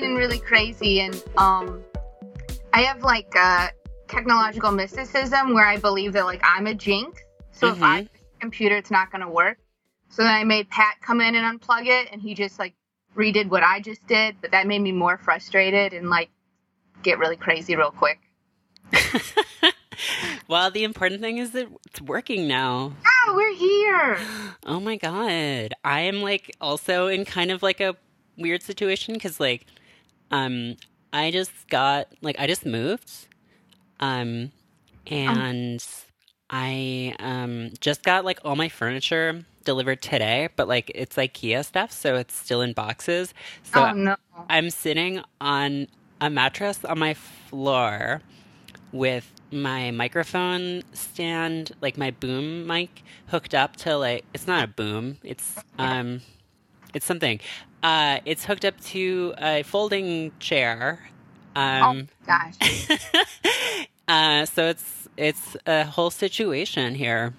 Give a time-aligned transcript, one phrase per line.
[0.00, 1.84] Getting really crazy, and um,
[2.72, 3.68] I have like uh,
[4.08, 7.20] technological mysticism where I believe that like I'm a jinx.
[7.52, 8.08] So if I Mhm.
[8.10, 9.58] the computer, it's not going to work.
[10.08, 12.72] So then I made Pat come in and unplug it, and he just like
[13.14, 14.36] redid what I just did.
[14.40, 16.30] But that made me more frustrated and like
[17.02, 18.20] get really crazy real quick.
[20.48, 22.94] well, the important thing is that it's working now.
[23.06, 24.18] Oh, we're here.
[24.66, 25.74] Oh my god.
[25.84, 27.96] I am like also in kind of like a
[28.38, 29.66] weird situation cuz like
[30.30, 30.76] um
[31.12, 33.28] I just got like I just moved
[34.00, 34.52] um
[35.06, 35.84] and
[36.50, 41.92] I um just got like all my furniture delivered today, but like it's IKEA stuff,
[41.92, 43.34] so it's still in boxes.
[43.62, 44.16] So oh no.
[44.48, 45.88] I'm sitting on
[46.20, 48.22] a mattress on my floor
[48.92, 54.68] with my microphone stand, like my boom mic, hooked up to like it's not a
[54.68, 56.22] boom, it's um,
[56.94, 57.40] it's something.
[57.82, 61.00] Uh, it's hooked up to a folding chair.
[61.56, 62.56] Um, oh gosh.
[64.08, 67.34] uh, so it's it's a whole situation here.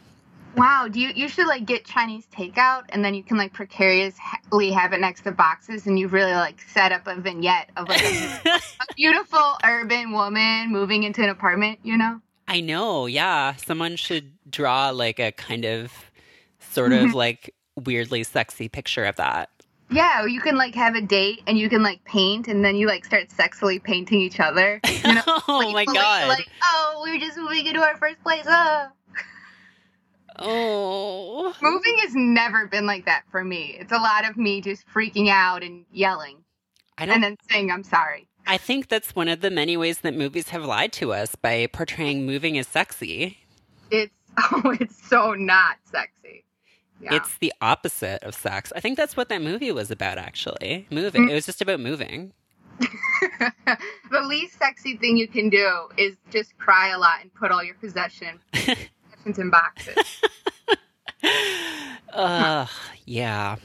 [0.57, 4.71] Wow, do you you should like get Chinese takeout and then you can like precariously
[4.71, 8.03] have it next to boxes and you've really like set up a vignette of like
[8.03, 12.19] a, a beautiful urban woman moving into an apartment, you know?
[12.47, 13.55] I know, yeah.
[13.55, 15.93] Someone should draw like a kind of
[16.59, 17.53] sort of like
[17.85, 19.49] weirdly sexy picture of that.
[19.89, 22.87] Yeah, you can like have a date and you can like paint and then you
[22.87, 24.79] like start sexually painting each other.
[25.03, 25.21] You know?
[25.25, 26.27] oh my Like, god.
[26.27, 28.45] Like, oh, we're just moving into our first place.
[28.47, 28.87] Oh.
[30.37, 31.55] oh.
[31.61, 33.77] Moving has never been like that for me.
[33.79, 36.43] It's a lot of me just freaking out and yelling
[37.09, 38.27] and then saying I'm sorry.
[38.45, 41.67] I think that's one of the many ways that movies have lied to us by
[41.67, 43.39] portraying moving as sexy.
[43.89, 46.45] It's oh, it's so not sexy.
[47.01, 47.15] Yeah.
[47.15, 48.71] It's the opposite of sex.
[48.75, 50.87] I think that's what that movie was about actually.
[50.91, 51.29] Moving.
[51.29, 52.33] It was just about moving.
[52.79, 57.63] the least sexy thing you can do is just cry a lot and put all
[57.63, 60.21] your possession possessions in boxes.
[62.13, 62.69] Ugh,
[63.05, 63.55] yeah.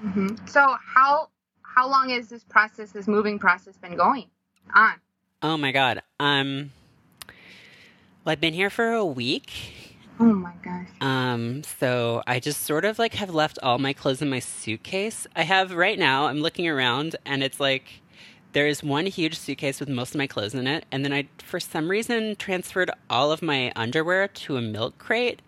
[0.00, 1.28] hmm So how
[1.62, 4.26] how long has this process, this moving process, been going
[4.74, 4.94] on?
[5.42, 6.02] Oh my god.
[6.20, 6.70] Um
[8.24, 9.50] well, I've been here for a week.
[10.20, 10.88] Oh my gosh.
[11.00, 15.26] Um, so I just sort of like have left all my clothes in my suitcase.
[15.34, 18.00] I have right now, I'm looking around and it's like
[18.52, 21.28] there is one huge suitcase with most of my clothes in it, and then I
[21.38, 25.42] for some reason transferred all of my underwear to a milk crate.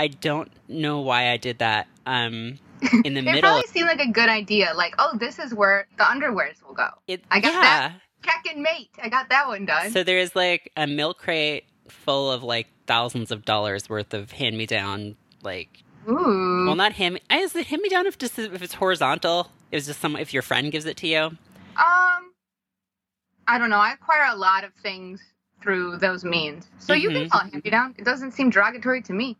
[0.00, 1.86] I don't know why I did that.
[2.06, 2.58] Um
[3.04, 4.72] in the It middle It probably seemed like a good idea.
[4.74, 6.88] Like, oh, this is where the underwears will go.
[7.06, 7.60] it, I got yeah.
[7.60, 8.00] that.
[8.24, 8.90] Check and mate.
[9.02, 9.90] I got that one done.
[9.90, 14.56] So there's like a milk crate full of like thousands of dollars worth of hand
[14.56, 16.64] me down like Ooh.
[16.66, 17.18] Well, not him.
[17.30, 19.50] Is it hand me down if just if it's horizontal?
[19.72, 21.18] It was just some if your friend gives it to you.
[21.22, 21.38] Um,
[23.48, 23.78] I don't know.
[23.78, 25.20] I acquire a lot of things
[25.62, 27.30] through those means, so you can Mhm.
[27.30, 27.94] call it hand me down.
[27.98, 29.36] It doesn't seem derogatory to me.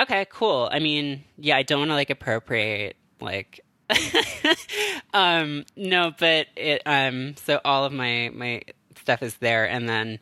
[0.00, 0.68] Okay, cool.
[0.72, 3.60] I mean, yeah, I don't want to like appropriate like.
[5.14, 8.62] um no but it um so all of my my
[8.96, 10.18] stuff is there and then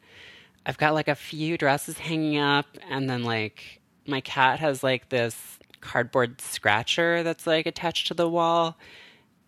[0.68, 5.08] i've got like a few dresses hanging up and then like my cat has like
[5.08, 8.76] this cardboard scratcher that's like attached to the wall.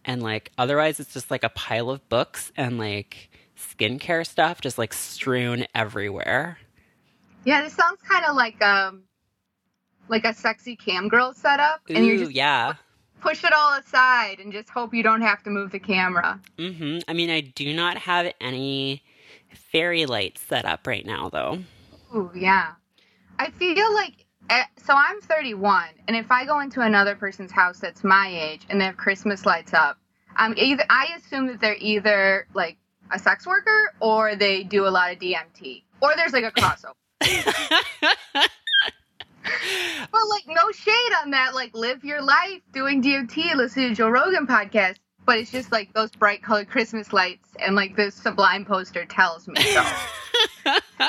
[0.04, 4.78] And like otherwise it's just like a pile of books and like skincare stuff just
[4.78, 6.58] like strewn everywhere.
[7.44, 9.04] Yeah, this sounds kind of like um,
[10.08, 12.74] like a sexy cam girl setup, and you Ooh, just yeah.
[13.22, 16.38] push it all aside and just hope you don't have to move the camera.
[16.58, 19.02] Mm hmm I mean, I do not have any
[19.54, 21.58] fairy lights set up right now, though.
[22.14, 22.72] Ooh, yeah.
[23.38, 27.78] I feel like eh, so I'm 31, and if I go into another person's house
[27.78, 29.98] that's my age and they have Christmas lights up,
[30.36, 32.76] um, either I assume that they're either like
[33.12, 36.94] a sex worker or they do a lot of DMT, or there's like a crossover.
[37.20, 37.34] but
[40.28, 41.54] like, no shade on that.
[41.54, 44.96] Like, live your life doing DMT, listen to Joe Rogan podcast.
[45.26, 49.46] But it's just like those bright colored Christmas lights and like this Sublime poster tells
[49.46, 49.84] me so.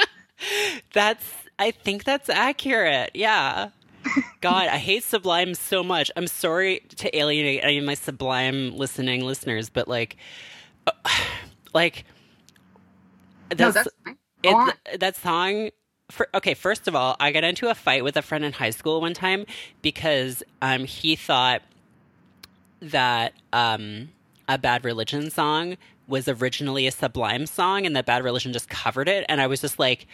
[0.94, 1.26] that's,
[1.58, 3.12] I think that's accurate.
[3.14, 3.70] Yeah.
[4.42, 6.12] God, I hate Sublime so much.
[6.16, 10.18] I'm sorry to alienate any of my Sublime listening listeners, but like,
[10.88, 10.92] uh,
[11.74, 12.06] like,
[13.52, 14.18] no, that's, that's.
[14.44, 14.74] Go on.
[14.92, 15.70] it, that song
[16.12, 18.70] for, okay first of all i got into a fight with a friend in high
[18.70, 19.46] school one time
[19.82, 21.62] because um, he thought
[22.82, 24.10] that um,
[24.48, 29.08] a bad religion song was originally a sublime song and that bad religion just covered
[29.08, 30.08] it and i was just like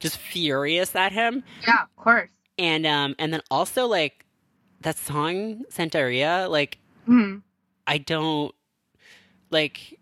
[0.00, 2.28] just furious at him Yeah, of course.
[2.58, 4.24] and um and then also like
[4.80, 6.78] that song santeria like
[7.08, 7.42] Mhm.
[7.86, 8.54] I don't
[9.50, 9.98] like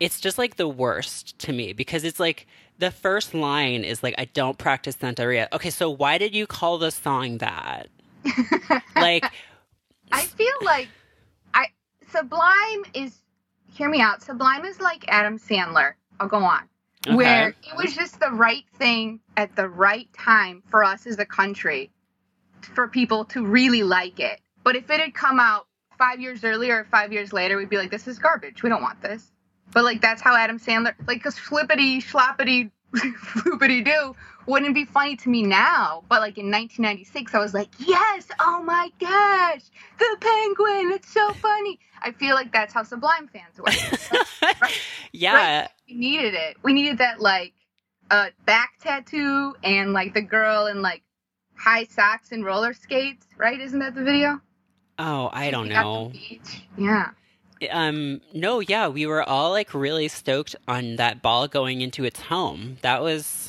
[0.00, 2.46] it's just like the worst to me because it's like
[2.78, 5.48] the first line is like I don't practice Santeria.
[5.52, 7.88] Okay, so why did you call the song that?
[8.96, 9.24] like
[10.12, 10.88] I feel like
[11.54, 11.66] I
[12.10, 13.22] Sublime is
[13.72, 14.22] hear me out.
[14.22, 15.94] Sublime is like Adam Sandler.
[16.18, 16.68] I'll go on.
[17.06, 17.14] Okay.
[17.14, 21.26] Where it was just the right thing at the right time for us as a
[21.26, 21.90] country
[22.60, 24.40] for people to really like it.
[24.64, 25.66] But if it had come out
[25.98, 28.62] five years earlier or five years later, we'd be like, this is garbage.
[28.62, 29.30] We don't want this.
[29.72, 34.16] But like that's how Adam Sandler like cause flippity schloppity floopity doo
[34.46, 36.04] wouldn't be funny to me now.
[36.08, 39.62] But like in 1996, I was like, yes, oh my gosh,
[39.98, 41.78] the penguin, it's so funny.
[42.02, 43.66] I feel like that's how Sublime fans were.
[44.60, 44.80] Right?
[45.12, 45.34] yeah.
[45.34, 45.68] Right.
[45.88, 46.56] We needed it.
[46.62, 47.52] We needed that like
[48.10, 51.02] uh back tattoo and like the girl in like
[51.56, 53.60] high socks and roller skates, right?
[53.60, 54.40] Isn't that the video?
[54.98, 56.12] Oh, I don't know.
[56.78, 57.10] Yeah.
[57.70, 62.20] Um, no, yeah, we were all like really stoked on that ball going into its
[62.20, 62.76] home.
[62.82, 63.48] That was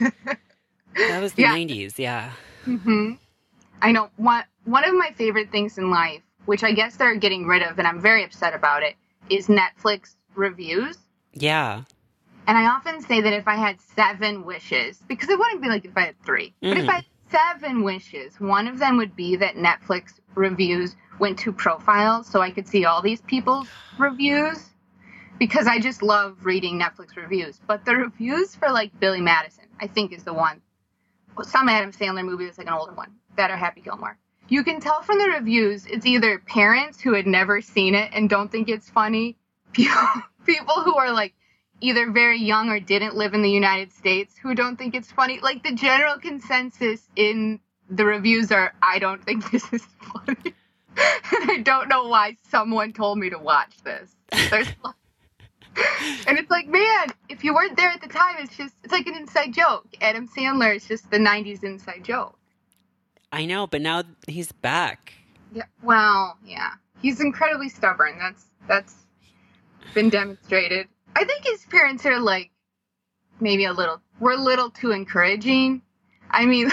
[0.00, 1.54] that was the Yeah.
[1.56, 2.32] 90s, yeah.
[2.66, 3.12] mm-hmm.
[3.80, 7.46] I know one one of my favorite things in life, which I guess they're getting
[7.46, 8.96] rid of, and I'm very upset about it,
[9.30, 10.98] is Netflix reviews.
[11.32, 11.82] Yeah.
[12.46, 15.84] And I often say that if I had seven wishes, because it wouldn't be like
[15.84, 16.88] if I had 3 but if Mhm.
[16.90, 22.26] I had seven wishes, one of them would be that Netflix reviews went to profiles
[22.26, 24.70] so I could see all these people's reviews.
[25.38, 27.60] Because I just love reading Netflix reviews.
[27.66, 30.60] But the reviews for like Billy Madison, I think is the one.
[31.42, 33.12] Some Adam Sandler movie that's like an older one.
[33.36, 34.18] That Happy Gilmore.
[34.48, 38.28] You can tell from the reviews it's either parents who had never seen it and
[38.28, 39.36] don't think it's funny,
[39.72, 41.34] people who are like
[41.80, 45.40] either very young or didn't live in the United States who don't think it's funny.
[45.40, 50.36] Like the general consensus in the reviews are, I don't think this is funny.
[50.96, 54.14] and I don't know why someone told me to watch this.
[54.50, 54.68] There's
[56.26, 59.06] and it's like, man, if you weren't there at the time, it's just, it's like
[59.06, 59.86] an inside joke.
[60.00, 62.36] Adam Sandler is just the 90s inside joke.
[63.30, 65.12] I know, but now he's back.
[65.52, 65.64] Yeah.
[65.82, 66.72] Well, yeah.
[67.00, 68.18] He's incredibly stubborn.
[68.18, 68.94] That's that's
[69.94, 70.88] been demonstrated.
[71.14, 72.50] I think his parents are like
[73.40, 75.82] maybe a little we're a little too encouraging.
[76.30, 76.70] I mean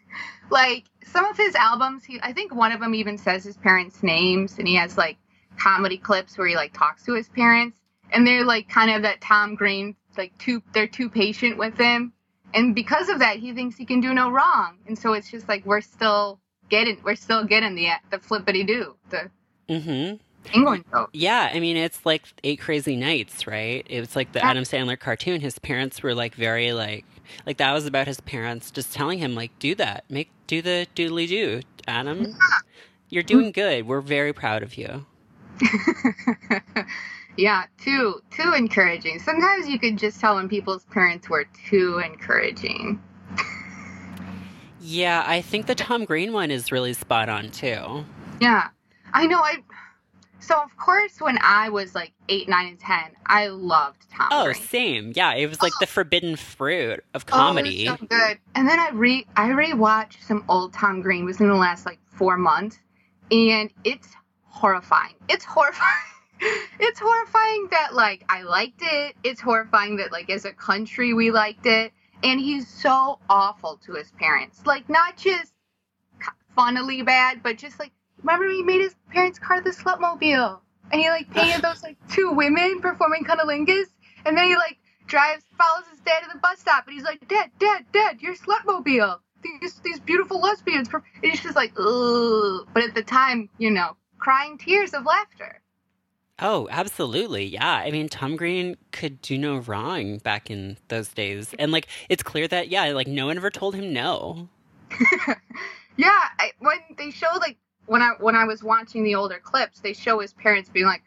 [0.50, 4.02] like some of his albums he I think one of them even says his parents'
[4.02, 5.16] names and he has like
[5.58, 7.78] comedy clips where he like talks to his parents
[8.12, 12.12] and they're like kind of that Tom Green like too they're too patient with him
[12.52, 15.48] and because of that he thinks he can do no wrong and so it's just
[15.48, 19.30] like we're still getting we're still getting the the flippity do the
[19.68, 20.16] Mm-hmm.
[20.52, 20.84] England.
[21.12, 23.86] Yeah, I mean, it's like Eight Crazy Nights, right?
[23.88, 24.50] It was like the Yeah.
[24.50, 25.40] Adam Sandler cartoon.
[25.40, 27.04] His parents were like very like,
[27.46, 30.86] like that was about his parents just telling him like, do that, make do the
[30.94, 32.36] doodly do, Adam.
[33.08, 33.86] You're doing good.
[33.86, 35.06] We're very proud of you.
[37.36, 39.18] yeah, too too encouraging.
[39.18, 43.00] Sometimes you could just tell when people's parents were too encouraging.
[44.80, 48.04] Yeah, I think the Tom Green one is really spot on too.
[48.40, 48.68] Yeah,
[49.14, 49.38] I know.
[49.38, 49.56] I
[50.46, 54.28] so of course when I was like eight, nine, and ten, I loved Tom.
[54.30, 55.12] Oh, same.
[55.14, 55.90] Yeah, it was like the oh.
[55.98, 57.88] forbidden fruit of Oh, comedy.
[57.88, 58.38] was so good.
[58.54, 62.36] And then I re I rewatched some old Tom Green within the last like four
[62.36, 62.78] months,
[63.30, 64.08] and it's
[64.44, 65.14] horrifying.
[65.28, 65.90] It's horrifying.
[66.80, 69.16] it's horrifying that like I liked it.
[69.24, 71.92] It's horrifying that like as a country we liked it.
[72.22, 74.64] And he's so awful to his parents.
[74.64, 75.52] Like not just
[76.54, 77.92] funnily bad, but just like
[78.24, 82.32] remember he made his parents' car the slutmobile, and he like painted those like two
[82.32, 83.86] women performing cunnilingus,
[84.24, 87.26] and then he like drives, follows his dad to the bus stop, and he's like,
[87.28, 89.18] Dad, Dad, Dad, your slutmobile.
[89.42, 90.88] These these beautiful lesbians.
[90.92, 92.66] And it's just like, ugh.
[92.72, 95.60] But at the time, you know, crying tears of laughter.
[96.38, 97.44] Oh, absolutely.
[97.44, 97.74] Yeah.
[97.74, 101.54] I mean, Tom Green could do no wrong back in those days.
[101.58, 104.48] And like it's clear that yeah, like no one ever told him no.
[105.96, 109.80] Yeah, I, when they show like when I when I was watching the older clips,
[109.80, 111.02] they show his parents being like,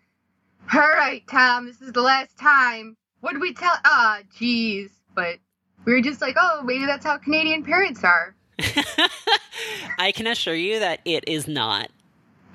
[0.73, 2.95] "All right, Tom, this is the last time.
[3.21, 3.73] What did we tell?
[3.85, 5.37] Ah, jeez." But
[5.85, 8.35] we were just like, "Oh, maybe that's how Canadian parents are."
[9.99, 11.89] I can assure you that it is not.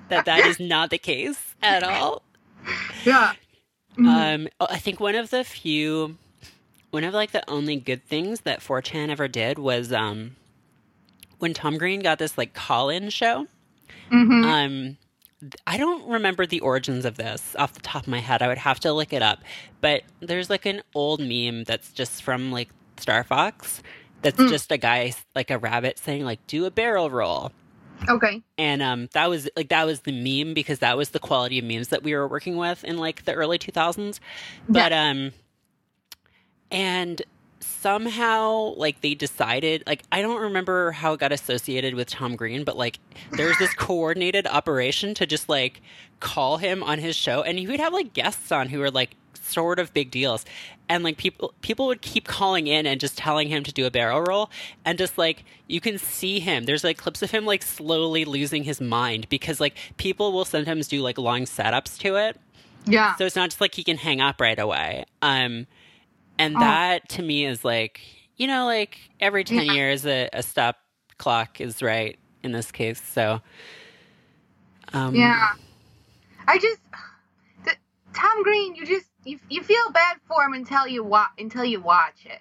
[0.09, 2.23] That that is not the case at all.
[3.05, 3.33] Yeah.
[3.99, 6.17] Um, I think one of the few,
[6.91, 10.37] one of like the only good things that 4chan ever did was um,
[11.39, 13.47] when Tom Green got this like call-in show.
[14.13, 14.99] Hmm Um,
[15.67, 18.43] I don't remember the origins of this off the top of my head.
[18.43, 19.41] I would have to look it up.
[19.81, 23.83] But there's like an old meme that's just from like Star Fox.
[24.23, 24.49] That's Mm.
[24.49, 27.53] just a guy like a rabbit saying like do a barrel roll.
[28.09, 28.43] Okay.
[28.59, 31.65] and um that was like that was the meme because that was the quality of
[31.65, 34.19] memes that we were working with in like the early 2000s
[34.69, 35.33] but um
[36.71, 37.23] and
[37.63, 42.65] somehow like they decided like i don't remember how it got associated with tom green
[42.65, 42.99] but like
[43.33, 45.81] there's this coordinated operation to just like
[46.21, 49.17] call him on his show and he would have like guests on who were like
[49.43, 50.45] sort of big deals.
[50.89, 53.91] And like people people would keep calling in and just telling him to do a
[53.91, 54.51] barrel roll
[54.85, 56.65] and just like you can see him.
[56.65, 60.89] There's like clips of him like slowly losing his mind because like people will sometimes
[60.89, 62.39] do like long setups to it.
[62.85, 63.15] Yeah.
[63.15, 65.05] so it's not just like he can hang up right away.
[65.23, 65.67] Um
[66.43, 66.61] and Oh.
[66.61, 68.01] that to me is like
[68.37, 69.73] you know like every 10 Yeah.
[69.73, 70.77] years a, a stop
[71.19, 73.41] clock is right in this case so
[74.93, 75.53] um Yeah.
[76.49, 76.81] I just
[77.65, 77.73] the,
[78.15, 81.81] Tom Green, you just you, you feel bad for him until you wa- until you
[81.81, 82.41] watch it.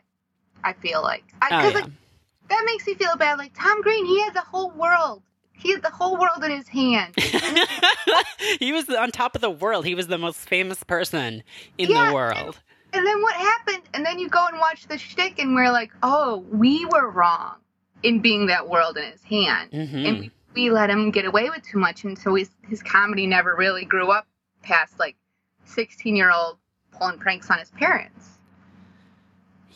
[0.64, 1.76] I feel like I, oh, yeah.
[1.76, 1.92] like,
[2.50, 3.38] that makes me feel bad.
[3.38, 5.22] Like Tom Green, he had the whole world.
[5.54, 7.14] He had the whole world in his hand.
[8.60, 11.44] he was on top of the world he was the most famous person
[11.78, 12.08] in Yeah.
[12.08, 12.60] the world
[12.94, 13.84] And then what happened?
[13.94, 17.56] And then you go and watch the shtick, and we're like, oh, we were wrong
[18.04, 19.72] in being that world in his hand.
[19.72, 20.08] Mhm.
[20.08, 23.28] And we, we let him get away with too much, and so his, his comedy
[23.28, 24.28] never really grew up
[24.64, 25.16] past like
[25.66, 26.58] 16 year old
[26.92, 28.38] pulling pranks on his parents.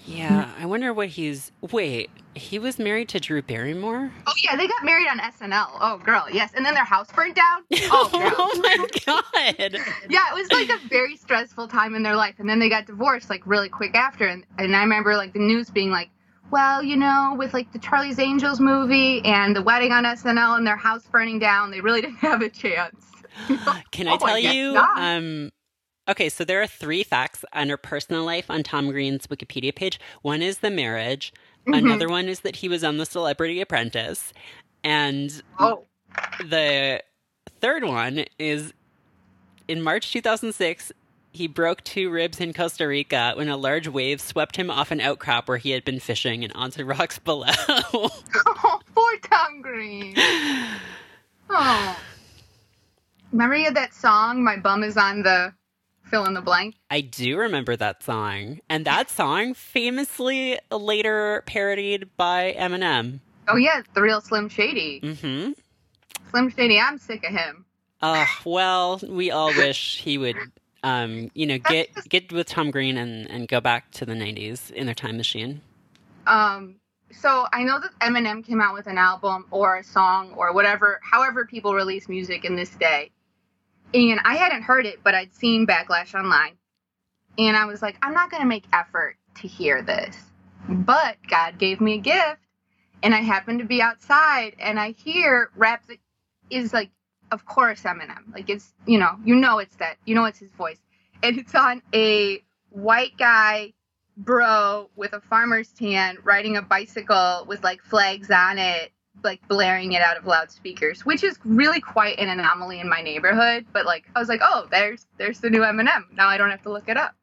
[0.07, 4.67] Yeah i wonder what he's wait he was married to drew barrymore Oh, yeah, they
[4.67, 5.69] got married on SNL.
[5.79, 6.51] Oh, girl, yes.
[6.53, 7.63] And then their house burned down.
[7.89, 9.23] Oh, oh my god
[10.09, 12.35] yeah, it was like a very stressful time in their life.
[12.39, 14.27] And then they got divorced like really quick after.
[14.27, 16.09] And, and I remember like the news being like,
[16.51, 20.67] well, you know, with like the Charlie's Angels movie and the wedding on SNL and
[20.67, 23.05] their house burning down, they really didn't have a chance.
[23.91, 24.73] Can I Oh, tell guess you?
[24.73, 24.99] not.
[24.99, 25.51] Um,
[26.07, 29.99] okay, so there are three facts under personal life on Tom Green's Wikipedia page.
[30.21, 31.33] One is the marriage.
[31.67, 31.77] Mhm.
[31.77, 34.33] Another one is that he was on The Celebrity Apprentice,
[34.83, 35.85] and Oh,
[36.39, 37.01] the
[37.59, 38.73] third one is
[39.67, 40.91] in March 2006.
[41.31, 45.01] He broke two ribs in Costa Rica when a large wave swept him off an
[45.01, 47.51] outcrop where he had been fishing and onto rocks below.
[47.67, 50.15] oh poor Tom Green.
[51.47, 51.99] Oh.
[53.31, 55.53] Remember had that song, My Bum is on the
[56.05, 56.75] fill in the blank?
[56.89, 58.59] I do remember that song.
[58.69, 63.19] And that song famously later parodied by Eminem.
[63.47, 65.01] Oh, yeah, the real Slim Shady.
[65.01, 65.51] Mm-hmm.
[66.31, 67.65] Slim Shady, I'm sick of him.
[68.01, 70.37] Uh, well, we all wish he would
[70.85, 74.69] um, you know, get get with Tom Green and, and go back to the nineties
[74.69, 75.61] in their time machine.
[76.27, 76.75] Um,
[77.11, 80.99] so I know that Eminem came out with an album or a song or whatever,
[81.03, 83.09] however people release music in this day.
[83.95, 86.57] And I hadn't heard it, but I'd seen Backlash online.
[87.37, 90.17] And I was like, I'm not going to make effort to hear this.
[90.67, 92.41] But God gave me a gift.
[93.03, 95.97] And I happened to be outside and I hear rap that
[96.49, 96.89] is like,
[97.31, 98.33] of course, Eminem.
[98.33, 100.79] Like it's, you know, you know it's that, you know it's his voice.
[101.23, 103.73] And it's on a white guy
[104.17, 108.91] bro with a farmer's tan riding a bicycle with like flags on it,
[109.23, 113.65] like blaring it out of loudspeakers, which is really quite an anomaly in my neighborhood.
[113.73, 116.03] But like, I was like, oh, there's there's the new Eminem.
[116.13, 117.13] Now I don't have to look it up.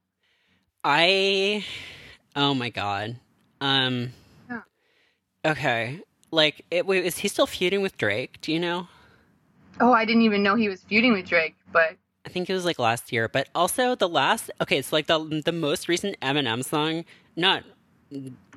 [0.84, 1.64] I
[2.34, 3.16] oh my god.
[3.60, 4.12] Um
[4.50, 4.62] Yeah.
[5.44, 6.00] Okay.
[6.30, 8.38] Like it, wait, is he still feuding with Drake?
[8.40, 8.88] Do you know?
[9.80, 12.64] Oh, I didn't even know he was feuding with Drake, but I think it was
[12.64, 16.64] like last year, but also the last okay, it's like the the most recent Eminem
[16.64, 17.04] song,
[17.36, 17.64] not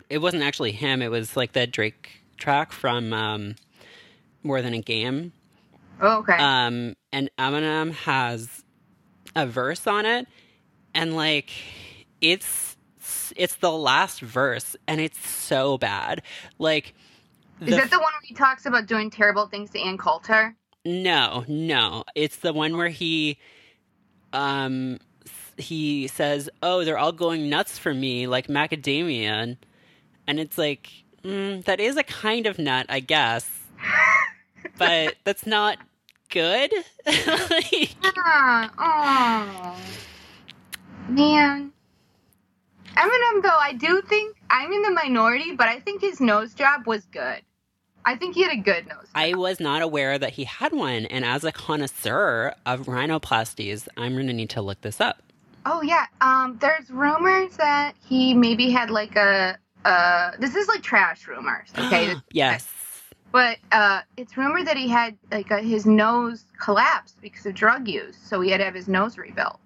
[0.09, 3.55] it wasn't actually him, it was like the Drake track from um
[4.43, 5.33] More Than a Game.
[6.01, 6.37] oh, okay.
[6.37, 8.63] Um and Eminem has
[9.35, 10.27] a verse on it
[10.93, 11.51] and like
[12.21, 12.77] it's
[13.35, 16.21] it's the last verse and it's so bad.
[16.57, 16.93] Like
[17.61, 20.55] is that the one where he talks about doing terrible things to Ann Coulter?
[20.83, 22.03] No, no.
[22.13, 23.37] It's the one where he
[24.33, 24.99] um
[25.57, 29.57] he says, "Oh, they're all going nuts for me like macadamia." And,
[30.27, 30.89] and it's like,
[31.25, 33.49] mm, that is a kind of nut, I guess.
[34.77, 35.77] but that's not
[36.29, 36.71] good.
[37.05, 38.69] Like, Yeah.
[38.79, 39.77] Oh,
[41.09, 41.71] man.
[42.97, 46.87] Eminem, though, I do think I'm in the minority, but I think his nose job
[46.87, 47.41] was good.
[48.05, 49.07] I think he had a good nose.
[49.15, 54.13] I was not aware that he had one, and as a connoisseur of rhinoplasties, I'm
[54.13, 55.21] going to need to look this up.
[55.65, 56.05] Oh yeah.
[56.21, 59.57] Um, there's rumors that he maybe had like a.
[59.85, 62.15] Uh, this is like trash rumors, okay?
[62.31, 62.67] yes.
[63.31, 67.87] but uh, it's rumored that he had like a, his nose collapsed because of drug
[67.87, 69.59] use, so he had to have his nose rebuilt.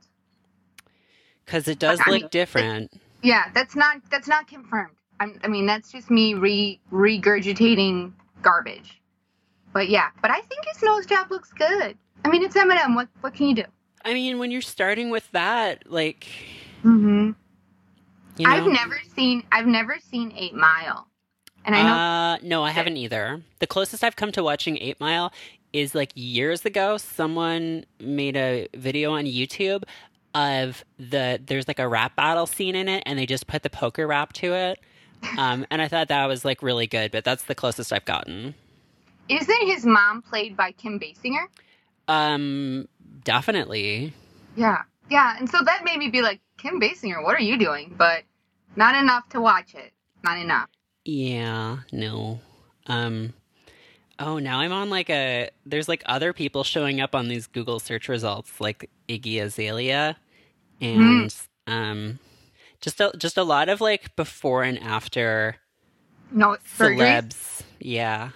[1.47, 2.91] Cuz it does look different.
[3.23, 4.95] Yeah, that's not that's not confirmed.
[5.19, 8.11] I'm, I mean, that's just me re regurgitating
[8.41, 9.01] garbage.
[9.73, 11.97] But yeah, but I think his nose job looks good.
[12.25, 12.95] I mean, it's Eminem.
[12.95, 13.65] What what can you do?
[14.05, 16.27] I mean, when you're starting with that, like,
[16.83, 17.31] Mm-hmm.
[18.39, 21.07] You know, I've never seen I've never seen Eight Mile,
[21.65, 23.41] and I know Uh, no, I haven't either.
[23.59, 25.33] The closest I've come to watching Eight Mile
[25.73, 26.97] is like years ago.
[26.97, 29.83] Someone made a video on YouTube
[30.35, 33.69] of the there's like a rap battle scene in it, and they just put the
[33.69, 34.79] poker rap to it.
[35.37, 38.55] Um, and I thought that was like really good, but that's the closest I've gotten.
[39.29, 41.45] isn't his mom played by Kim Basinger?
[42.07, 42.87] Um,
[43.23, 44.13] definitely.
[44.55, 47.93] Yeah, yeah, and so that made me be like, Kim Basinger, what are you doing?
[47.97, 48.23] But
[48.79, 49.93] not enough to watch it.
[50.23, 50.69] Not enough.
[51.05, 52.39] Yeah, no.
[52.87, 53.33] Um
[54.19, 57.79] oh, now I'm on like a there's like other people showing up on these Google
[57.79, 60.17] search results like Iggy Azalea
[60.81, 61.35] and
[61.67, 62.19] um
[62.81, 65.57] just a just a lot of like before and after
[66.31, 66.97] No surgery.
[66.97, 67.61] celebs.
[67.79, 68.31] Yeah.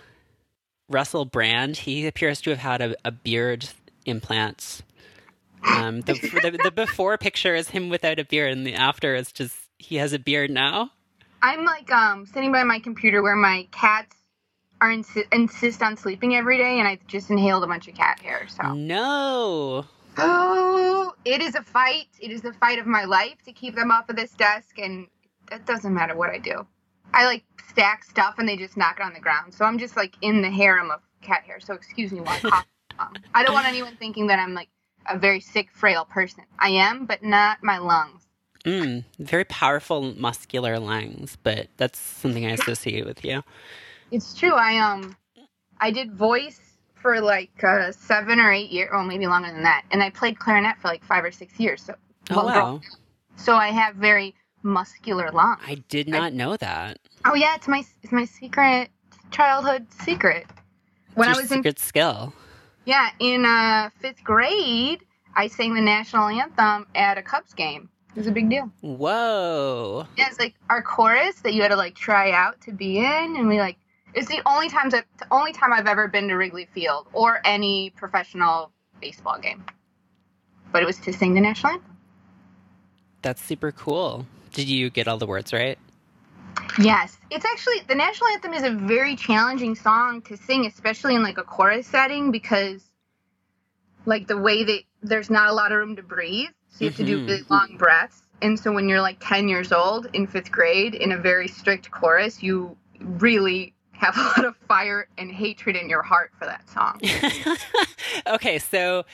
[0.89, 3.69] Russell Brand, he appears to have had a, a beard
[4.05, 4.81] implant.
[5.65, 9.31] Um the, the the before picture is him without a beard and the after is
[9.31, 10.91] just he has a beard now.
[11.41, 14.15] I'm like um sitting by my computer where my cats
[14.81, 18.19] are insi- insist on sleeping every day, and I just inhaled a bunch of cat
[18.19, 18.47] hair.
[18.47, 18.73] So.
[18.73, 19.85] No.
[20.17, 22.07] Oh, it is a fight.
[22.19, 25.07] It is the fight of my life to keep them off of this desk, and
[25.51, 26.65] it doesn't matter what I do.
[27.13, 29.53] I like stack stuff, and they just knock it on the ground.
[29.53, 31.59] So I'm just like in the harem of cat hair.
[31.59, 32.65] So excuse me while I cough.
[32.99, 34.69] Um, I don't want anyone thinking that I'm like
[35.09, 36.43] a very sick, frail person.
[36.59, 38.22] I am, but not my lungs.
[38.65, 43.43] Mm, very powerful muscular lungs, but that's something I associate with you.
[44.11, 44.53] It's true.
[44.53, 45.15] I um,
[45.81, 46.61] I did voice
[46.95, 50.39] for like uh, seven or eight years, or maybe longer than that, and I played
[50.39, 51.81] clarinet for like five or six years.
[51.81, 51.95] So,
[52.31, 52.81] Oh well, wow,
[53.35, 55.59] so I have very muscular lungs.
[55.67, 56.99] I did not know that.
[57.25, 58.89] Oh yeah, it's my it's my secret
[59.31, 60.45] childhood secret.
[61.15, 62.33] When It's I was in secret skill.
[62.85, 65.03] yeah in uh, fifth grade,
[65.35, 67.89] I sang the national anthem at a Cubs game.
[68.15, 68.69] It was a big deal.
[68.81, 70.05] Whoa.
[70.17, 73.35] Yeah, it's like our chorus that you had to like try out to be in,
[73.35, 73.77] and we like
[74.13, 77.39] it's the only times I've, the only time I've ever been to Wrigley Field or
[77.43, 78.71] any professional
[79.01, 79.65] baseball game.
[80.71, 81.97] But it was to sing the national anthem.
[83.23, 84.27] That's super cool.
[84.53, 85.79] Did you get all the words right?
[86.79, 91.23] Yes, it's actually the national anthem is a very challenging song to sing, especially in
[91.23, 92.83] like a chorus setting because
[94.05, 96.97] like the way that there's not a lot of room to breathe, so you have
[96.97, 97.27] to do Mhm.
[97.27, 98.23] really long breaths.
[98.41, 101.91] And so when you're like 10 years old in fifth grade in a very strict
[101.91, 106.67] chorus, you really have a lot of fire and hatred in your heart for that
[106.69, 106.99] song.
[108.27, 109.05] okay, so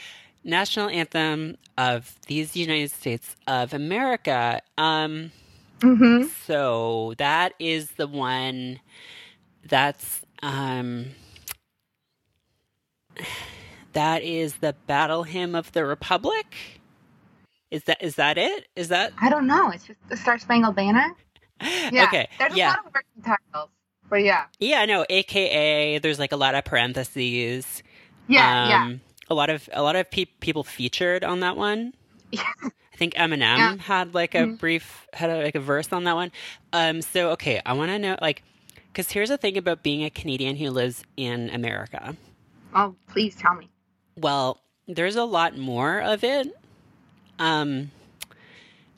[0.43, 4.62] national anthem of these United States of America.
[4.78, 5.32] Um,
[5.82, 8.80] hmm so that is the one
[9.67, 11.08] that's um
[13.93, 16.79] that is the battle hymn of the republic
[17.72, 19.70] is that is that it is that I don't know.
[19.70, 21.12] It's just the Star Spangled Banner.
[21.92, 22.06] Yeah.
[22.06, 23.70] okay There's yeah a lot of working titles,
[24.10, 27.84] but yeah, yeah no aka there's like a lot of parentheses
[28.30, 28.84] yeah, yeah.
[28.86, 31.94] um, a lot of a lot of pe- people featured on that one
[32.32, 32.44] Yeah.
[32.64, 33.76] I think Eminem Yeah.
[33.78, 34.60] had like a Mhm.
[34.60, 36.32] brief had a, like a verse on that one.
[36.74, 38.44] Um, so okay, I want to know like
[38.92, 42.16] because here's the thing about being a Canadian who lives in America.
[42.76, 43.70] Oh, please tell me.
[44.18, 46.48] Well, there's a lot more of it.
[47.39, 47.91] Um,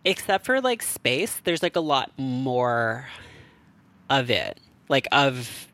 [0.04, 3.08] except for like space, there's like a lot more
[4.10, 5.68] of it, like of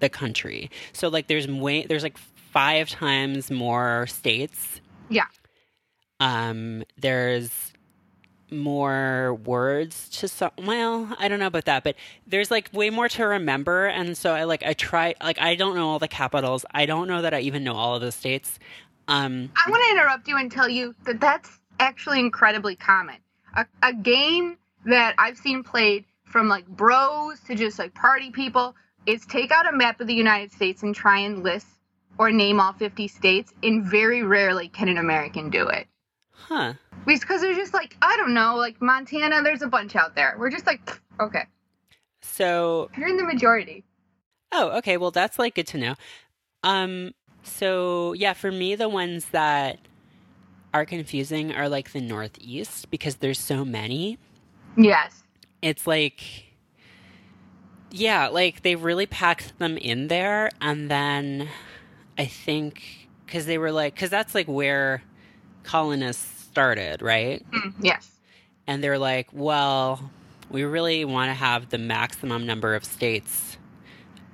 [0.00, 0.70] the country.
[0.92, 4.80] So like there's way there's like five times more states.
[5.08, 5.26] Yeah.
[6.20, 7.72] Um, there's
[8.50, 13.08] more words to some well i don't know about that but there's like way more
[13.08, 16.64] to remember and so i like i try like i don't know all the capitals
[16.72, 18.58] i don't know that i even know all of the states
[19.08, 23.16] um I want to interrupt you and tell you that that's actually incredibly common.
[23.56, 28.74] A, a game that I've seen played from like bros to just like party people
[29.06, 31.66] is take out a map of the United States and try and list
[32.18, 35.86] or name all 50 states, and very rarely can an American do it.
[36.32, 36.74] huh
[37.06, 40.36] Because they're just like, I don't know, like Montana, there's a bunch out there.
[40.38, 41.44] We're just like, okay,
[42.22, 43.84] so you're in the majority.
[44.52, 45.94] oh okay well that's like good to know
[46.62, 49.78] um so yeah for me the ones that
[50.74, 54.18] are confusing are like the northeast because there's so many
[54.76, 55.22] Yes.
[55.62, 56.20] it's like
[57.90, 61.48] yeah like they really packed them in there and then
[62.18, 65.02] i think because they were like because that's like where
[65.62, 68.10] colonists started right Mm, yes.
[68.66, 70.10] and they're like well
[70.50, 73.56] we really want to have the maximum number of states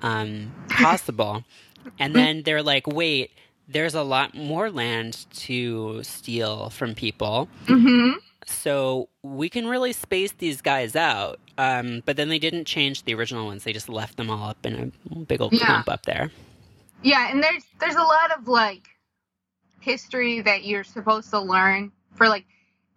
[0.02, 1.44] um, possible
[1.98, 3.30] And then they're like, wait,
[3.70, 7.48] there's a lot more land to steal from people.
[7.66, 8.18] Mm-hmm.
[8.46, 11.38] So we can really space these guys out.
[11.56, 13.64] Um, but then they didn't change the original ones.
[13.64, 15.66] They just left them all up in a big old Yeah.
[15.66, 16.30] clump up there.
[17.02, 18.88] Yeah, and there's there's a lot of like
[19.80, 22.44] history that you're supposed to learn for like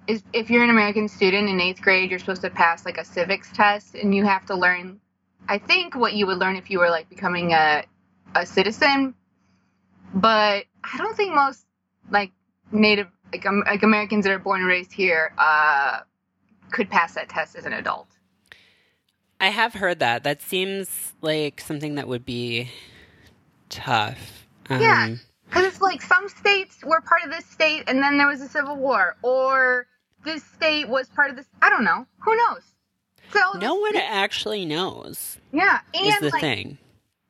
[0.08, 3.06] is if you're an American student in eighth grade, you're supposed to pass like a
[3.06, 5.00] civics test, and you have to learn.
[5.48, 7.84] I think what you would learn if you were like becoming a
[8.36, 9.14] a citizen,
[10.14, 11.66] but I don't think most
[12.12, 12.32] like
[12.72, 16.02] native like, um, like Americans that are born and raised here uh,
[16.72, 18.08] could pass that test as an adult.
[19.40, 20.24] I have heard that.
[20.24, 22.70] That seems like something that would be
[23.70, 24.48] tough.
[24.70, 25.16] Um, Yeah.
[25.46, 28.48] Because it's like some states were part of this state and then there was a
[28.48, 29.86] civil war, or
[30.24, 31.46] this state was part of this.
[31.62, 32.08] I don't know.
[32.20, 32.64] Who knows?
[33.32, 35.38] So No one actually knows.
[35.52, 36.78] Yeah, Is the like, thing.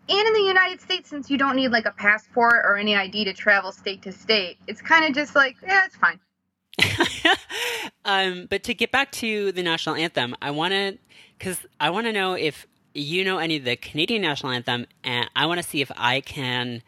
[0.10, 3.26] And in the United States, since you don't need like a passport or any ID
[3.26, 6.20] to travel state to state, it's kind of just like yeah, it's fine.
[8.06, 10.98] um, but to get back to the national anthem, I want to,
[11.38, 15.30] because I want to know if you know any of the Canadian national anthem, and
[15.36, 16.84] I want to see if I can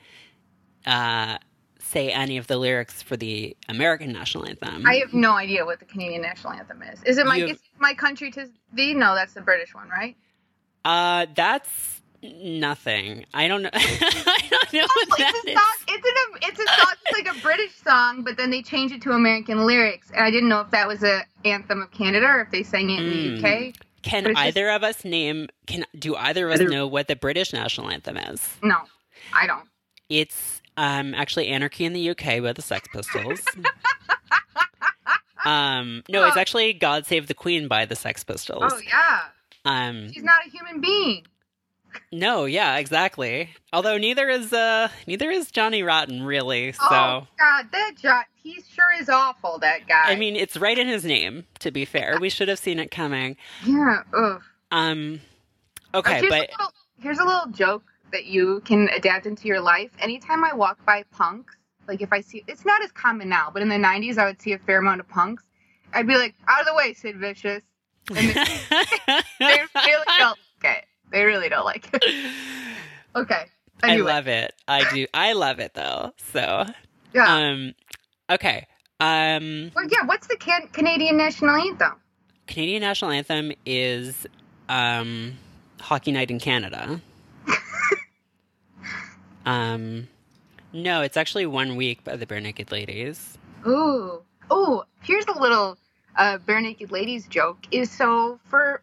[0.86, 1.38] uh,
[1.80, 4.86] say any of the lyrics for the American national anthem.
[4.86, 7.02] I have no idea what the Canadian national anthem is.
[7.04, 8.94] Is it my have- is it my country to thee?
[8.94, 10.16] No, that's the British one, right?
[10.86, 11.95] uh, that's
[12.34, 13.26] nothing.
[13.34, 13.70] I don't know.
[13.74, 15.76] I don't know what that it's a song.
[15.88, 16.94] It's an, it's a song.
[17.06, 20.32] It's like a British song, but then they changed it to American lyrics, and I
[20.32, 23.06] didn't know if that was a anthem of Canada or if they sang it in
[23.06, 23.42] Mm.
[23.42, 23.74] the UK.
[24.02, 25.48] Can but it's just- either of us name?
[25.68, 28.48] Can do either of us Either- know what the British national anthem is?
[28.62, 28.78] No,
[29.34, 29.68] I don't.
[30.10, 33.42] It's um actually Anarchy in the UK by the Sex Pistols.
[35.46, 38.64] um no, it's actually God Save the Queen by the Sex Pistols.
[38.74, 39.22] Oh yeah,
[39.64, 41.26] Um she's not a human being.
[42.12, 43.50] No, yeah, exactly.
[43.74, 46.72] Although neither is uh neither is Johnny Rotten really.
[46.72, 49.60] So Oh God, that jo- he sure is awful.
[49.60, 50.04] That guy.
[50.06, 52.18] I mean, it's right in his name to be fair.
[52.20, 53.38] We should have seen it coming.
[53.66, 54.04] yeah.
[54.16, 54.42] Ugh.
[54.72, 55.22] Um
[55.94, 59.62] okay, here's, but a little, here's a little joke that you can adapt into your
[59.62, 59.92] life.
[60.00, 61.56] Anytime I walk by punks,
[61.88, 64.42] like if I see, it's not as common now, but in the '90s I would
[64.42, 65.44] see a fair amount of punks.
[65.94, 67.64] I'd be like, "Out of the way, Sid Vicious."
[68.10, 68.34] And they,
[69.40, 70.38] they really it.
[71.16, 72.04] They really don't like it.
[73.16, 73.46] Okay.
[73.82, 74.54] I love it.
[74.68, 75.08] I do.
[75.14, 76.12] I love it though.
[76.34, 76.66] So,
[77.14, 77.34] yeah.
[77.34, 77.74] um,
[78.30, 78.68] okay.
[79.00, 80.06] Um, well, yeah.
[80.06, 81.94] What's the can- Canadian national anthem?
[82.48, 84.28] Canadian national anthem is
[84.68, 85.38] um,
[85.80, 87.00] Hockey Night in Canada.
[89.46, 90.10] um,
[90.74, 93.38] no, it's actually one week by the Barenaked Ladies.
[93.66, 94.22] Ooh.
[94.52, 94.84] Ooh.
[95.04, 95.78] Here's a little
[96.18, 97.60] uh, Barenaked Ladies joke.
[97.72, 98.82] Is so for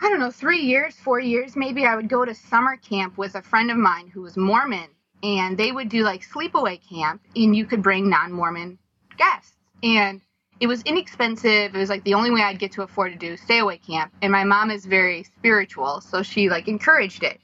[0.00, 1.86] I don't know three years, four years maybe.
[1.86, 4.88] I would go to summer camp with a friend of mine who was Mormon,
[5.22, 8.78] and they would do like sleepaway camp, and you could bring non-Mormon
[9.16, 10.20] guests, and
[10.60, 11.74] it was inexpensive.
[11.74, 14.12] It was like the only way I'd get to afford to do stay away camp.
[14.22, 17.40] And my mom is very spiritual, so she like encouraged it.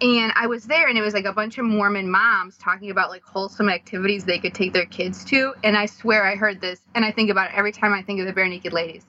[0.00, 3.10] And I was there, and it was like a bunch of Mormon moms talking about
[3.10, 5.52] like wholesome activities they could take their kids to.
[5.62, 8.20] And I swear I heard this, and I think about it every time I think
[8.20, 9.04] of the Barenaked Ladies.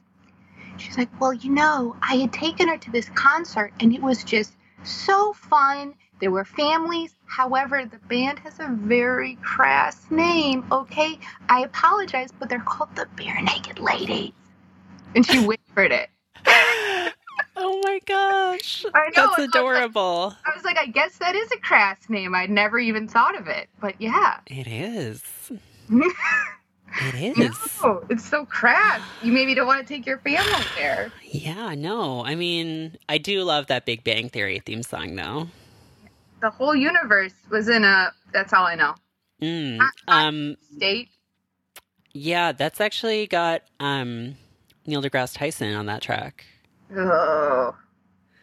[0.82, 4.24] She's like, Well, you know, I had taken her to this concert, and it was
[4.24, 5.94] just so fun.
[6.20, 7.16] There were families.
[7.26, 11.18] However, the band has a very crass name, okay?
[11.50, 14.34] I apologize, but they're called the Barenaked Ladies.
[15.16, 16.10] And she whispered it.
[17.56, 20.36] oh my gosh, I know, that's I was like- adorable.
[20.46, 22.36] I was like, I guess that is a crass name.
[22.36, 23.68] I'd never even thought of it.
[23.80, 24.40] But yeah.
[24.48, 25.24] It is.
[27.00, 27.82] It is.
[27.84, 29.02] No, it's so crass.
[29.24, 31.12] You maybe don't want to take your family there.
[31.24, 32.26] Yeah, no.
[32.26, 35.48] I mean, I do love that Big Bang Theory theme song, though.
[36.42, 38.12] The whole universe was in a.
[38.34, 38.96] That's all I know.
[39.42, 39.80] Mm.
[40.08, 41.10] Um, State.
[42.14, 44.36] yeah, that's actually got um
[44.86, 46.46] Neil deGrasse Tyson on that track.
[46.96, 47.76] Oh.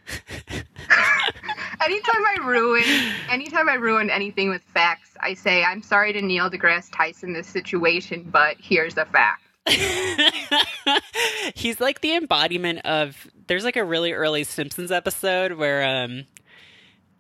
[1.85, 2.85] anytime I ruin,
[3.31, 7.47] anytime I ruin anything with facts, I say I'm sorry to Neil deGrasse Tyson this
[7.47, 9.43] situation, but here's a fact.
[11.55, 16.25] He's like the embodiment of there's like a really early Simpsons episode where um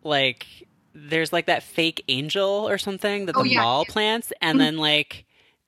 [0.03, 0.46] like
[0.94, 3.61] there's like that fake angel or something that the Oh, yeah.
[3.62, 5.27] mall plants and then like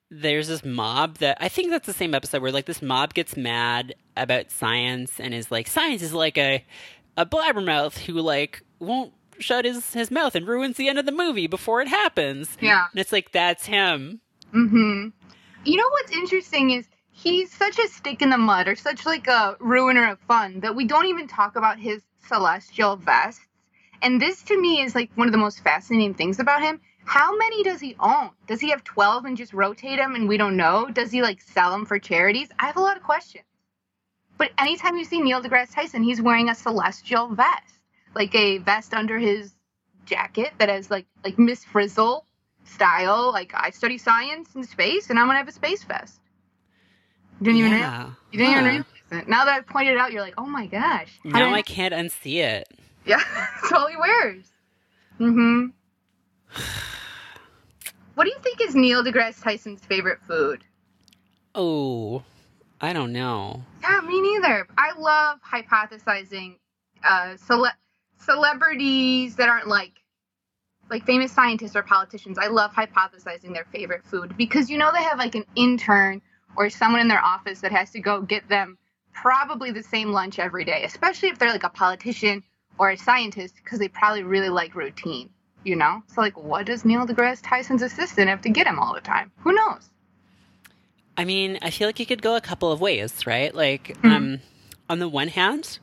[0.09, 3.37] there's this mob that I think that's the same episode where like this mob gets
[3.37, 6.65] mad about science and is like science is like a
[7.21, 11.11] a blabbermouth who like won't shut his his mouth and ruins the end of the
[11.11, 12.57] movie before it happens.
[12.59, 12.87] Yeah.
[12.91, 14.19] And it's like that's him.
[14.53, 15.09] Mm-hmm.
[15.63, 19.27] You know what's interesting is he's such a stick in the mud or such like
[19.27, 23.45] a ruiner of fun that we don't even talk about his celestial vests.
[24.01, 26.81] And this to me is like one of the most fascinating things about him.
[27.05, 28.31] How many does he own?
[28.47, 30.89] Does he have 12 and just rotate them and we don't know?
[30.91, 32.49] Does he like sell them for charities?
[32.57, 33.45] I have a lot of questions.
[34.41, 37.77] But anytime you see Neil deGrasse Tyson, he's wearing a celestial vest,
[38.15, 39.53] like a vest under his
[40.07, 42.25] jacket that has like like Miss Frizzle
[42.63, 43.31] style.
[43.31, 46.19] Like I study science and space, and I'm gonna have a space vest.
[47.39, 47.77] You didn't even Yeah.
[47.77, 49.27] realize, you didn't even realize it.
[49.27, 51.19] Now that I've pointed it out, you're like, oh my gosh.
[51.23, 52.67] Now did I can't unsee it.
[53.05, 53.21] Yeah,
[53.61, 54.45] that's all he wears.
[55.19, 55.67] Mm-hmm.
[58.15, 60.63] What do you think is Neil deGrasse Tyson's favorite food?
[61.53, 62.23] Oh,
[62.81, 63.63] I don't know.
[63.81, 64.67] Yeah, me neither.
[64.77, 66.57] I love hypothesizing
[67.03, 67.77] uh, cele-
[68.19, 69.93] celebrities that aren't like
[70.89, 72.37] like famous scientists or politicians.
[72.37, 76.21] I love hypothesizing their favorite food because you know they have like an intern
[76.57, 78.77] or someone in their office that has to go get them
[79.13, 82.43] probably the same lunch every day, especially if they're like a politician
[82.79, 85.29] or a scientist because they probably really like routine,
[85.63, 86.03] you know?
[86.07, 89.31] So like what does Neil deGrasse Tyson's assistant have to get him all the time?
[89.41, 89.90] Who knows?
[91.21, 93.53] I mean, I feel like you could go a couple of ways, right?
[93.53, 94.11] Like, Mhm.
[94.11, 94.39] um,
[94.89, 95.77] on the one hand,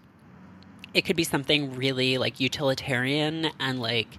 [0.92, 4.18] it could be something really like utilitarian and like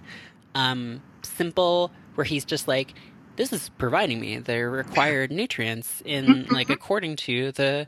[0.54, 2.94] um, simple, where he's just like,
[3.36, 7.86] "This is providing me the required nutrients in like according to the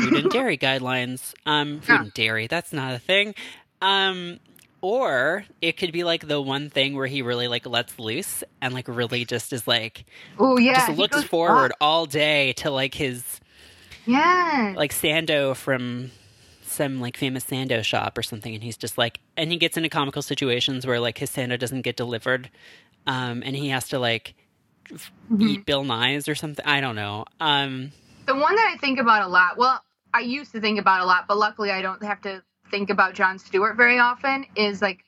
[0.00, 2.02] food and dairy guidelines." Um, food Yeah.
[2.02, 3.34] and dairy, that's not a thing.
[3.80, 4.40] Um,
[4.86, 8.72] or it could be like the one thing where he really like lets loose and
[8.72, 10.04] like really just is like
[10.38, 10.74] Oh yeah.
[10.76, 11.78] just he looks forward off.
[11.80, 13.40] all day to like his
[14.06, 14.74] Yeah.
[14.76, 16.12] like Sando from
[16.62, 19.88] some like famous Sando shop or something, and he's just like, and he gets into
[19.88, 22.48] comical situations where like his Sando doesn't get delivered,
[23.08, 24.34] um, and he has to like
[25.32, 25.48] Mm-hmm.
[25.48, 26.64] eat Bill Nyes or something.
[26.64, 27.24] I don't know.
[27.40, 27.90] Um,
[28.26, 29.82] The one that I think about a lot, well,
[30.14, 33.14] I used to think about a lot, but luckily I don't have to think about
[33.14, 35.04] Jon Stewart very often, is like,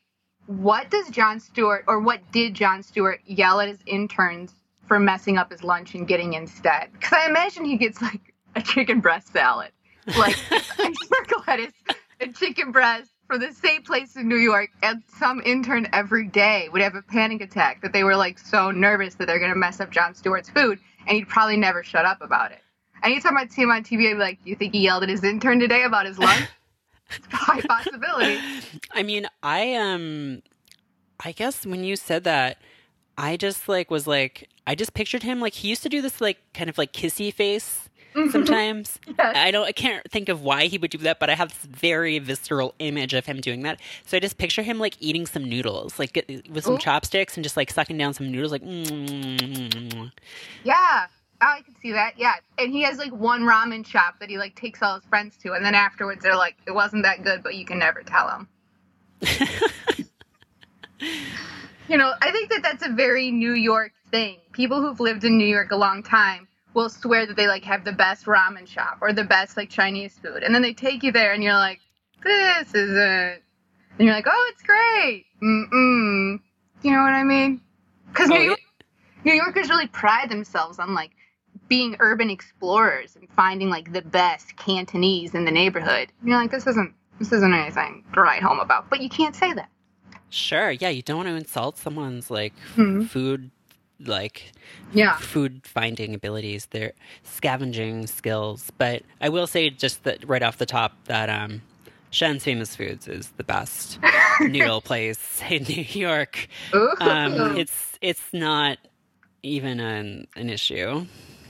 [0.46, 4.54] what does Jon Stewart, or what did Jon Stewart yell at his interns
[4.86, 6.90] for messing up his lunch and getting instead?
[6.92, 9.70] Because I imagine he gets like a chicken breast salad,
[10.18, 11.74] like iceberg lettuce
[12.20, 16.70] and chicken breast from the same place in New York, and some intern every day
[16.72, 19.80] would have a panic attack that they were like so nervous that they're gonna mess
[19.80, 22.62] up Jon Stewart's food, and he'd probably never shut up about it.
[23.02, 25.22] Anytime I'd see him on TV, I'd be like, "You think he yelled at his
[25.22, 26.48] intern today about his lunch?"
[27.32, 28.38] high possibility.
[28.92, 30.42] I mean, I um,
[31.24, 32.58] I guess when you said that,
[33.16, 36.20] I just like was like, I just pictured him like he used to do this
[36.20, 37.88] like kind of like kissy face
[38.30, 38.98] sometimes.
[39.06, 39.36] Yes.
[39.36, 41.64] I don't, I can't think of why he would do that, but I have this
[41.70, 43.80] very visceral image of him doing that.
[44.06, 46.78] So I just picture him like eating some noodles, like with some Ooh.
[46.78, 48.62] chopsticks and just like sucking down some noodles, like.
[48.62, 50.10] Mm,
[50.64, 51.06] Yeah.
[51.40, 52.18] Oh, I can see that.
[52.18, 52.34] Yeah.
[52.58, 55.52] And he has like one ramen shop that he like takes all his friends to,
[55.52, 58.48] and then afterwards they're like, "It wasn't that good," but you can never tell him.
[61.88, 64.38] you know, I think that that's a very New York thing.
[64.52, 67.84] People who've lived in New York a long time will swear that they like have
[67.84, 71.12] the best ramen shop or the best like Chinese food, and then they take you
[71.12, 71.78] there, and you're like,
[72.24, 76.40] "This isn't," and you're like, "Oh, it's great." Mm mm.
[76.82, 77.60] You know what I mean?
[78.08, 78.42] Because Oh, New.
[78.42, 78.60] York,
[79.24, 81.10] New Yorkers really pride themselves on like
[81.68, 86.08] being urban explorers and finding like the best Cantonese in the neighborhood.
[86.20, 88.88] And you're like, this isn't this isn't anything to write home about.
[88.90, 89.68] But you can't say that.
[90.30, 93.08] Sure, yeah, you don't want to insult someone's like Mhm.
[93.08, 93.50] food,
[94.00, 94.52] like
[94.92, 95.16] Yeah.
[95.16, 96.92] food finding abilities, their
[97.24, 98.70] scavenging skills.
[98.78, 101.62] But I will say just that right off the top that um,
[102.12, 103.98] Xi'an's Famous Foods is the best
[104.40, 106.46] noodle place in New York.
[107.00, 108.78] Um, it's it's not
[109.42, 111.06] even an an issue.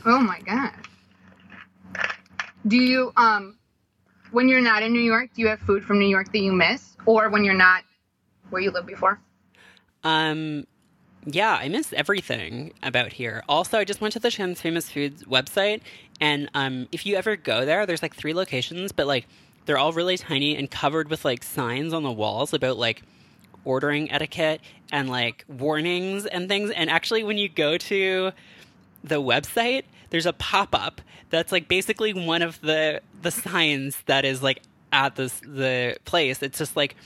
[0.09, 0.73] Oh my god.
[2.66, 3.59] Do you um
[4.31, 6.53] when you're not in New York, do you have food from New York that you
[6.53, 6.97] miss?
[7.05, 7.83] Or when you're not
[8.49, 9.21] where you lived before?
[10.03, 10.66] Um,
[11.27, 13.42] yeah, I miss everything about here.
[13.49, 15.83] Also, I just went to the Xi'an's Famous Foods website,
[16.21, 19.27] and um, if you ever go there, there's like three locations, but like
[19.66, 23.03] they're all really tiny and covered with like signs on the walls about like
[23.64, 26.71] ordering etiquette and like warnings and things.
[26.71, 28.33] And actually, when you go to
[29.05, 34.25] the website, there's a pop up that's like basically one of the the signs that
[34.25, 36.43] is like at this the place.
[36.43, 36.97] It's just like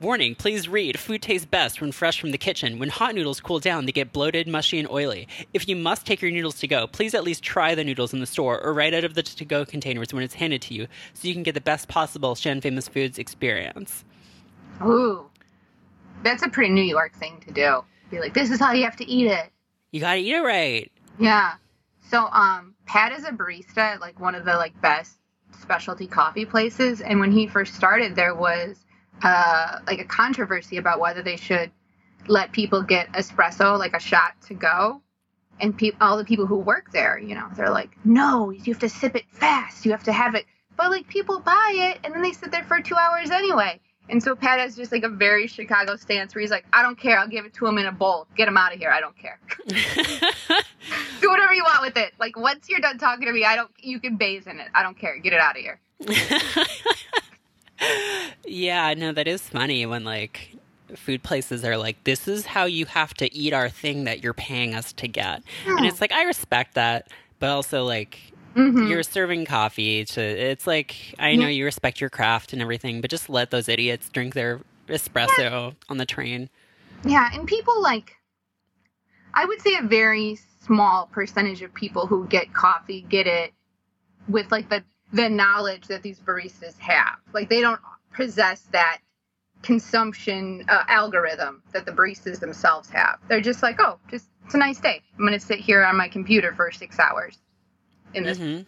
[0.00, 0.96] Warning, please read.
[0.96, 2.78] Food tastes best when fresh from the kitchen.
[2.78, 5.26] When hot noodles cool down, they get bloated, mushy, and oily.
[5.52, 8.20] If you must take your noodles to go, please at least try the noodles in
[8.20, 10.86] the store or right out of the to go containers when it's handed to you
[11.14, 14.04] so you can get the best possible Xi'an Famous Foods experience.
[14.84, 15.26] Ooh.
[16.22, 17.84] That's a pretty New York thing to do.
[18.12, 19.50] Be like, this is how you have to eat it.
[19.90, 20.92] You gotta eat it right.
[21.18, 21.54] Yeah.
[22.10, 25.18] So um Pat is a barista at like one of the like best
[25.60, 28.78] specialty coffee places and when he first started there was
[29.22, 31.70] uh, like a controversy about whether they should
[32.26, 35.02] let people get espresso, like a shot to go.
[35.60, 38.80] And pe- all the people who work there, you know, they're like, no, you have
[38.80, 39.84] to sip it fast.
[39.84, 40.44] You have to have it.
[40.76, 43.80] But like people buy it and then they sit there for two hours anyway.
[44.10, 46.98] And so Pat has just like a very Chicago stance where he's like, I don't
[46.98, 47.18] care.
[47.18, 48.26] I'll give it to him in a bowl.
[48.36, 48.90] Get him out of here.
[48.90, 49.38] I don't care.
[51.20, 52.12] Do whatever you want with it.
[52.18, 53.70] Like once you're done talking to me, I don't.
[53.80, 54.68] You can bathe in it.
[54.74, 55.18] I don't care.
[55.18, 55.80] Get it out of here.
[58.44, 60.56] yeah, no, that is funny when like
[60.96, 64.32] food places are like, this is how you have to eat our thing that you're
[64.32, 65.42] paying us to get.
[65.66, 67.08] And it's like, I respect that,
[67.40, 68.88] but also like, Mm-hmm.
[68.88, 73.08] you're serving coffee to, it's like, I know you respect your craft and everything, but
[73.08, 76.50] just let those idiots drink their espresso on the train.
[77.04, 78.16] Yeah, and people like,
[79.32, 83.52] I would say a very small percentage of people who get coffee get it
[84.28, 87.18] with like the the knowledge that these baristas have.
[87.32, 87.80] Like they don't
[88.12, 88.98] possess that
[89.62, 93.18] consumption uh, algorithm that the baristas themselves have.
[93.28, 95.00] They're just like, oh, just it's a nice day.
[95.16, 97.38] I'm gonna sit here on my computer for six hours
[98.14, 98.60] in this hmm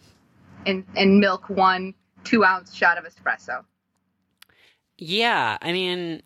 [0.65, 3.63] and and milk one two ounce shot of espresso.
[4.97, 6.21] Yeah, I mean,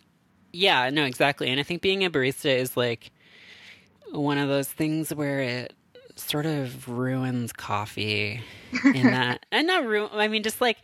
[0.51, 1.49] yeah, no, exactly.
[1.49, 3.12] And I think being a barista is like
[4.12, 5.73] one of those things where it
[6.15, 8.41] sort of ruins coffee
[8.93, 10.78] in that and not ruin I mean just like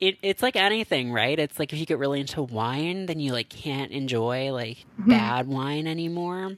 [0.00, 1.38] it it's like anything, right?
[1.38, 5.46] It's like if you get really into wine, then you like can't enjoy like bad
[5.48, 6.56] wine anymore.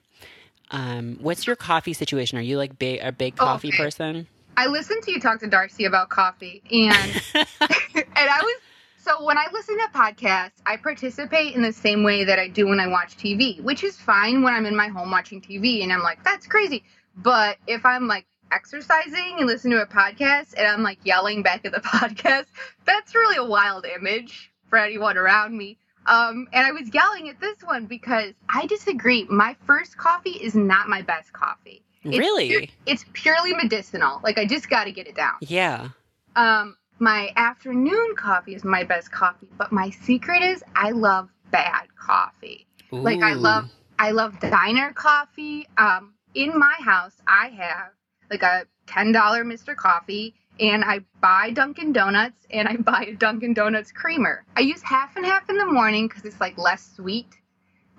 [0.71, 2.39] Um what's your coffee situation?
[2.39, 3.77] Are you like big a big coffee Okay.
[3.79, 4.29] person?
[4.61, 8.57] I listened to you talk to Darcy about coffee and and I was
[8.99, 12.67] so when I listen to podcasts, I participate in the same way that I do
[12.67, 15.91] when I watch TV, which is fine when I'm in my home watching TV and
[15.91, 16.85] I'm like, that's crazy.
[17.17, 21.65] But if I'm like exercising and listen to a podcast and I'm like yelling back
[21.65, 22.45] at the podcast,
[22.85, 25.79] that's really a wild image for anyone around me.
[26.05, 29.25] Um, and I was yelling at this one because I disagree.
[29.25, 31.83] My first coffee is not my best coffee.
[32.05, 32.49] It's Really?
[32.49, 34.21] pure- it's purely medicinal.
[34.23, 35.35] Like I just got to get it down.
[35.41, 35.89] Yeah.
[36.37, 41.87] Um, my afternoon coffee is my best coffee, but my secret is I love bad
[41.97, 42.67] coffee.
[42.91, 45.67] Like I love I love diner coffee.
[45.79, 47.91] Um, in my house, I have
[48.31, 49.77] like a ten dollar Mr.
[49.77, 54.45] Coffee, and I buy Dunkin' Donuts, and I buy a Dunkin' Donuts creamer.
[54.57, 57.29] I use half and half in the morning because it's like less sweet,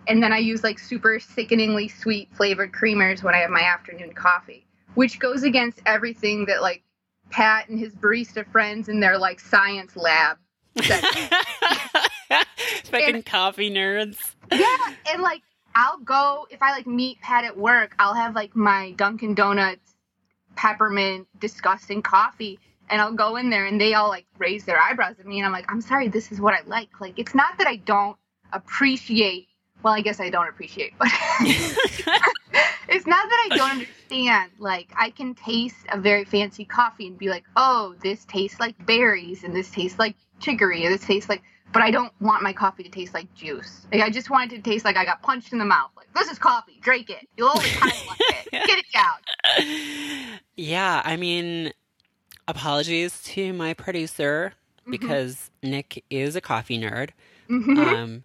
[0.08, 4.14] and then I use like super sickeningly sweet flavored creamers when I have my afternoon
[4.14, 6.84] coffee, which goes against everything that like
[7.30, 10.38] Pat and his barista friends in their like science lab
[10.82, 11.04] said.
[12.86, 14.18] Fucking coffee nerds.
[14.52, 15.42] yeah, and like
[15.76, 19.96] I'll go if I like meet Pat at work, I'll have like my Dunkin' Donuts
[20.56, 22.60] peppermint disgusting coffee
[22.90, 25.46] and I'll go in there and they all like raise their eyebrows at me and
[25.46, 27.00] I'm like, I'm sorry, this is what I like.
[27.00, 28.18] Like it's not that I don't
[28.52, 29.48] appreciate
[29.84, 31.08] well, I guess I don't appreciate, but
[31.41, 34.52] it's not that I don't understand.
[34.60, 38.86] Like I can taste a very fancy coffee and be like, oh, this tastes like
[38.86, 41.41] berries and this tastes like chicory and this tastes like
[41.74, 43.88] but I don't want my coffee to taste like juice.
[43.91, 45.91] Like I just want it to taste like I got punched in the mouth.
[45.96, 47.28] Like this is coffee, drink it.
[47.38, 48.52] You'll only kind of like it.
[48.67, 50.39] Get it down.
[50.56, 51.72] yeah, I mean,
[52.48, 54.54] apologies to my producer
[54.89, 57.12] because Nick is a coffee nerd.
[57.50, 57.78] Mhm.
[57.78, 58.24] Um,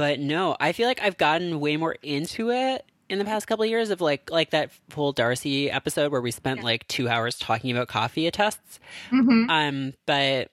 [0.00, 3.64] but no, I feel like I've gotten way more into it in the past couple
[3.64, 6.64] of years of like like that whole Darcy episode where we spent Yeah.
[6.64, 8.80] like two hours talking about coffee attests.
[9.10, 9.50] Mhm.
[9.50, 10.50] Um, but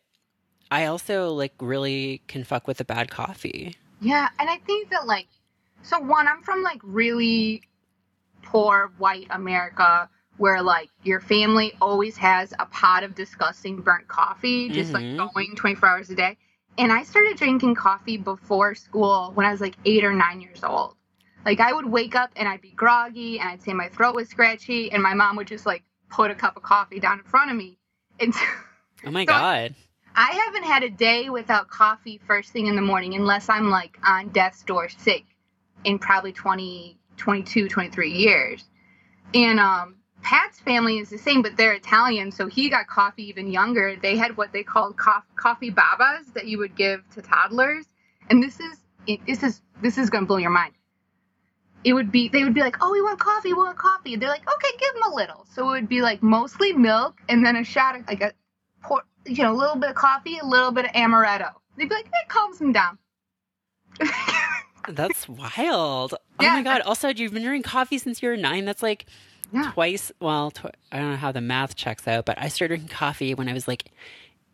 [0.70, 3.78] I also like really can fuck with a bad coffee.
[4.02, 5.28] Yeah, and I think that like,
[5.82, 7.62] so one, I'm from like really
[8.44, 14.68] poor white America, where like your family always has a pot of disgusting burnt coffee,
[14.70, 15.18] just Mhm.
[15.18, 16.38] like going 24 hours a day.
[16.78, 20.64] And I started drinking coffee before school when I was like eight or nine years
[20.64, 20.96] old.
[21.46, 24.30] Like I would wake up and I'd be groggy and I'd say my throat was
[24.30, 27.50] scratchy, and my mom would just like put a cup of coffee down in front
[27.52, 27.78] of me.
[28.20, 28.34] And
[29.06, 29.76] Oh my So- god.
[30.20, 34.00] I haven't had a day without coffee first thing in the morning unless I'm like
[34.04, 35.26] on death's door sick
[35.84, 38.66] in probably 20, 22, 23 years.
[39.36, 43.50] And um, Pat's family is the same, but they're Italian, so he got coffee even
[43.52, 43.96] younger.
[44.02, 47.86] They had what they called cof- coffee babas that you would give to toddlers.
[48.30, 50.74] And this is it, this is this is going to blow your mind.
[51.84, 54.28] It would be they would be like, "Oh, we want coffee, we want coffee." They're
[54.28, 57.56] like, "Okay, give them a little." So it would be like mostly milk and then
[57.56, 58.34] a shot of like a
[58.82, 61.52] pour, you know, a little bit of coffee, a little bit of amaretto.
[61.78, 62.98] They'd be like, it calms them down.
[64.90, 66.14] That's wild.
[66.14, 66.54] Oh Yeah.
[66.54, 66.82] my god.
[66.82, 68.66] Also, you've been drinking coffee since you were nine.
[68.66, 69.06] That's like
[69.52, 69.72] Yeah.
[69.74, 70.12] twice.
[70.20, 73.34] Well, tw- I don't know how the math checks out, but I started drinking coffee
[73.34, 73.86] when I was like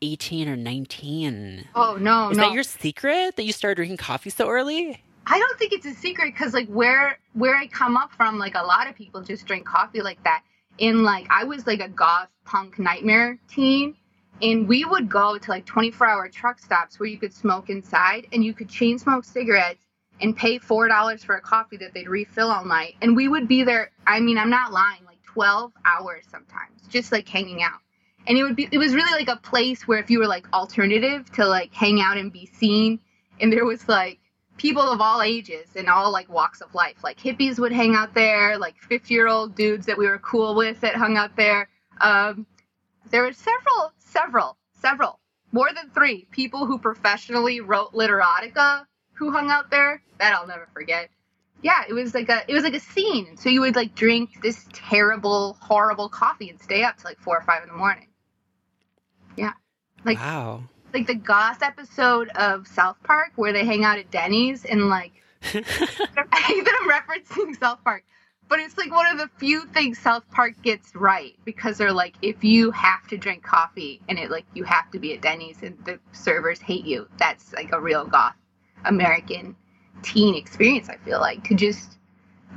[0.02, 1.66] 18 or 19.
[1.76, 2.44] Oh no, Is no.
[2.44, 5.02] that your secret that you started drinking coffee so early?
[5.26, 8.56] I don't think it's a secret because like where where I come up from, like
[8.56, 10.44] a lot of people just drink coffee like that.
[10.80, 13.96] And like I was like a goth punk nightmare teen,
[14.41, 18.28] and we would go to like 24 hour truck stops where you could smoke inside
[18.34, 19.80] and you could chain smoke cigarettes
[20.22, 22.95] and pay four dollars for a coffee that they'd refill all night.
[23.01, 23.91] And we would be there.
[24.05, 27.80] I mean, I'm not lying, like 12 hours sometimes, just like hanging out.
[28.28, 30.51] And it would be it was really like a place where if you were like
[30.53, 32.99] alternative to like hang out and be seen,
[33.39, 34.20] and there was like
[34.57, 37.03] people of all ages and all like walks of life.
[37.03, 40.55] Like hippies would hang out there, like 50 year old dudes that we were cool
[40.55, 41.70] with that hung out there.
[41.99, 42.45] Um,
[43.09, 45.20] there were several, several, several,
[45.51, 50.01] more than three people who professionally wrote literotica who hung out there.
[50.20, 51.09] That I'll never forget.
[51.61, 53.38] Yeah, it was like a it was like a scene.
[53.38, 57.38] So you would like drink this terrible, horrible coffee and stay up till like four
[57.38, 58.07] or five in the morning.
[59.38, 59.53] Yeah.
[60.05, 60.64] Like Wow.
[60.93, 65.14] like the goth episode of South Park where they hang out at Denny's and like
[65.43, 68.03] I hate that I'm referencing South Park,
[68.49, 72.16] but it's like one of the few things South Park gets right because they're like
[72.22, 75.61] if you have to drink coffee and it like you have to be at Denny's
[75.64, 78.36] and the servers hate you, that's like a real goth
[78.86, 79.55] American
[80.01, 80.89] teen experience.
[80.89, 81.97] I feel like to just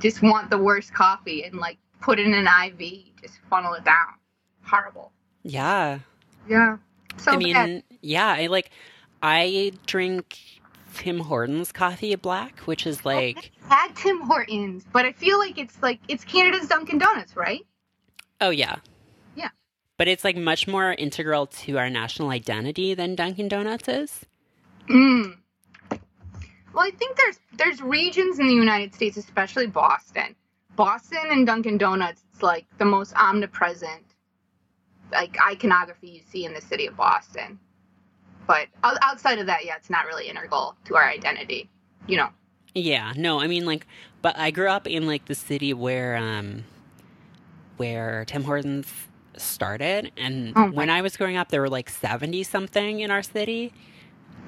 [0.00, 4.14] just want the worst coffee and like put in an IV, just funnel it down.
[4.62, 5.12] Horrible.
[5.42, 6.00] yeah.
[6.48, 6.76] Yeah.
[7.18, 7.82] So I mean, bad.
[8.02, 8.70] yeah, I like
[9.22, 10.38] I drink
[10.94, 15.76] Tim Hortons coffee black, which is like had Tim Hortons, but I feel like it's
[15.82, 17.64] like it's Canada's Dunkin' Donuts, right?
[18.40, 18.76] oh yeah.
[19.34, 19.48] Yeah.
[19.96, 24.26] But it's like much more integral to our national identity than Dunkin' Donuts is.
[24.90, 25.36] Mm.
[26.76, 30.36] Well, I think there's there's regions in the United States, especially Boston.
[30.76, 34.02] Boston and Dunkin' Donuts, it's like the most omnipresent
[35.10, 37.58] like iconography you see in the city of Boston.
[38.46, 41.70] But o- outside of that, yeah, it's not really integral to our identity.
[42.06, 42.28] You know.
[42.74, 43.86] Yeah, no, I mean like
[44.20, 46.64] but I grew up in like the city where um
[47.78, 48.92] where Tim Hortons
[49.38, 53.22] started and Oh when I was growing up there were like 70 something in our
[53.22, 53.72] city.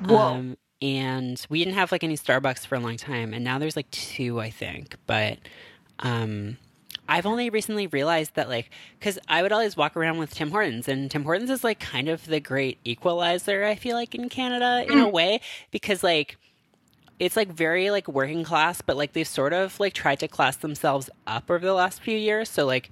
[0.05, 0.19] Whoa.
[0.19, 3.77] Um, and we didn't have like any Starbucks for a long time, and now there's
[3.77, 4.97] like two, I think.
[5.07, 5.39] But
[6.01, 6.59] um,
[7.09, 10.89] I've only recently realized that like because I would always walk around with Tim Hortons,
[10.89, 13.65] and Tim Hortons is like kind of the great equalizer.
[13.65, 16.37] I feel like in Canada in a way because like
[17.19, 20.57] it's like very like working class, but like they've sort of like tried to class
[20.57, 22.49] themselves up over the last few years.
[22.49, 22.91] So like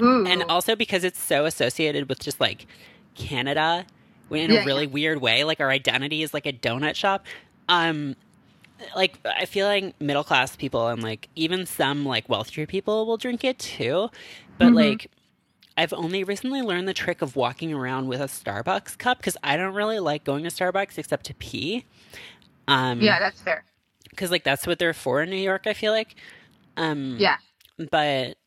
[0.00, 0.26] Ooh.
[0.26, 2.66] and also because it's so associated with just like
[3.14, 3.86] Canada
[4.30, 5.44] in Yeah, a really weird way.
[5.44, 7.26] Like our identity is like a donut shop.
[7.68, 8.16] Um,
[8.94, 13.16] like I feel like middle class people and like even some like wealthier people will
[13.16, 14.10] drink it too,
[14.58, 14.74] but Mhm.
[14.74, 15.10] like.
[15.78, 19.58] I've only recently learned the trick of walking around with a Starbucks cup because I
[19.58, 21.84] don't really like going to Starbucks except to pee.
[22.66, 23.62] Um, yeah, that's fair.
[24.08, 25.66] because like that's what they're for in New York.
[25.66, 26.14] I feel like.
[26.78, 27.36] Um, Yeah.
[27.90, 28.38] but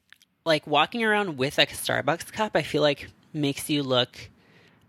[0.44, 4.18] like walking around with a Starbucks cup, I feel like makes you look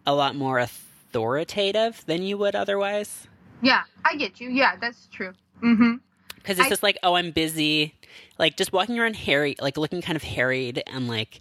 [0.07, 3.27] a lot more authoritative than you would otherwise.
[3.63, 4.49] Yeah, I get you.
[4.51, 5.33] Yeah, that's true.
[5.63, 5.97] Mm-hmm.
[6.37, 7.95] Because it's I- just like, oh, I'm busy.
[8.39, 11.41] Like just walking around harry, like looking kind of harried and like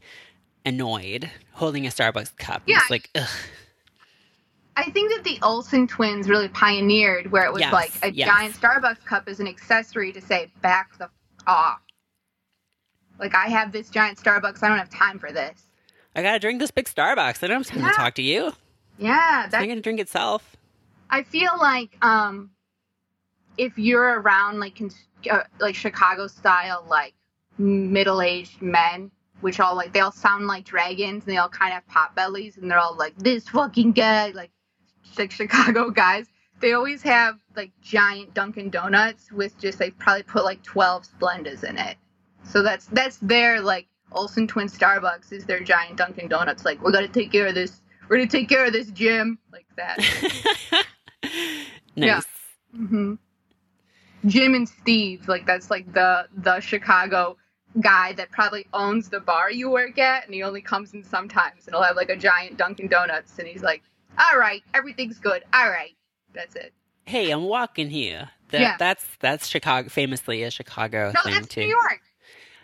[0.65, 2.61] annoyed, holding a Starbucks cup.
[2.65, 2.79] Yeah.
[2.81, 3.27] It's like, ugh.
[4.75, 8.27] I think that the Olsen twins really pioneered where it was Yes, like a yes.
[8.27, 11.11] giant Starbucks cup as an accessory to say back the f-
[11.47, 11.79] off.
[13.19, 15.63] Like I have this giant Starbucks, I don't have time for this.
[16.15, 17.43] I gotta drink this big Starbucks.
[17.43, 17.89] I don't have time Yeah.
[17.89, 18.51] to talk to you.
[18.97, 20.55] Yeah, It's not gonna drink itself.
[21.09, 22.51] I feel like um
[23.57, 24.81] if you're around like
[25.29, 27.13] uh, like Chicago style like
[27.57, 31.75] middle-aged men which all like they all sound like dragons and they all kind of
[31.75, 34.51] have pot bellies and they're all like this fucking guy like
[35.17, 36.27] like Chicago guys
[36.59, 41.63] they always have like giant Dunkin' Donuts with just they probably put like 12 Splendas
[41.63, 41.97] in it
[42.43, 46.91] so that's that's their like Olsen twin Starbucks is their giant Dunkin' Donuts like we're
[46.91, 49.97] gonna take care of this we're gonna take care of this gym like that
[51.95, 52.25] nice.
[52.75, 53.15] hmm
[54.25, 57.37] Jim and Steve, like that's like the the Chicago
[57.79, 61.67] guy that probably owns the bar you work at, and he only comes in sometimes,
[61.67, 63.81] and he'll have like a giant Dunkin' Donuts, and he's like,
[64.17, 65.43] "All right, everything's good.
[65.53, 65.95] All right,
[66.33, 66.73] that's it."
[67.05, 68.29] Hey, I'm walking here.
[68.49, 68.75] That, Yeah.
[68.77, 71.61] That's that's Chicago, famously a Chicago No, thing that's too.
[71.61, 72.01] New York.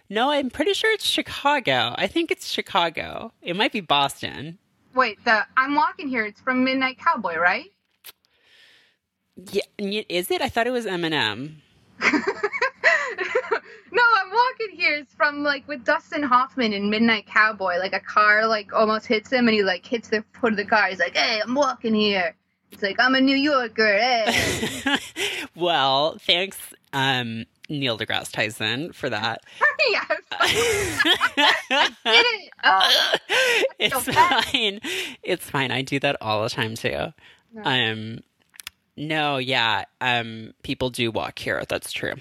[0.10, 1.96] No, I'm pretty sure it's Chicago.
[1.98, 3.32] I think it's Chicago.
[3.42, 4.60] It might be Boston.
[4.94, 6.26] Wait, the I'm walking here.
[6.26, 7.66] It's from Midnight Cowboy, right?
[9.52, 10.42] Yeah, is it?
[10.42, 11.56] I thought it was Eminem.
[12.02, 12.12] no,
[13.92, 17.78] I'm walking here is from like with Dustin Hoffman in Midnight Cowboy.
[17.80, 20.66] Like a car like almost hits him, and he like hits the foot of the
[20.66, 20.88] car.
[20.88, 22.36] He's like, "Hey, I'm walking here."
[22.72, 23.98] It's like I'm a New Yorker.
[23.98, 24.98] Hey.
[25.56, 26.58] well, thanks,
[26.94, 29.44] um, Neil deGrasse Tyson, for that.
[29.90, 30.12] yes.
[30.32, 32.52] I did it.
[32.64, 33.14] Oh,
[33.80, 34.80] it's fine.
[35.24, 35.72] It's fine.
[35.72, 37.14] I do that all the time too.
[37.64, 38.20] Um,
[38.98, 39.86] no, yeah.
[40.02, 41.64] Um, people do walk here.
[41.68, 42.14] That's true.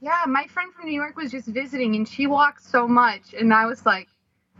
[0.00, 3.52] yeah, my friend from New York was just visiting, and she walked so much, and
[3.52, 4.08] I was like,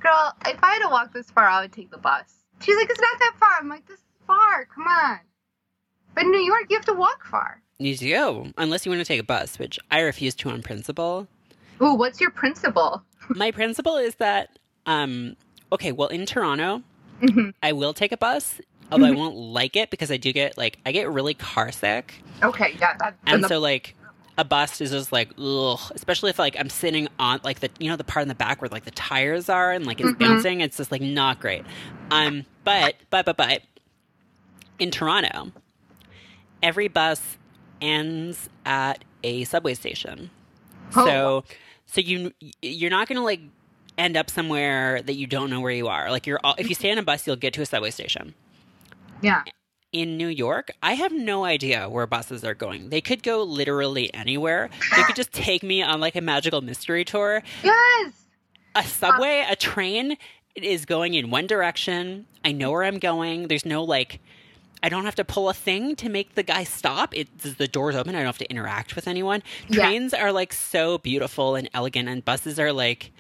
[0.01, 2.89] "Girl, if I had to walk this far, I would take the bus." She's like,
[2.91, 4.67] "It's not that far." I'm like, "This is far.
[4.67, 5.21] Come on."
[6.15, 7.61] But in New York, you have to walk far.
[7.79, 11.27] You do, unless you want to take a bus, which I refuse to on principle.
[11.83, 13.03] Ooh, what's your principle?
[13.31, 15.35] My principle is that, um,
[15.73, 16.83] okay, well, in Toronto,
[17.21, 17.53] Mhm.
[17.63, 18.61] I will take a bus,
[18.93, 22.23] although I won't like it because I do get like I get really car sick,
[22.43, 23.17] Okay, yeah, that.
[23.27, 23.95] and the- so like
[24.37, 27.89] a bus is just like ugh, especially if like I'm sitting on like the you
[27.89, 30.19] know the part in the back where like the tires are and like it's Mhm.
[30.19, 30.61] bouncing.
[30.61, 31.65] It's just like not great.
[32.11, 33.63] Um, but but but but
[34.79, 35.53] in Toronto,
[36.63, 37.39] every bus
[37.81, 40.31] ends at a subway station.
[40.97, 41.05] Oh.
[41.07, 41.45] So
[41.87, 43.41] so you you're not gonna like
[43.97, 46.11] end up somewhere that you don't know where you are.
[46.11, 48.35] Like you're all, if you stay on a bus, you'll get to a subway station.
[49.23, 49.43] yeah,
[49.93, 52.91] In New York, I have no idea where buses are going.
[52.91, 54.69] They could go literally anywhere.
[54.97, 57.43] They could just take me on like a magical mystery tour.
[57.63, 58.13] yes.
[58.75, 60.17] A subway, a train
[60.57, 62.27] is going in one direction.
[62.45, 63.47] I know where I'm going.
[63.47, 64.21] There's no like
[64.83, 67.15] I don't have to pull a thing to make the guy stop.
[67.17, 68.15] It's the doors open.
[68.15, 69.43] I don't have to interact with anyone.
[69.69, 69.87] Yeah.
[69.87, 73.13] Trains are like so beautiful and elegant, and buses are like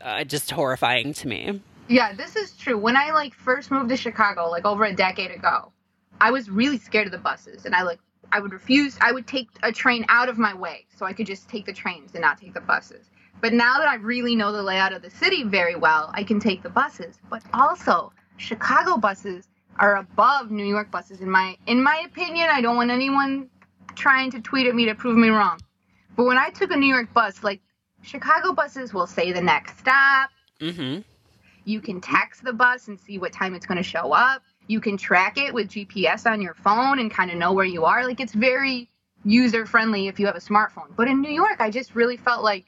[0.00, 1.60] uh, just horrifying to me.
[1.88, 2.78] Yeah, this is true.
[2.78, 5.72] When I like first moved to Chicago, like over a decade ago,
[6.20, 7.98] I was really scared of the buses, and I like
[8.30, 8.96] I would refuse.
[9.00, 11.72] I would take a train out of my way so I could just take the
[11.72, 13.10] trains and not take the buses.
[13.42, 16.38] But now that I really know the layout of the city very well, I can
[16.38, 17.18] take the buses.
[17.28, 19.48] But also, Chicago buses
[19.78, 22.48] are above New York buses in my in my opinion.
[22.50, 23.48] I don't want anyone
[23.94, 25.60] trying to tweet at me to prove me wrong.
[26.16, 27.60] But when I took a New York bus, like
[28.02, 31.00] Chicago buses will say the next stop, hmm
[31.64, 34.42] you can text the bus and see what time it's going to show up.
[34.66, 37.84] You can track it with GPS on your phone and kind of know where you
[37.84, 38.04] are.
[38.04, 38.90] Like it's very
[39.24, 40.94] user friendly if you have a smartphone.
[40.96, 42.64] But in New York, I just really felt like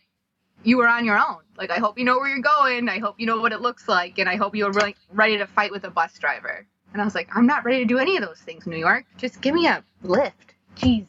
[0.62, 1.38] you were on your own.
[1.56, 2.88] Like I hope you know where you're going.
[2.88, 5.46] I hope you know what it looks like, and I hope you're really ready to
[5.46, 6.66] fight with a bus driver.
[6.94, 9.04] And I was like, I'm not ready to do any of those things, New York.
[9.18, 10.54] Just give me a lift.
[10.76, 11.04] Jeez.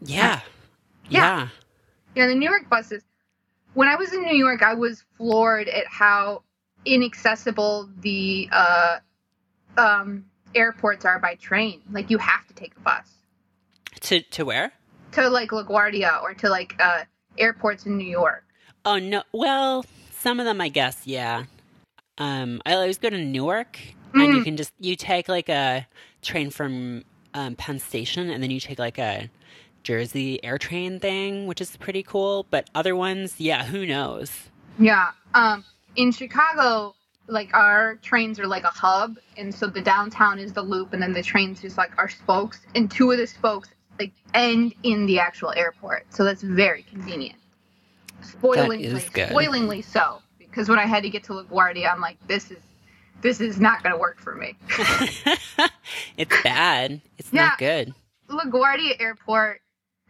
[0.00, 0.40] Yeah.
[1.10, 1.48] Yeah.
[2.16, 3.02] Yeah, the New York buses.
[3.74, 6.42] When I was in New York, I was floored at how
[6.86, 8.98] inaccessible the uh,
[9.76, 10.24] um,
[10.54, 11.82] airports are by train.
[11.92, 13.08] Like you have to take a bus
[14.00, 14.72] To to where?
[15.12, 17.04] to like LaGuardia or to like uh,
[17.38, 18.44] airports in New York.
[18.84, 19.22] Oh no.
[19.32, 21.06] Well, some of them, I guess.
[21.06, 21.44] Yeah.
[22.18, 23.78] Um, I always go to Newark,
[24.14, 24.44] and you Mm.
[24.44, 25.86] can just you take like a
[26.22, 27.04] train from
[27.34, 29.30] um, Penn Station, and then you take like a
[29.82, 32.46] Jersey air train thing, which is pretty cool.
[32.50, 34.50] But other ones, yeah, who knows?
[34.78, 35.10] Yeah.
[35.34, 35.64] Um,
[35.96, 36.94] in Chicago,
[37.26, 41.02] like our trains are like a hub, and so the downtown is the loop, and
[41.02, 45.06] then the trains just like are spokes, and two of the spokes like end in
[45.06, 46.06] the actual airport.
[46.12, 47.36] So that's very convenient.
[48.22, 49.28] Spoilingly, is good.
[49.28, 52.58] spoilingly so, because when I had to get to LaGuardia, I'm like, this is
[53.22, 54.56] this is not going to work for me.
[56.16, 57.00] it's bad.
[57.18, 57.42] It's Yeah.
[57.46, 57.94] not good.
[58.28, 59.60] LaGuardia Airport.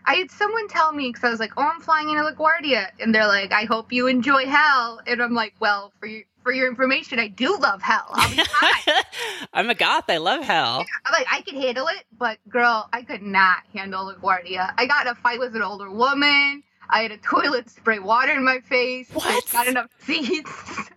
[0.07, 3.15] I had someone tell me because I was like, "Oh, I'm flying into LaGuardia," and
[3.15, 6.69] they're like, "I hope you enjoy hell." And I'm like, "Well, for your for your
[6.69, 8.05] information, I do love hell.
[8.11, 8.95] I'll be fine."
[9.55, 10.05] I'm a goth.
[10.11, 10.85] I love hell.
[11.07, 14.75] I'm like, I could handle it, but girl, I could not handle LaGuardia.
[14.77, 16.63] I got in a fight with an older woman.
[16.91, 19.09] I had a toilet spray water in my face.
[19.11, 19.53] What?
[19.55, 20.51] Not enough seats.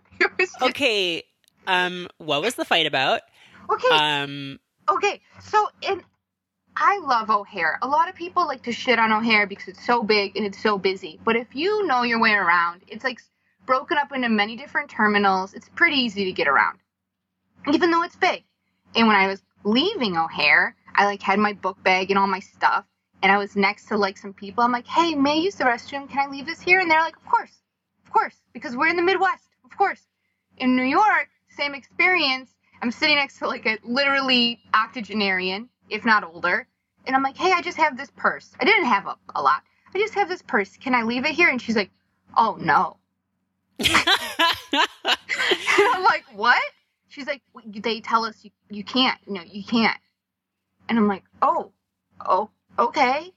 [0.20, 1.24] it was just, Okay.
[1.68, 3.20] Um, what was the fight about?
[3.70, 3.88] okay.
[3.92, 4.58] Um,
[4.90, 6.02] Okay, so in
[6.76, 7.78] I love O'Hare.
[7.82, 10.62] A lot of people like to shit on O'Hare because it's so big and it's
[10.62, 11.20] so busy.
[11.24, 13.20] But if you know your way around, it's like
[13.66, 15.52] broken up into many different terminals.
[15.54, 16.78] It's pretty easy to get around,
[17.72, 18.44] even though it's big.
[18.94, 22.40] And when I was leaving O'Hare, I like had my book bag and all my
[22.40, 22.86] stuff,
[23.22, 24.64] and I was next to like some people.
[24.64, 26.08] I'm like, "Hey, may I use the restroom?
[26.08, 27.60] Can I leave this here?" And they're like, "Of course,
[28.06, 30.06] of course," because we're in the Midwest, of course.
[30.56, 31.28] In New York,
[31.58, 32.54] same experience.
[32.80, 36.66] I'm sitting next to like a literally octogenarian, if not older,
[37.06, 38.52] and I'm like, "Hey, I just have this purse.
[38.60, 39.62] I didn't have a, a lot.
[39.94, 40.76] I just have this purse.
[40.76, 41.90] Can I leave it here?" And she's like,
[42.36, 42.96] "Oh no."
[45.78, 46.60] I'm like, what?
[47.08, 49.18] She's like, they tell us you, you can't.
[49.26, 49.96] No, you can't.
[50.88, 51.72] And I'm like, oh,
[52.24, 53.32] oh, okay.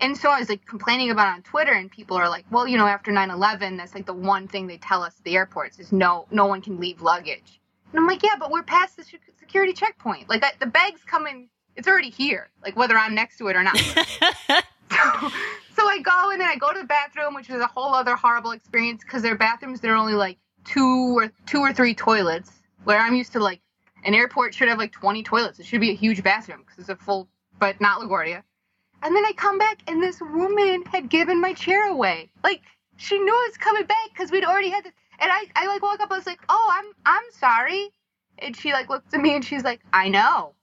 [0.00, 2.68] And so I was like complaining about it on Twitter, and people are like, "Well,
[2.68, 5.78] you know, after 9/11, that's like the one thing they tell us at the airports
[5.78, 7.60] is no, no one can leave luggage."
[7.92, 9.04] And I'm like, "Yeah, but we're past the
[9.38, 10.28] security checkpoint.
[10.28, 12.50] Like I, the bag's coming, it's already here.
[12.62, 14.02] Like whether I'm next to it or not." so,
[15.76, 18.16] so I go and then I go to the bathroom, which is a whole other
[18.16, 22.52] horrible experience because their bathrooms they're only like two or two or three toilets,
[22.84, 23.60] where I'm used to like
[24.04, 25.58] an airport should have like 20 toilets.
[25.58, 27.28] It should be a huge bathroom because it's a full,
[27.58, 28.42] but not LaGuardia.
[29.02, 32.30] And then I come back and this woman had given my chair away.
[32.42, 32.62] Like
[32.96, 34.92] she knew I was coming back because we'd already had this.
[35.18, 36.10] And I, I like woke up.
[36.10, 37.90] I was like, "Oh, I'm, I'm sorry."
[38.38, 40.54] And she like looked at me and she's like, "I know."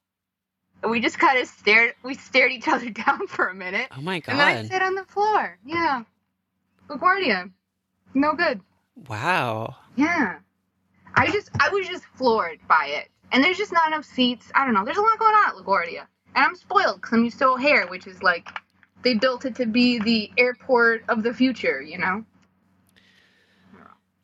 [0.81, 1.93] And we just kind of stared.
[2.03, 3.87] We stared each other down for a minute.
[3.95, 4.31] Oh my god!
[4.31, 5.57] And then I sat on the floor.
[5.65, 6.03] Yeah,
[6.87, 7.51] LaGuardia,
[8.13, 8.61] no good.
[9.07, 9.75] Wow.
[9.95, 10.39] Yeah,
[11.15, 13.09] I just, I was just floored by it.
[13.31, 14.51] And there's just not enough seats.
[14.53, 14.85] I don't know.
[14.85, 16.05] There's a lot going on at LaGuardia.
[16.35, 18.49] And I'm spoiled because I'm used to O'Hare, which is like
[19.03, 22.25] they built it to be the airport of the future, you know?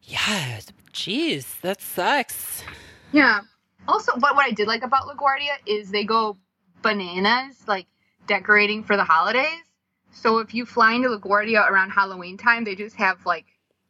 [0.04, 2.64] Yeah, jeez, that sucks.
[3.12, 3.42] Yeah.
[3.88, 6.38] Also, but what I did like about LaGuardia is they go
[6.82, 7.86] bananas, like
[8.28, 9.64] decorating for the holidays.
[10.12, 13.46] So if you fly into LaGuardia around Halloween time, they just have like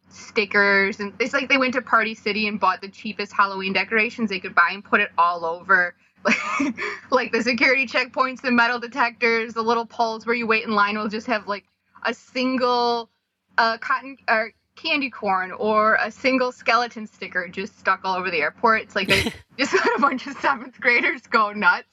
[0.10, 4.30] stickers and it's like they went to Party City and bought the cheapest Halloween decorations
[4.30, 5.96] they could buy and put it all over
[7.12, 10.98] like the security checkpoints, the metal detectors, the little poles where you wait in line
[10.98, 11.66] will just have like
[12.04, 13.10] a single
[13.58, 18.40] uh, cotton or candy corn or a single skeleton sticker just stuck all over the
[18.40, 18.82] airport.
[18.82, 19.24] It's like they
[19.58, 21.88] just had a bunch of seventh graders go nuts.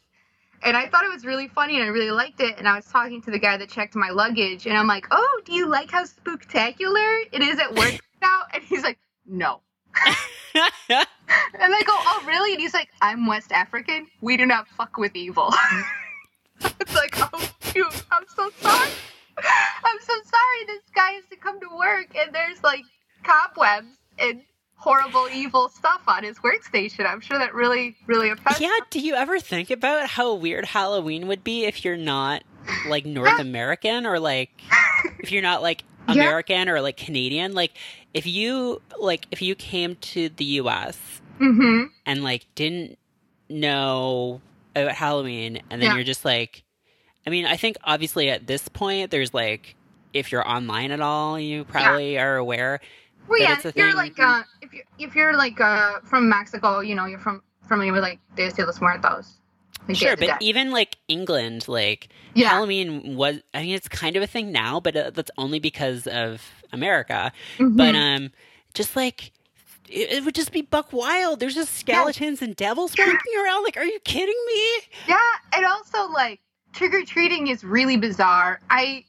[0.62, 2.58] And I thought it was really funny and I really liked it.
[2.58, 5.42] And I was talking to the guy that checked my luggage and I'm like, oh,
[5.44, 8.42] do you like how spectacular it is at work now?
[8.52, 9.60] And he's like, no.
[10.54, 11.04] and
[11.60, 12.52] I go, oh, really?
[12.52, 14.06] And he's like, I'm West African.
[14.20, 15.52] We do not fuck with evil.
[16.60, 18.90] it's like, oh, shoot, I'm so sorry.
[19.38, 22.84] I'm so sorry this guy has to come to work and there's like
[23.22, 24.42] cobwebs and
[24.76, 27.06] horrible evil stuff on his workstation.
[27.06, 31.28] I'm sure that really, really affects Yeah, do you ever think about how weird Halloween
[31.28, 32.42] would be if you're not
[32.88, 34.50] like North American or like
[35.18, 36.72] if you're not like American yeah.
[36.72, 37.52] or like Canadian?
[37.52, 37.72] Like
[38.16, 41.84] if you like if you came to the US mm-hmm.
[42.06, 42.98] and like didn't
[43.50, 44.40] know
[44.74, 45.94] about Halloween and then yeah.
[45.94, 46.64] you're just like
[47.26, 49.74] I mean, I think obviously at this point there's like
[50.14, 52.22] if you're online at all, you probably yeah.
[52.22, 52.80] are aware.
[53.28, 56.94] Well, yeah, if you're like uh, if you if you're like uh, from Mexico, you
[56.94, 59.34] know, you're from familiar with like Dia de los Muertos.
[59.88, 62.48] Like sure, but even like England, like yeah.
[62.48, 63.40] Halloween was.
[63.52, 66.42] I mean, it's kind of a thing now, but uh, that's only because of
[66.76, 67.32] America.
[67.58, 67.76] Mm-hmm.
[67.76, 68.30] But um,
[68.74, 69.32] just like
[69.88, 71.40] it, it, would just be buck wild.
[71.40, 72.48] There's just skeletons yeah.
[72.48, 73.64] and devils walking around.
[73.64, 74.68] Like, are you kidding me?
[75.08, 75.18] Yeah,
[75.52, 76.40] and also like
[76.72, 78.60] trick or treating is really bizarre.
[78.70, 79.04] I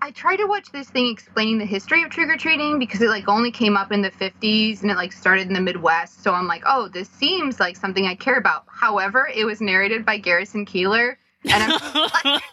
[0.00, 3.08] I tried to watch this thing explaining the history of trick or treating because it
[3.08, 6.22] like only came up in the 50s and it like started in the Midwest.
[6.22, 8.64] So I'm like, oh, this seems like something I care about.
[8.66, 11.16] However, it was narrated by Garrison Keillor.
[11.44, 12.42] And I'm, like,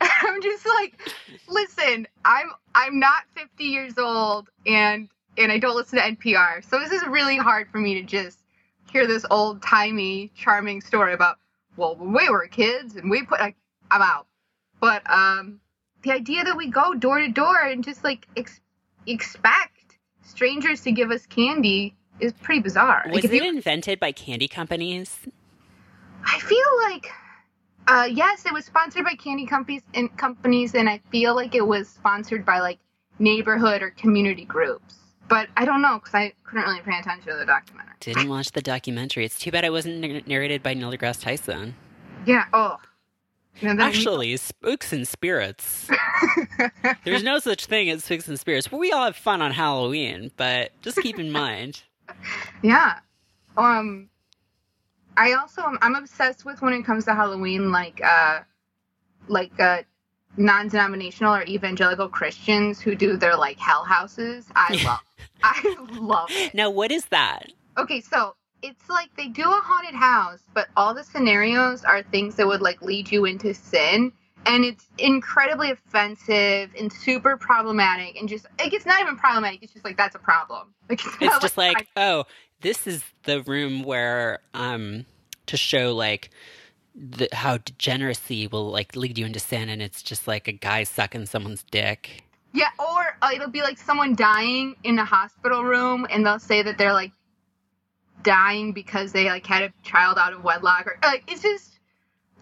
[0.00, 0.98] I'm just like,
[1.48, 5.08] listen, I'm I'm not 50 years old and
[5.38, 6.68] and I don't listen to NPR.
[6.68, 8.38] So this is really hard for me to just
[8.90, 11.36] hear this old timey, charming story about,
[11.76, 13.56] well, when we were kids and we put, like,
[13.90, 14.26] I'm out.
[14.80, 15.60] But um,
[16.02, 18.60] the idea that we go door to door and just like ex-
[19.06, 23.04] expect strangers to give us candy is pretty bizarre.
[23.06, 25.18] Was like, it you, invented by candy companies?
[26.24, 26.58] I feel
[26.88, 27.10] like
[27.86, 31.66] uh, yes, it was sponsored by candy companies and companies, and I feel like it
[31.66, 32.78] was sponsored by like
[33.18, 34.96] neighborhood or community groups.
[35.28, 37.94] But I don't know because I couldn't really pay attention to the documentary.
[38.00, 39.24] Didn't watch the documentary.
[39.24, 41.74] It's too bad I wasn't narrated by Neil deGrasse Tyson.
[42.26, 42.44] Yeah.
[42.52, 42.76] Oh,
[43.62, 45.88] Actually, spooks and spirits.
[47.04, 48.70] There's no such thing as spooks and spirits.
[48.70, 51.82] We all have fun on Halloween, but just keep in mind.
[52.62, 53.00] Yeah.
[53.56, 54.08] Um
[55.16, 58.40] I also am I'm obsessed with when it comes to Halloween like uh
[59.28, 59.82] like uh
[60.36, 64.46] non-denominational or evangelical Christians who do their like hell houses.
[64.54, 65.00] I love
[65.42, 66.54] I love it.
[66.54, 67.52] Now what is that?
[67.78, 72.36] Okay, so it's like they do a haunted house, but all the scenarios are things
[72.36, 74.12] that would like lead you into sin.
[74.46, 79.60] And it's incredibly offensive and super problematic, and just like it's not even problematic.
[79.62, 80.72] It's just like that's a problem.
[80.88, 82.24] Like it's, it's just like, like oh,
[82.60, 85.06] this is the room where um
[85.46, 86.30] to show like
[86.94, 90.84] the, how degeneracy will like lead you into sin, and it's just like a guy
[90.84, 92.24] sucking someone's dick.
[92.52, 96.62] Yeah, or uh, it'll be like someone dying in a hospital room, and they'll say
[96.62, 97.12] that they're like
[98.22, 101.78] dying because they like had a child out of wedlock or like it's just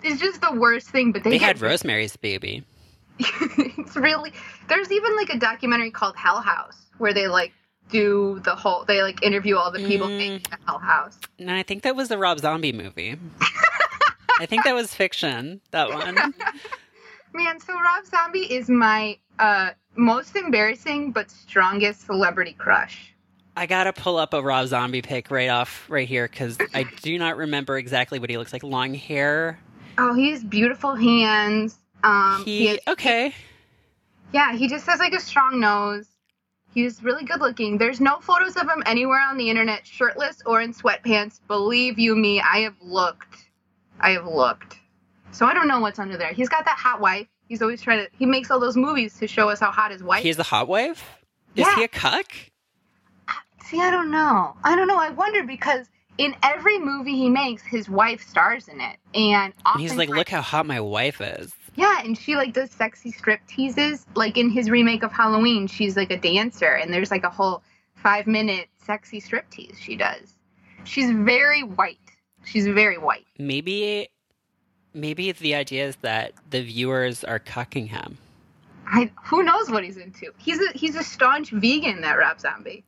[0.03, 1.13] it's just the worst thing.
[1.13, 2.65] But they, they had Rosemary's Baby.
[3.19, 4.33] it's really
[4.69, 7.53] there's even like a documentary called Hell House where they like
[7.91, 10.43] do the whole they like interview all the people Mm.
[10.49, 11.19] the Hell House.
[11.39, 13.17] No, I think that was the Rob Zombie movie.
[14.41, 15.61] I think that was fiction.
[15.71, 16.15] That one.
[17.35, 23.13] Man, so Rob Zombie is my uh most embarrassing but strongest celebrity crush.
[23.57, 27.19] I gotta pull up a Rob Zombie pic right off right here because I do
[27.19, 28.63] not remember exactly what he looks like.
[28.65, 29.59] Long hair.
[29.99, 31.79] Oh, he has beautiful hands.
[32.03, 33.33] Um, he, He has, okay.
[34.33, 36.07] yeah, he just has like a strong nose.
[36.75, 37.79] He's really good looking.
[37.79, 41.39] There's no photos of him anywhere on the internet, shirtless or in sweatpants.
[41.47, 43.49] Believe you me, I have looked.
[44.01, 44.77] I have looked.
[45.31, 46.33] So I don't know what's under there.
[46.33, 47.29] He's got that hot wife.
[47.49, 48.11] He's always trying to.
[48.19, 50.23] He makes all those movies to show us how hot his wife.
[50.23, 51.05] He is a hot wife.
[51.55, 51.77] Is Yeah.
[51.77, 52.27] he a cuck?
[53.29, 53.33] Uh,
[53.65, 54.57] see, I don't know.
[54.65, 54.99] I don't know.
[54.99, 55.87] I wonder because
[56.19, 60.29] in every movie he makes, his wife stars in it, and And he's like, look
[60.29, 61.53] how hot my wife is.
[61.77, 64.07] Yeah, and she like does sexy strip teases.
[64.15, 67.63] Like in his remake of Halloween, she's like a dancer, and there's like a whole
[67.97, 70.35] five minute sexy strip tease she does.
[70.85, 71.99] She's very white.
[72.45, 73.27] She's very white.
[73.39, 74.09] Maybe,
[74.93, 78.19] maybe the idea is that the viewers are cucking him.
[78.87, 80.33] I who knows what he's into.
[80.37, 82.85] He's a he's a staunch vegan, that Rob Zombie.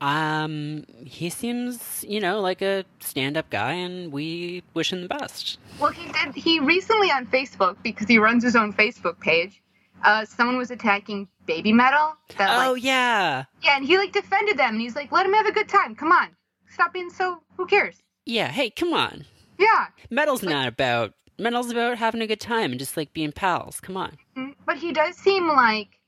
[0.00, 5.58] Um, he seems, you know, like a stand-up guy, and we wish him the best.
[5.80, 6.34] Well, he did.
[6.34, 9.62] He recently on Facebook because he runs his own Facebook page.
[10.04, 12.12] Uh, someone was attacking Babymetal.
[12.36, 15.32] That, Oh like, yeah, yeah, and he like defended them, and he's like, "Let him
[15.32, 15.94] have a good time.
[15.94, 16.28] Come on,
[16.68, 17.40] stop being so.
[17.56, 18.48] Who cares?" yeah.
[18.48, 19.24] Hey, come on.
[19.58, 23.80] Yeah, Metal's not about metal's about having a good time and just like being pals.
[23.80, 24.18] Come on.
[24.36, 25.98] Mm, But he does seem like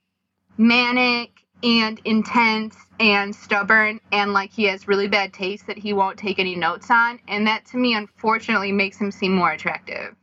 [0.59, 1.31] manic
[1.63, 6.39] and intense and stubborn and like he has really bad taste that he won't take
[6.39, 7.19] any notes on.
[7.29, 10.15] And that to me, unfortunately, makes him seem more attractive.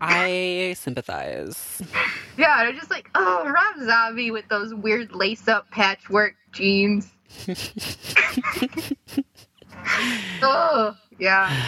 [0.00, 1.82] I sympathize.
[2.36, 7.12] Yeah, they're just like, oh, Rob Zombie with those weird lace up patchwork jeans.
[10.42, 11.64] oh, yeah.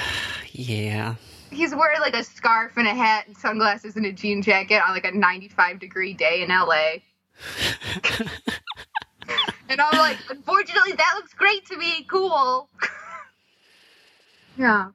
[0.50, 1.14] yeah.
[1.52, 4.92] He's wearing like a scarf and a hat and sunglasses and a jean jacket on
[4.92, 6.94] like a 95 degree day in LA.
[9.68, 12.04] And I'm like, unfortunately, that looks great to me.
[12.08, 12.68] Cool.
[14.56, 14.90] yeah.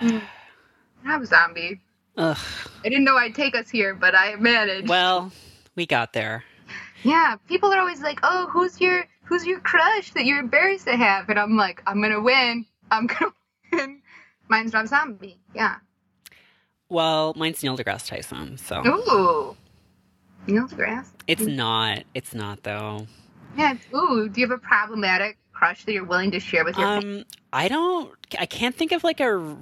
[0.00, 0.22] Mm.
[1.04, 1.80] I'm a zombie.
[2.16, 2.36] Ugh.
[2.84, 4.88] I didn't know I'd take us here, but I managed.
[4.88, 5.30] Well,
[5.76, 6.42] we got there.
[7.02, 10.96] yeah, people are always like, "Oh, who's your who's your crush that you're embarrassed to
[10.96, 12.64] have?" And I'm like, "I'm gonna win.
[12.90, 13.32] I'm gonna
[13.72, 14.00] win."
[14.48, 15.38] Mine's Rob Zombie.
[15.54, 15.76] Yeah.
[16.88, 19.56] Well, mine's Neil deGrasse Tyson, so Ooh.
[20.46, 21.10] DeGrasse.
[21.26, 22.02] it's not.
[22.14, 23.06] It's not though.
[23.56, 23.74] Yeah.
[23.94, 24.28] Ooh.
[24.28, 26.86] Do you have a problematic crush that you're willing to share with your?
[26.86, 28.10] Um, I don't.
[28.38, 29.56] I can't think of like a.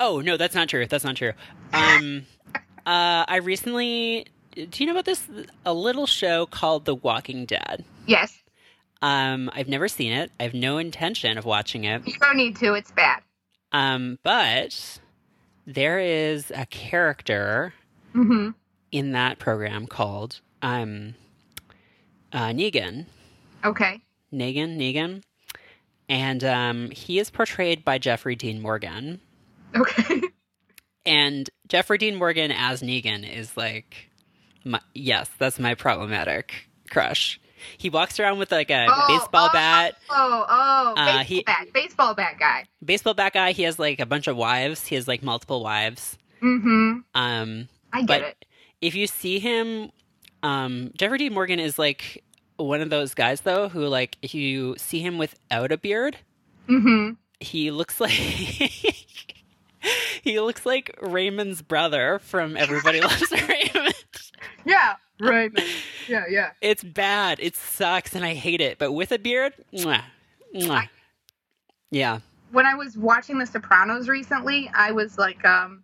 [0.00, 0.86] Oh no, that's not true.
[0.86, 1.32] That's not true.
[1.72, 2.26] Um,
[2.86, 4.26] uh, I recently.
[4.54, 5.28] Do you know about this?
[5.66, 7.84] A little show called The Walking Dead.
[8.06, 8.40] yes.
[9.02, 10.30] Um, I've never seen it.
[10.40, 12.06] I have no intention of watching it.
[12.06, 12.72] You don't need to.
[12.72, 13.20] It's bad.
[13.70, 15.00] Um, but
[15.66, 17.74] there is a character
[18.14, 18.50] Mm-hmm.
[18.94, 21.14] In that program called um,
[22.32, 23.06] uh, Negan.
[23.64, 24.00] Okay.
[24.32, 25.22] Negan, Negan,
[26.08, 29.20] and um, he is portrayed by Jeffrey Dean Morgan.
[29.76, 30.22] Okay.
[31.06, 34.08] And Jeffrey Dean Morgan as Negan is like,
[34.64, 37.38] my, yes, that's my problematic crush.
[37.76, 41.42] He walks around with like a Oh, baseball oh, bat, Oh, oh, Uh, baseball he-
[41.42, 42.64] bat, baseball bat guy.
[42.82, 43.52] baseball bat guy.
[43.52, 44.86] He has like a bunch of wives.
[44.86, 46.16] He has like multiple wives.
[46.42, 47.00] Mm-hmm.
[47.14, 48.44] Um, I get but it.
[48.84, 49.90] If you see him,
[50.42, 52.22] um, Jeffrey Dean Morgan is like
[52.56, 56.16] one of those guys though who like if you see him without a beard,
[56.68, 57.14] Mm-hmm.
[57.40, 58.10] he looks like
[60.22, 63.94] he looks like Raymond's brother from Everybody Loves Raymond.
[64.64, 64.94] Yeah.
[65.20, 65.50] Right.
[66.08, 66.24] Yeah.
[66.28, 66.50] Yeah.
[66.60, 67.38] It's bad.
[67.40, 68.78] It sucks, and I hate it.
[68.78, 70.02] But with a beard, mwah,
[70.54, 70.88] mwah.
[71.90, 72.20] yeah.
[72.52, 75.82] When I was watching The Sopranos recently, I was like, um,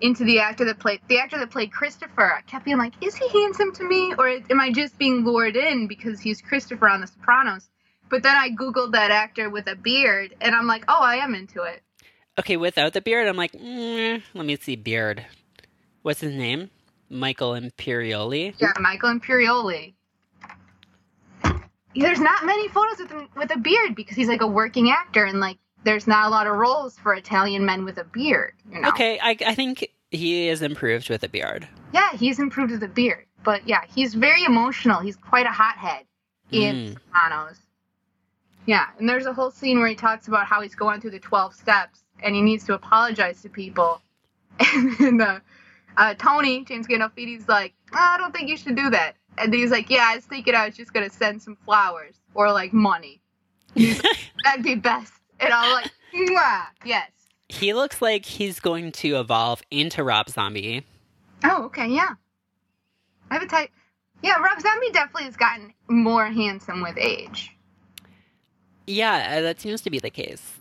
[0.00, 2.32] into the actor that played the actor that played Christopher.
[2.32, 5.56] I kept being like, is he handsome to me, or am I just being lured
[5.56, 7.68] in because he's Christopher on The Sopranos?
[8.08, 11.34] But then I googled that actor with a beard, and I'm like, oh, I am
[11.34, 11.82] into it.
[12.38, 15.26] Okay, without the beard, I'm like, mm, let me see beard.
[16.02, 16.70] What's his name?
[17.10, 18.54] Michael Imperioli.
[18.58, 19.94] Yeah, Michael Imperioli.
[21.94, 25.24] There's not many photos with him with a beard because he's like a working actor,
[25.24, 28.54] and like there's not a lot of roles for Italian men with a beard.
[28.72, 28.88] You know?
[28.88, 31.68] Okay, I, I think he is improved with a beard.
[31.92, 35.00] Yeah, he's improved with a beard, but yeah, he's very emotional.
[35.00, 36.04] He's quite a hothead
[36.50, 36.92] in Mm.
[36.94, 37.58] Sopranos.
[38.66, 41.18] Yeah, and there's a whole scene where he talks about how he's going through the
[41.20, 44.00] 12 steps and he needs to apologize to people.
[45.00, 45.40] And uh,
[45.96, 49.70] uh, Tony James Gandolfini's like, oh, I don't think you should do that, and he's
[49.70, 53.20] like, Yeah, I was thinking I was just gonna send some flowers or like money.
[53.76, 57.10] That'd be best, and I'm like, Mwah, yes.
[57.48, 60.84] he looks like he's going to evolve into Rob Zombie.
[61.44, 62.14] Oh, okay, yeah.
[63.30, 63.70] I have a type.
[64.22, 67.56] Yeah, Rob Zombie definitely has gotten more handsome with age.
[68.86, 70.54] Yeah, uh, that seems to be the case.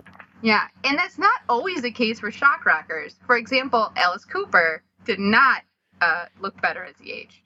[0.43, 3.15] Yeah, and that's not always the case for shock rockers.
[3.25, 5.63] For example, Alice Cooper did not
[6.01, 7.39] uh, look better as he aged.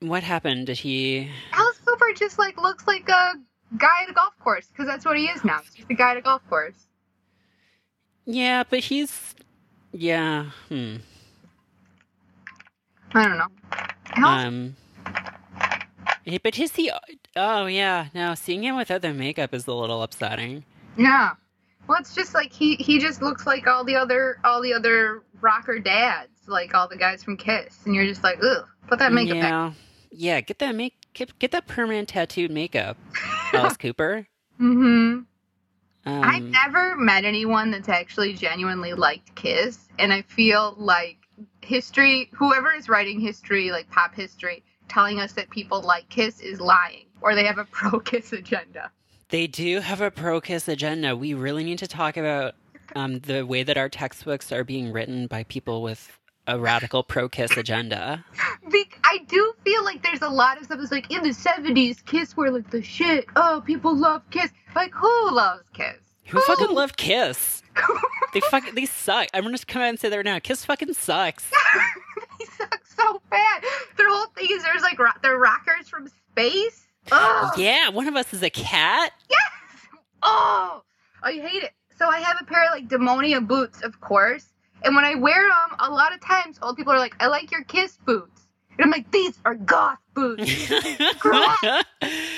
[0.00, 0.66] What happened?
[0.66, 1.30] Did he?
[1.52, 3.32] Alice Cooper just like looks like a
[3.76, 5.60] guy at a golf course because that's what he is now.
[5.74, 6.86] He's a guy at a golf course.
[8.24, 9.34] Yeah, but he's.
[9.92, 10.50] Yeah.
[10.68, 10.96] Hmm.
[13.14, 14.26] I don't know.
[14.28, 14.76] Um.
[16.42, 16.92] But his the.
[17.36, 18.34] Oh yeah, no.
[18.34, 20.64] Seeing him without the makeup is a little upsetting.
[20.96, 21.30] yeah.
[21.86, 25.22] Well, it's just like he he just looks like all the other all the other
[25.40, 29.12] rocker dads, like all the guys from Kiss, and you're just like, ugh, put that
[29.12, 29.50] makeup back.
[29.50, 29.72] yeah.
[30.10, 30.40] Yeah.
[30.40, 30.94] Get that make.
[31.16, 32.98] Get, get that permanent tattooed makeup,
[33.54, 34.26] Alice Cooper.
[34.60, 35.20] Mm-hmm.
[35.20, 35.26] Um,
[36.04, 41.16] I've never met anyone that's actually genuinely liked Kiss, and I feel like
[41.62, 46.60] history, whoever is writing history, like pop history, telling us that people like Kiss is
[46.60, 48.90] lying, or they have a pro Kiss agenda.
[49.30, 51.16] They do have a pro kiss agenda.
[51.16, 52.54] We really need to talk about
[52.94, 56.16] um, the way that our textbooks are being written by people with
[56.46, 58.24] a radical pro kiss agenda.
[59.04, 62.36] I do feel like there's a lot of stuff that's like in the 70s, Kiss
[62.36, 63.26] were like the shit.
[63.36, 64.50] Oh, people love Kiss.
[64.74, 65.96] Like, who loves Kiss?
[66.26, 67.62] Who fucking loved Kiss?
[68.34, 69.28] They fucking they suck.
[69.32, 70.38] I'm gonna just come out and say that right now.
[70.38, 71.44] Kiss fucking sucks.
[72.38, 73.62] they suck so bad.
[73.96, 76.86] Their whole thing is there's like ro- they're rockers from space.
[77.12, 79.12] Oh, Yeah, one of us is a cat.
[79.30, 79.38] yes.
[80.22, 80.82] Oh,
[81.22, 81.72] I hate it.
[81.96, 84.46] So I have a pair of like Demonia boots, of course.
[84.86, 87.50] And when I wear them, a lot of times old people are like, "I like
[87.50, 88.46] your Kiss boots,"
[88.78, 90.44] and I'm like, "These are goth boots.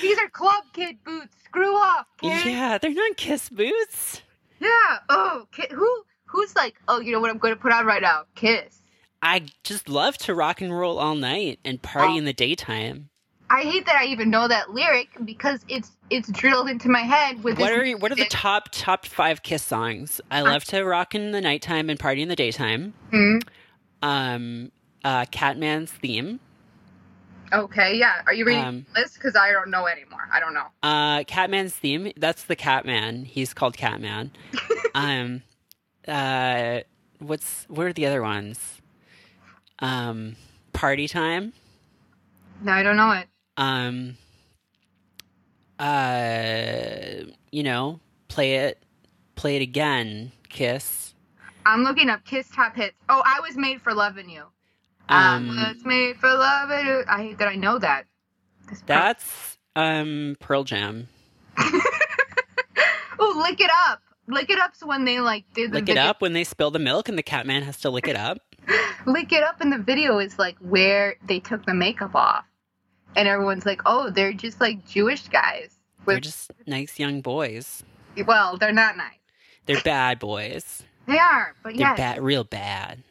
[0.01, 1.37] These are club kid boots.
[1.45, 4.23] Screw off, kid." yeah, they're not Kiss boots.
[4.61, 4.69] Yeah.
[5.09, 8.03] Oh, ki- who who's like, oh, you know what I'm going to put on right
[8.03, 8.25] now?
[8.35, 8.81] Kiss.
[9.23, 12.19] I just love to rock and roll all night and party Oh.
[12.19, 13.09] in the daytime.
[13.51, 17.43] I hate that I even know that lyric because it's it's drilled into my head
[17.43, 20.21] with What this are what are the top top five Kiss songs?
[20.31, 22.93] I love to rock in the nighttime and party in the daytime.
[23.11, 23.39] Hmm.
[24.03, 24.73] Um,
[25.05, 26.41] uh, Catman's theme.
[27.53, 28.21] Okay, yeah.
[28.27, 29.15] Are you reading Um, the list?
[29.15, 30.29] Because I don't know anymore.
[30.31, 30.67] I don't know.
[30.83, 32.13] Uh, Catman's theme.
[32.17, 33.25] That's the Catman.
[33.25, 34.33] He's called Catman.
[34.95, 35.43] um,
[36.07, 36.81] uh,
[37.19, 38.83] what's what are the other ones?
[39.79, 40.37] Um,
[40.75, 41.55] party time.
[42.63, 43.29] No, I don't know it.
[43.59, 44.17] Um,
[45.79, 48.83] uh, you know, play it,
[49.35, 50.33] play it again.
[50.49, 51.15] Kiss.
[51.67, 52.97] I'm looking up Kiss top hits.
[53.09, 54.45] Oh, I was made for loving you.
[55.09, 57.05] I Um, was made for loving you.
[57.09, 58.05] I hate that I know that.
[58.87, 61.09] That's um Pearl Jam.
[61.59, 64.03] oh, lick it up.
[64.27, 66.79] Lick it up's when they like did the Lick it up when they spill the
[66.79, 68.39] milk, and the Catman has to lick it up.
[69.07, 72.45] Lick it up in the video is like where they took the makeup off,
[73.19, 75.75] and everyone's like, oh, they're just like Jewish guys.
[76.07, 77.83] They're just nice young boys.
[78.27, 79.19] well, they're not nice.
[79.67, 80.85] They're bad boys.
[81.07, 83.03] They are, but They're yeah, bad, real bad.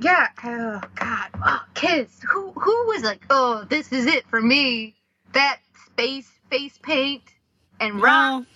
[0.00, 0.28] yeah.
[0.42, 2.20] Oh God, oh, Kiss.
[2.32, 4.96] Who who was like, oh, this is it for me?
[5.34, 7.22] That space face paint
[7.78, 8.02] and rock.
[8.02, 8.46] Well,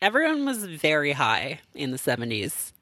[0.00, 2.72] everyone was very high in the seventies.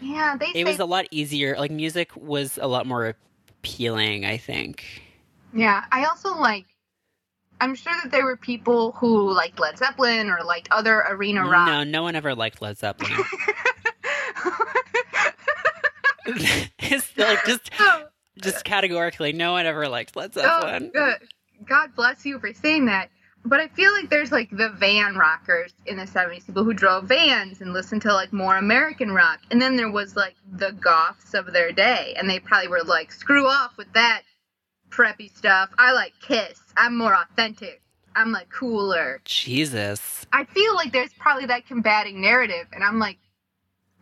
[0.00, 0.46] Yeah, they.
[0.46, 1.56] It say, was a lot easier.
[1.58, 3.14] Like music was a lot more
[3.60, 4.24] appealing.
[4.24, 5.02] I think.
[5.52, 6.66] Yeah, I also like.
[7.60, 11.66] I'm sure that there were people who liked Led Zeppelin or liked other arena rock.
[11.68, 13.12] No, no one ever liked Led Zeppelin.
[16.78, 17.70] it's like just
[18.42, 20.90] just categorically, no one ever liked Led oh, Zeppelin.
[20.92, 21.16] good.
[21.64, 23.10] God bless you for saying that.
[23.44, 27.04] But I feel like there's like the van rockers in the 70s, people who drove
[27.04, 29.38] vans and listened to like more American rock.
[29.52, 32.14] And then there was like the goths of their day.
[32.18, 34.22] And they probably were like, screw off with that
[34.90, 35.70] preppy stuff.
[35.78, 36.60] I like Kiss.
[36.76, 37.82] I'm more authentic.
[38.14, 39.20] I'm like cooler.
[39.24, 40.26] Jesus.
[40.32, 42.66] I feel like there's probably that combating narrative.
[42.72, 43.18] And I'm like,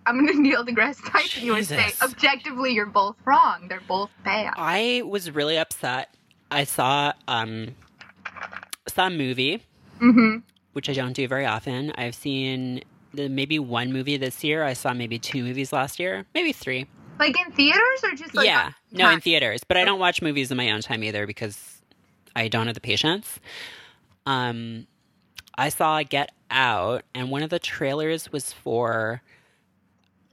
[0.07, 3.67] I'm to Neil deGrasse Tyson you and say, objectively, you're both wrong.
[3.69, 4.55] They're both bad.
[4.57, 6.15] I was really upset.
[6.51, 7.75] I saw um
[8.87, 9.63] saw a movie,
[9.99, 10.39] hmm
[10.73, 11.93] which I don't do very often.
[11.93, 12.83] I've seen
[13.13, 14.65] the, maybe one movie this year.
[14.65, 16.87] I saw maybe two movies last year, maybe three.
[17.19, 19.63] Like in theaters or just like yeah, no, in theaters.
[19.67, 21.81] But I don't watch movies in my own time either because
[22.35, 23.39] I don't have the patience.
[24.27, 24.87] Um,
[25.57, 29.23] I saw Get Out, and one of the trailers was for,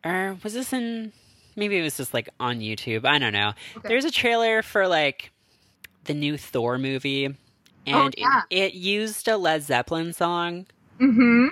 [0.04, 1.12] or was this in
[1.56, 3.06] maybe it was just like on YouTube.
[3.06, 3.54] I don't know.
[3.78, 3.88] Okay.
[3.88, 5.32] There's a trailer for like
[6.06, 7.38] the new Thor movie, and
[7.96, 8.42] Oh, yeah.
[8.50, 10.66] it, it used a Led Zeppelin song,
[11.00, 11.48] Mm-hmm.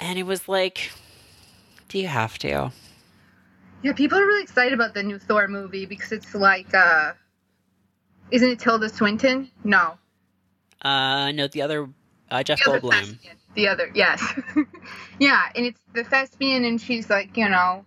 [0.00, 0.90] and it was like,
[1.88, 2.70] do you have to?
[3.84, 7.12] Yeah, people are really excited about the new Thor movie because it's like, uh,
[8.30, 9.50] isn't it Tilda Swinton?
[9.62, 9.98] No.
[10.80, 11.90] Uh, no, the other
[12.30, 12.92] uh, Jeff The other Goldblum.
[12.92, 13.36] thespian.
[13.54, 14.22] The other, yes.
[15.20, 17.84] yeah, and it's the thespian, and she's like, you know,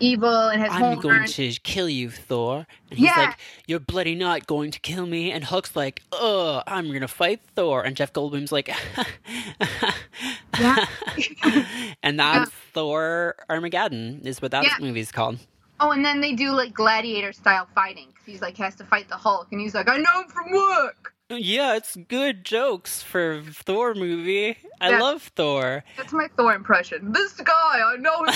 [0.00, 2.66] evil and has I'm going to kill you, Thor.
[2.90, 3.16] And he's Yeah.
[3.18, 5.30] like, You're bloody not going to kill me.
[5.32, 7.82] And Hulk's like, Oh, I'm going to fight Thor.
[7.82, 8.70] And Jeff Goldblum's like,
[10.58, 10.86] Yeah.
[12.02, 14.74] And that's Thor Armageddon, is what that Yeah.
[14.80, 15.38] movie's called.
[15.80, 18.06] Oh, and then they do like gladiator style fighting.
[18.06, 20.52] 'cause he's like has to fight the Hulk, and he's like, I know him from
[20.52, 21.14] work.
[21.30, 24.56] Yeah, it's good jokes for Thor movie.
[24.80, 24.98] I Yeah.
[24.98, 25.84] love Thor.
[25.96, 27.12] That's my Thor impression.
[27.12, 28.34] This guy, I know him.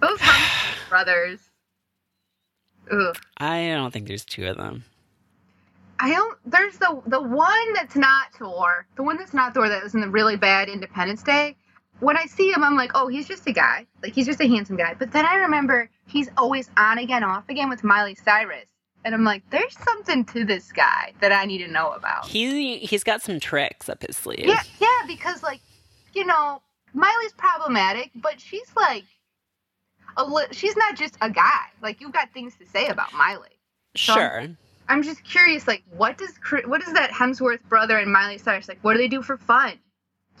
[0.00, 0.18] Those
[0.88, 1.38] brothers.
[2.90, 3.16] Ugh.
[3.36, 4.84] I don't think there's two of them.
[6.00, 6.38] I don't.
[6.46, 8.86] There's the the one that's not Thor.
[8.96, 11.56] The one that's not Thor that was in the really bad Independence Day.
[12.00, 13.86] When I see him, I'm like, oh, he's just a guy.
[14.02, 14.94] Like he's just a handsome guy.
[14.98, 18.64] But then I remember he's always on again, off again with Miley Cyrus,
[19.04, 22.26] and I'm like, there's something to this guy that I need to know about.
[22.26, 24.40] He he's got some tricks up his sleeve.
[24.46, 25.60] Yeah, yeah, because like,
[26.14, 26.60] you know,
[26.92, 29.04] Miley's problematic, but she's like,
[30.16, 31.66] a li- she's not just a guy.
[31.82, 33.48] Like you've got things to say about Miley.
[33.96, 34.46] So- Sure.
[34.88, 36.32] I'm just curious, like, what does
[36.66, 38.78] what does that Hemsworth brother and Miley Cyrus like?
[38.82, 39.74] What do they do for fun?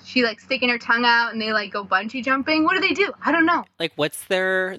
[0.04, 2.64] She like sticking her tongue out and they like go bungee jumping.
[2.64, 3.12] What do they do?
[3.24, 3.64] I don't know.
[3.78, 4.76] Like, what's their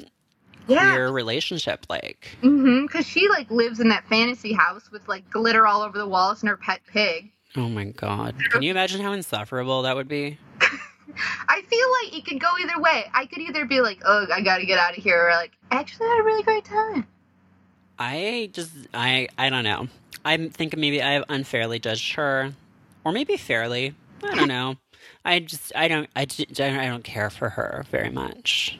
[0.67, 2.29] Yeah, queer relationship like?
[2.41, 2.85] mm-hmm.
[2.85, 6.41] Because she like lives in that fantasy house with like glitter all over the walls
[6.41, 7.31] and her pet pig.
[7.55, 8.35] Oh my god.
[8.51, 10.37] Can you imagine how insufferable that would be?
[11.49, 13.05] I feel like it could go either way.
[13.13, 16.07] I could either be like, "Oh, I gotta get out of here, or like, actually,
[16.07, 17.05] I had a really great time.
[17.99, 19.87] I just I I don't know.
[20.23, 22.53] I think maybe I have unfairly judged her,
[23.03, 23.93] or maybe fairly.
[24.23, 24.77] I don't know.
[25.25, 28.79] I just I don't I, just, I don't care for her very much.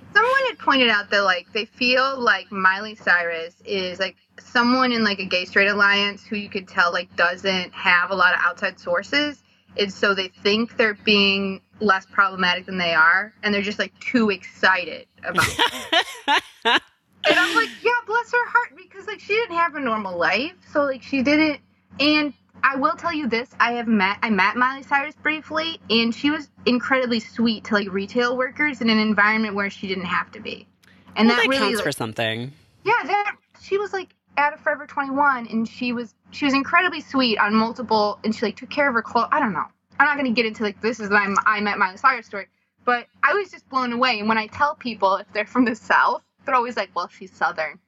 [0.61, 5.25] Pointed out that like they feel like Miley Cyrus is like someone in like a
[5.25, 9.43] gay straight alliance who you could tell like doesn't have a lot of outside sources,
[9.77, 13.97] and so they think they're being less problematic than they are, and they're just like
[13.99, 15.45] too excited about.
[15.47, 16.41] it.
[17.23, 20.53] And I'm like, yeah, bless her heart, because like she didn't have a normal life,
[20.71, 21.59] so like she didn't.
[21.99, 22.33] And
[22.63, 26.29] I will tell you this: I have met I met Miley Cyrus briefly, and she
[26.29, 30.39] was incredibly sweet to like retail workers in an environment where she didn't have to
[30.39, 30.67] be.
[31.15, 32.51] And well, that, that really, counts like- for something.
[32.83, 37.01] yeah, that she was like at a Forever 21, and she was she was incredibly
[37.01, 39.27] sweet on multiple, and she like took care of her clothes.
[39.31, 39.65] I don't know.
[39.99, 42.47] I'm not gonna get into like this is my I met Miley Cyrus story,
[42.85, 44.19] but I was just blown away.
[44.19, 47.31] And when I tell people if they're from the South, they're always like, "Well, she's
[47.31, 47.79] Southern."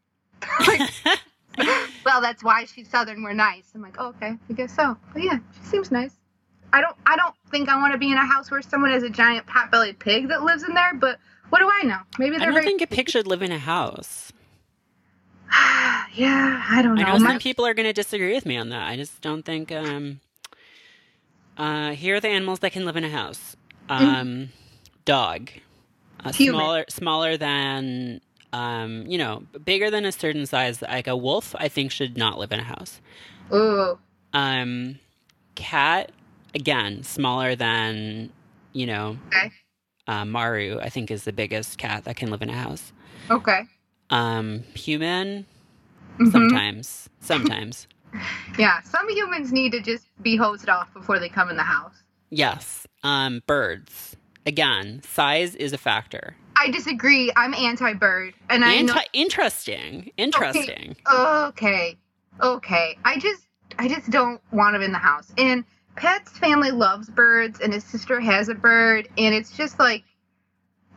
[0.67, 0.91] Like,
[2.05, 3.23] well, that's why she's Southern.
[3.23, 3.63] We're nice.
[3.75, 4.97] I'm like, oh, okay, I guess so.
[5.13, 6.13] But yeah, she seems nice.
[6.71, 9.03] I don't I don't think I want to be in a house where someone has
[9.03, 10.93] a giant pot-bellied pig that lives in there.
[10.95, 11.99] But what do I know?
[12.17, 14.33] Maybe they're I don't very think a pig should live in a house.
[16.13, 17.03] yeah, I don't know.
[17.03, 18.87] I know My- people are going to disagree with me on that.
[18.87, 19.71] I just don't think.
[19.71, 20.19] Um,
[21.57, 23.55] uh, here are the animals that can live in a house.
[23.89, 24.49] Um,
[25.05, 25.51] Dog,
[26.23, 28.21] uh, smaller, smaller than,
[28.53, 30.81] um, you know, bigger than a certain size.
[30.81, 33.01] Like a wolf, I think should not live in a house.
[33.53, 33.97] Ooh.
[34.31, 34.99] Um,
[35.55, 36.11] cat,
[36.55, 38.31] again, smaller than,
[38.71, 39.51] you know, Okay.
[40.07, 40.79] uh, Maru.
[40.79, 42.93] I think is the biggest cat that can live in a house.
[43.29, 43.63] Okay.
[44.09, 45.45] Um, human,
[46.19, 46.31] Mhm.
[46.31, 47.87] sometimes, sometimes.
[48.59, 51.95] Yeah, some humans need to just be hosed off before they come in the house.
[52.29, 52.85] Yes.
[53.01, 54.15] Um, birds.
[54.45, 56.35] Again, size is a factor.
[56.55, 57.31] I disagree.
[57.35, 58.93] I'm anti-bird, and I know.
[58.93, 60.11] Anti- interesting.
[60.17, 60.95] Interesting.
[61.11, 61.97] Okay,
[62.41, 62.97] okay.
[63.03, 63.47] I just,
[63.79, 65.31] I just don't want him in the house.
[65.37, 65.63] And
[65.95, 70.03] Pat's family loves birds, and his sister has a bird, and it's just like,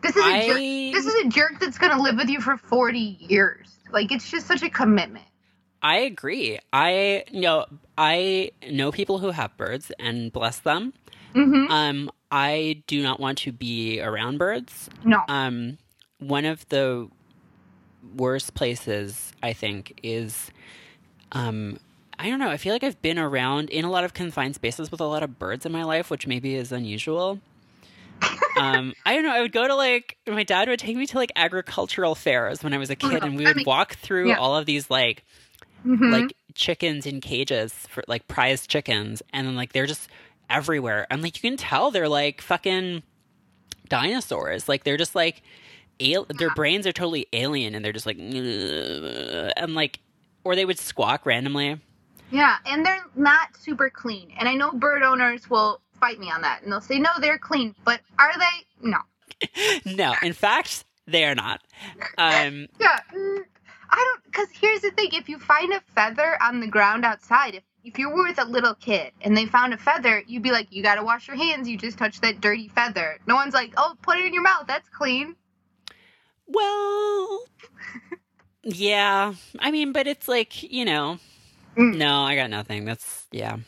[0.02, 0.56] this is a I- jerk.
[0.56, 3.78] This is a jerk that's gonna live with you for 40 years.
[3.90, 5.24] Like, it's just such a commitment.
[5.82, 6.58] I agree.
[6.72, 10.92] I know I know people who have birds and bless them.
[11.34, 11.70] Mm-hmm.
[11.70, 14.88] Um, I do not want to be around birds.
[15.04, 15.22] No.
[15.28, 15.78] Um,
[16.18, 17.08] one of the
[18.16, 20.50] worst places I think is,
[21.32, 21.78] um,
[22.18, 22.48] I don't know.
[22.50, 25.22] I feel like I've been around in a lot of confined spaces with a lot
[25.22, 27.40] of birds in my life, which maybe is unusual.
[28.58, 29.32] um, I don't know.
[29.34, 32.72] I would go to like my dad would take me to like agricultural fairs when
[32.72, 34.36] I was a kid, and we I would mean, walk through yeah.
[34.38, 35.24] all of these like
[35.84, 36.10] Mhm.
[36.10, 40.08] like chickens in cages for like prized chickens and then like they're just
[40.48, 43.02] everywhere and like you can tell they're like fucking
[43.88, 45.42] dinosaurs like they're just like
[46.00, 50.00] al- their brains are totally alien and they're just like and like
[50.46, 51.80] or they would squawk randomly.
[52.30, 54.32] Yeah, and they're not super clean.
[54.38, 57.38] And I know bird owners will fight me on that, and they'll say no, they're
[57.38, 58.88] clean, but are they?
[58.88, 58.98] No.
[59.96, 61.60] no, in fact, they are not.
[62.16, 63.38] Um, Yeah, mm,
[63.90, 64.24] I don't.
[64.24, 68.00] Because here's the thing: if you find a feather on the ground outside, if if
[68.00, 70.82] you were with a little kid and they found a feather, you'd be like, you
[70.82, 71.68] got to wash your hands.
[71.68, 73.20] You just touched that dirty feather.
[73.28, 74.66] No one's like, oh, put it in your mouth.
[74.66, 75.36] That's clean.
[76.46, 77.44] well,
[78.64, 79.34] yeah.
[79.60, 81.18] I mean, but it's like you know.
[81.76, 81.96] Mm.
[81.96, 82.84] No, I got nothing.
[82.84, 83.58] That's yeah.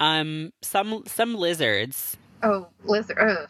[0.00, 2.18] Um, some some lizards.
[2.42, 3.16] Oh, lizard.
[3.18, 3.48] Ugh.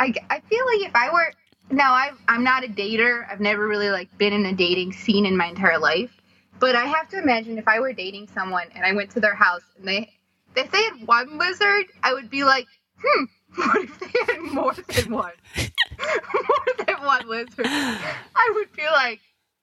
[0.00, 1.32] I, I feel like if I were
[1.70, 3.30] now I I'm not a dater.
[3.30, 6.17] I've never really like been in a dating scene in my entire life.
[6.60, 9.34] But I have to imagine if I were dating someone and I went to their
[9.34, 10.12] house and they
[10.56, 12.66] if they had one lizard, I would be like,
[13.00, 15.32] hmm, what if they had more than one?
[15.56, 17.66] more than one lizard.
[17.66, 19.20] I would be like,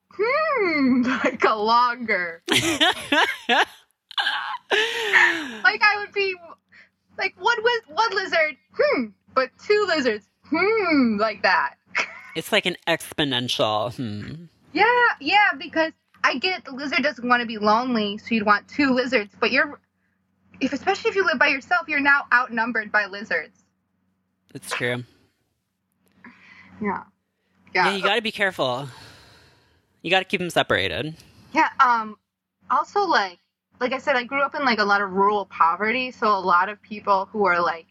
[0.10, 2.41] hmm, like a longer.
[2.50, 2.62] Like
[4.72, 6.36] I would be
[7.18, 11.76] like one with one lizard, hmm, but two lizards, hmm, like that.
[12.36, 13.96] it's like an exponential.
[13.96, 14.46] Hmm.
[14.74, 14.86] Yeah,
[15.20, 15.93] yeah, because
[16.26, 19.52] I get the lizard doesn't want to be lonely, so you'd want two lizards, but
[19.52, 19.80] you're
[20.60, 23.64] if especially if you live by yourself, you're now outnumbered by lizards.
[24.56, 25.04] It's true.
[26.82, 27.04] Yeah.
[27.76, 27.96] Yeah, Yeah.
[27.96, 28.88] you got to be careful.
[30.02, 31.16] You got to keep them separated.
[31.54, 32.18] Yeah, um
[32.72, 33.38] also like
[33.80, 36.40] like I said I grew up in like a lot of rural poverty, so a
[36.40, 37.86] lot of people who are like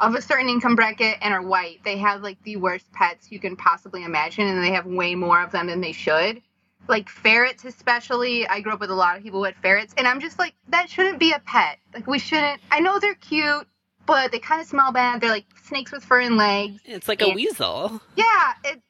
[0.00, 3.40] of a certain income bracket and are white, they have like the worst pets you
[3.40, 6.40] can possibly imagine and they have way more of them than they should.
[6.88, 8.46] Like ferrets especially.
[8.46, 10.90] I grew up with a lot of people with ferrets and I'm just like that
[10.90, 11.78] shouldn't be a pet.
[11.94, 13.66] Like we shouldn't I know they're cute,
[14.06, 15.20] but they kind of smell bad.
[15.20, 16.80] They're like snakes with fur and legs.
[16.84, 18.00] It's like a weasel.
[18.16, 18.82] Yeah, it,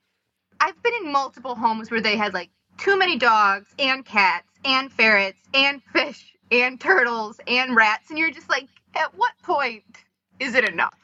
[0.61, 4.90] I've been in multiple homes where they had like too many dogs and cats and
[4.93, 9.82] ferrets and fish and turtles and rats, and you're just like, at what point
[10.38, 10.95] is it enough?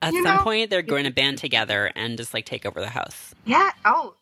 [0.00, 2.80] At You some know- point, they're going to band together and just like take over
[2.80, 3.34] the house.
[3.44, 3.70] Yeah.
[3.84, 4.14] Oh,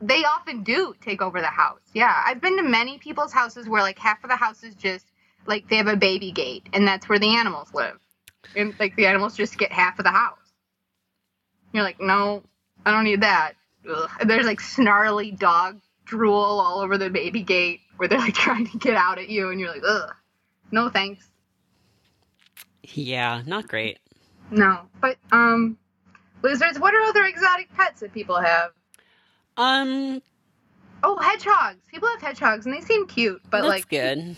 [0.00, 1.80] they often do take over the house.
[1.94, 5.06] Yeah, I've been to many people's houses where like half of the house is just
[5.46, 7.98] like they have a baby gate, and that's where the animals live,
[8.54, 10.38] and like the animals just get half of the house.
[11.72, 12.42] You're like, no,
[12.84, 13.52] I don't need that.
[13.88, 14.10] Ugh.
[14.24, 18.78] There's like snarly dog drool all over the baby gate where they're like trying to
[18.78, 20.14] get out at you, and you're like, ugh,
[20.70, 21.26] no thanks.
[22.82, 23.98] Yeah, not great.
[24.50, 25.76] No, but um,
[26.42, 26.78] lizards.
[26.78, 28.70] What are other exotic pets that people have?
[29.56, 30.22] Um,
[31.02, 31.78] Oh, hedgehogs.
[31.90, 34.34] People have hedgehogs and they seem cute, but that's like, good.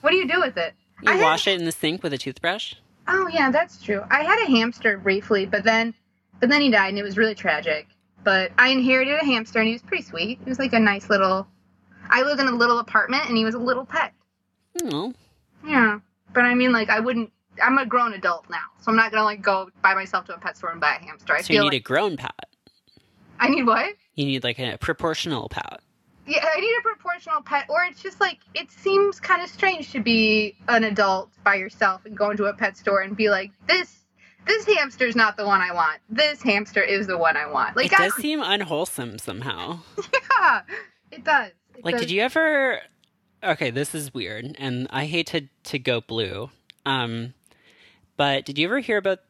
[0.00, 0.74] what do you do with it?
[1.02, 2.74] You I had- wash it in the sink with a toothbrush.
[3.06, 4.02] Oh yeah, that's true.
[4.10, 5.94] I had a hamster briefly, but then,
[6.40, 7.86] but then he died, and it was really tragic.
[8.24, 10.38] But I inherited a hamster, and he was pretty sweet.
[10.44, 11.46] He was like a nice little.
[12.10, 14.12] I lived in a little apartment, and he was a little pet.
[14.84, 15.14] Oh,
[15.66, 16.00] Yeah,
[16.34, 17.32] but I mean, like, I wouldn't.
[17.62, 20.38] I'm a grown adult now, so I'm not gonna like go by myself to a
[20.38, 21.34] pet store and buy a hamster.
[21.34, 22.34] I so you need like a grown pet.
[23.40, 23.94] I need what?
[24.18, 25.78] You need like a proportional pet.
[26.26, 29.92] Yeah, I need a proportional pet, or it's just like it seems kind of strange
[29.92, 33.52] to be an adult by yourself and go into a pet store and be like,
[33.68, 34.00] this
[34.44, 36.00] this hamster's not the one I want.
[36.10, 37.76] This hamster is the one I want.
[37.76, 39.78] Like, it does I, seem unwholesome somehow.
[40.40, 40.62] yeah,
[41.12, 41.52] it does.
[41.76, 42.00] It Like, does.
[42.00, 42.80] did you ever?
[43.44, 46.50] Okay, this is weird, and I hate to to go blue.
[46.84, 47.34] Um,
[48.16, 49.20] but did you ever hear about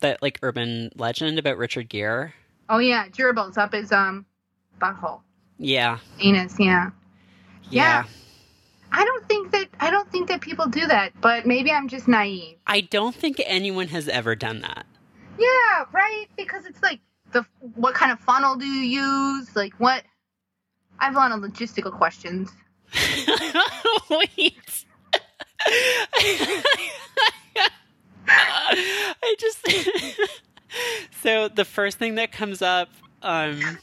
[0.00, 2.32] that like urban legend about Richard Gere?
[2.70, 4.24] Oh yeah, gerbils up his um
[4.80, 5.20] butthole,
[5.58, 6.56] Yeah, anus.
[6.58, 6.90] Yeah.
[7.70, 8.02] yeah.
[8.02, 8.04] Yeah.
[8.92, 12.08] I don't think that I don't think that people do that, but maybe I'm just
[12.08, 12.56] naive.
[12.66, 14.84] I don't think anyone has ever done that.
[15.38, 16.26] Yeah, right.
[16.36, 16.98] Because it's like
[17.32, 17.46] the
[17.76, 19.54] what kind of funnel do you use?
[19.54, 20.02] Like what?
[20.98, 22.50] I have a lot of logistical questions.
[24.10, 24.84] Wait.
[28.32, 29.66] I just
[31.22, 32.88] so the first thing that comes up
[33.22, 33.78] um,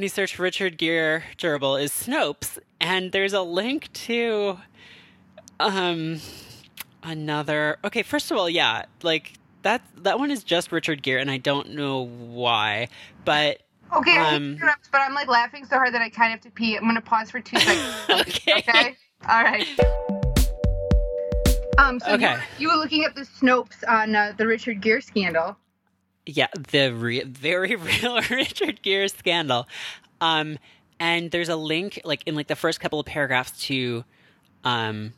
[0.00, 4.56] when you search Richard Gere gerbil is Snopes, and there's a link to
[5.60, 6.22] um
[7.02, 7.76] another.
[7.84, 11.36] Okay, first of all, yeah, like that that one is just Richard Gere, and I
[11.36, 12.88] don't know why,
[13.26, 13.58] but
[13.94, 16.50] Okay, Um, interrupt, but I'm like laughing so hard that I kind of have to
[16.50, 16.78] pee.
[16.78, 17.94] I'm gonna pause for two seconds.
[18.08, 18.54] okay.
[18.56, 18.96] okay.
[19.28, 19.66] All right.
[21.76, 22.00] Um.
[22.00, 22.22] So Okay.
[22.22, 25.58] you, were, you were looking at the Snopes on uh, the Richard Gere scandal.
[26.32, 29.66] Yeah, the re- very real Richard Gere scandal.
[30.20, 30.58] Um,
[30.98, 34.04] and there's a link, like in like the first couple of paragraphs, to
[34.64, 35.12] um,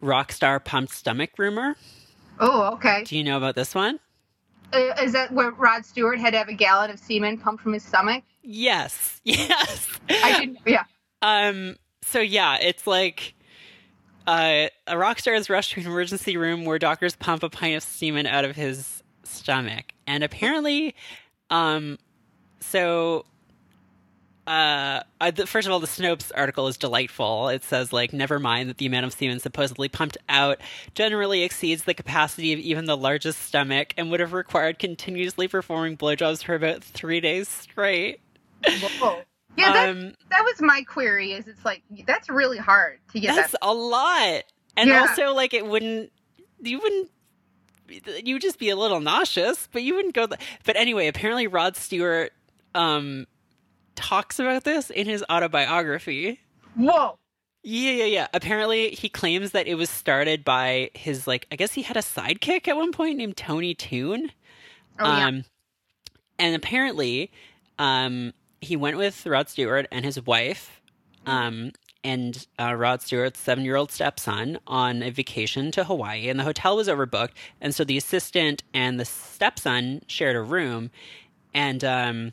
[0.00, 1.76] rock star pumped stomach rumor.
[2.38, 3.04] Oh, okay.
[3.04, 4.00] Do you know about this one?
[4.72, 7.72] uh, is that where Rod Stewart had to have a gallon of semen pumped from
[7.72, 8.24] his stomach?
[8.42, 9.88] Yes, yes.
[10.08, 10.58] I didn't.
[10.66, 10.84] Yeah.
[11.22, 11.76] Um.
[12.02, 13.34] So yeah, it's like
[14.26, 17.76] uh, a rock star is rushed to an emergency room where doctors pump a pint
[17.76, 20.94] of semen out of his stomach, and apparently,
[21.50, 21.98] um,
[22.60, 23.24] so.
[24.46, 27.50] Uh, I, the, first of all, the Snopes article is delightful.
[27.50, 30.58] It says, like, never mind that the amount of semen supposedly pumped out
[30.94, 35.96] generally exceeds the capacity of even the largest stomach and would have required continuously performing
[35.96, 38.18] blowjobs for about three days straight.
[38.98, 39.22] Whoa.
[39.56, 41.32] Yeah, that, Um, that was my query.
[41.32, 43.58] Is it's like that's really hard to get That's that.
[43.62, 44.42] a lot.
[44.76, 45.02] And Yeah.
[45.02, 46.10] also, like, it wouldn't,
[46.60, 47.10] you wouldn't,
[48.24, 50.26] you would just be a little nauseous, but you wouldn't go.
[50.26, 52.32] Th- but anyway, apparently Rod Stewart
[52.74, 53.26] um,
[53.94, 56.40] talks about this in his autobiography.
[56.74, 57.18] Whoa.
[57.62, 58.26] Yeah, yeah, yeah.
[58.32, 62.00] Apparently, he claims that it was started by his, like, I guess he had a
[62.00, 64.32] sidekick at one point named Tony Toon.
[64.98, 65.26] Oh yeah.
[65.26, 65.44] Um,
[66.38, 67.30] and apparently,
[67.78, 70.80] um, he went with Rod Stewart and his wife,
[71.26, 76.76] um, and uh, Rod Stewart's seven-year-old stepson on a vacation to Hawaii, and the hotel
[76.76, 80.90] was overbooked, and so the assistant and the stepson shared a room,
[81.52, 82.32] and um,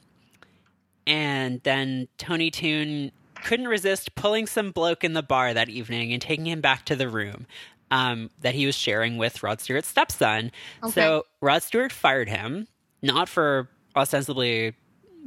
[1.05, 3.11] and then Tony Toon
[3.43, 6.95] couldn't resist pulling some bloke in the bar that evening and taking him back to
[6.95, 7.45] the room
[7.91, 10.51] um, that he was sharing with Rod Stewart's stepson.
[10.93, 12.67] So Rod Stewart fired him,
[13.01, 14.73] not for ostensibly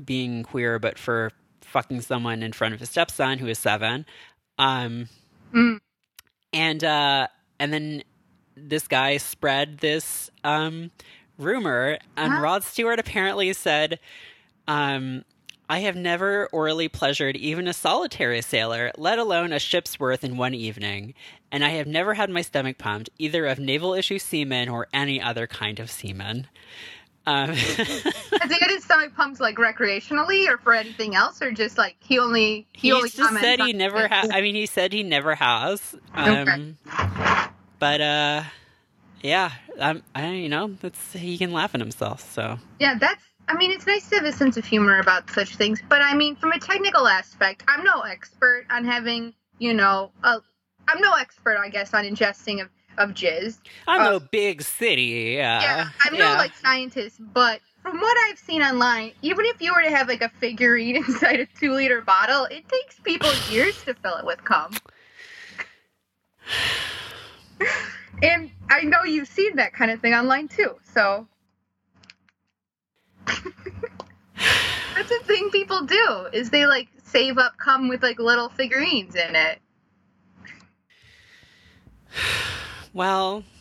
[0.05, 1.31] being queer, but for
[1.63, 4.05] fucking someone in front of his stepson who is seven.
[4.61, 5.09] Um,
[5.55, 5.81] Mm.
[6.53, 7.27] and uh,
[7.59, 8.03] and then
[8.57, 10.91] this guy spread this um,
[11.39, 12.41] rumor, and Huh?
[12.41, 13.99] Rod Stewart apparently said,
[14.69, 15.25] um,
[15.69, 20.37] "I have never orally pleasured even a solitary sailor, let alone a ship's worth in
[20.37, 21.15] one evening,
[21.51, 25.21] and I have never had my stomach pumped either of naval issue seamen or any
[25.21, 26.47] other kind of semen."
[27.27, 27.87] Um, Has
[28.51, 32.19] he had his stomach pumped like recreationally or for anything else, or just like he
[32.19, 34.31] only he he only just said he never has.
[34.31, 35.95] I mean, he said he never has.
[36.15, 37.51] Um, Okay.
[37.79, 38.43] But uh,
[39.23, 42.33] yeah, um, I you know that's he can laugh at himself.
[42.33, 43.23] So Yeah, that's.
[43.49, 46.15] I mean, it's nice to have a sense of humor about such things, but I
[46.15, 50.39] mean, from a technical aspect, I'm no expert on having, you know, a,
[50.87, 52.69] I'm no expert, I guess, on ingesting of,
[52.99, 53.59] of jizz.
[53.87, 55.35] I'm Uh, no big city.
[55.37, 59.73] Yeah, yeah, I'm no like scientist, but from what I've seen online, even if you
[59.75, 63.83] were to have like a figurine inside a two liter bottle, it takes people years
[63.85, 64.73] to fill it with cum.
[68.23, 71.27] and I know you've seen that kind of thing online too, so.
[74.95, 79.15] That's a thing people do is they like save up cum with like little figurines
[79.15, 79.59] in it.
[82.93, 83.45] Well,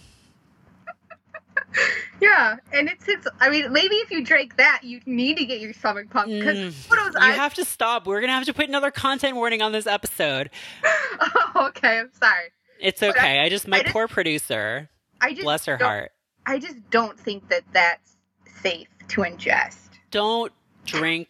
[2.21, 3.27] Yeah, and it's it's.
[3.39, 6.57] I mean, maybe if you drink that, you need to get your stomach pumped because
[6.57, 7.13] Mm, photos.
[7.13, 8.05] you I, have to stop.
[8.07, 10.49] We're gonna have to put another content warning on this episode.
[10.83, 12.47] oh, okay, I'm sorry.
[12.81, 13.39] It's But I- okay.
[13.39, 14.89] I, just my I just- poor producer,
[15.21, 16.11] I just bless her heart.
[16.45, 18.17] I just don't think that that's
[18.61, 19.89] safe to ingest.
[20.11, 20.51] Don't
[20.85, 21.29] drink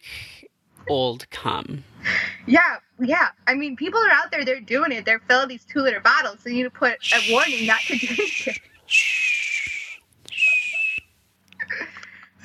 [0.88, 1.84] old cum.
[2.46, 3.28] Yeah, yeah.
[3.46, 4.44] I mean, people are out there.
[4.44, 5.04] They're doing it.
[5.04, 6.40] They're filling these two liter bottles.
[6.42, 8.60] So you need to put a warning not to drink it.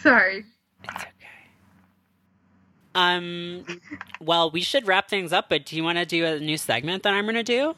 [0.02, 0.46] Sorry.
[0.84, 1.10] It's okay.
[2.94, 3.66] Um,
[4.22, 7.04] well, we should wrap things up, but do you want to do a new segment
[7.04, 7.76] that I'm going to do?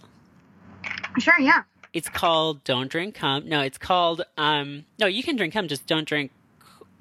[1.20, 1.40] Sure.
[1.40, 1.64] Yeah.
[1.94, 3.48] It's called Don't Drink Cum.
[3.48, 6.32] No, it's called, um, no, you can drink cum, just don't drink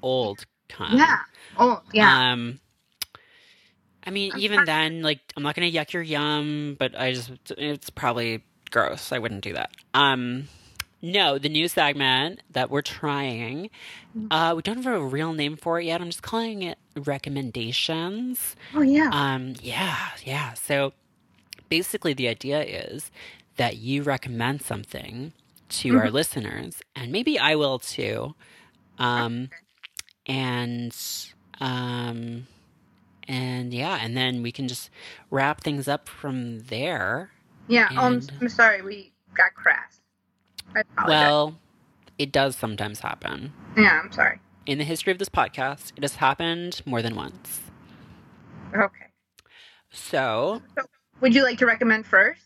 [0.01, 0.97] old cum.
[0.97, 1.19] Yeah.
[1.59, 2.31] Oh, yeah.
[2.31, 2.59] Um,
[4.07, 7.31] I mean, even then, like, I'm not going to yuck your yum, but I just,
[7.57, 9.11] it's probably gross.
[9.11, 9.71] I wouldn't do that.
[9.93, 10.47] Um,
[11.01, 13.69] no, the new segment that we're trying,
[14.31, 16.01] uh, we don't have a real name for it yet.
[16.01, 18.55] I'm just calling it recommendations.
[18.73, 19.09] oh, yeah.
[19.11, 20.53] Um, yeah, yeah.
[20.53, 20.93] So
[21.69, 23.11] basically, the idea is
[23.57, 25.33] that you recommend something
[25.69, 28.35] to our listeners, and maybe I will too.
[28.97, 29.49] Um,
[30.25, 30.95] and
[31.59, 32.47] um,
[33.27, 34.89] and yeah, and then we can just
[35.29, 37.31] wrap things up from there.
[37.67, 37.89] yeah.
[37.91, 38.81] Oh, I'm, I'm sorry.
[38.81, 39.99] We got crass.
[41.07, 41.57] Well,
[42.17, 43.53] it does sometimes happen.
[43.77, 44.01] yeah.
[44.03, 44.39] I'm sorry.
[44.65, 47.61] In the history of this podcast, it has happened more than once.
[48.75, 49.05] Okay.
[49.91, 50.61] So,
[51.21, 52.41] Would you like to recommend first?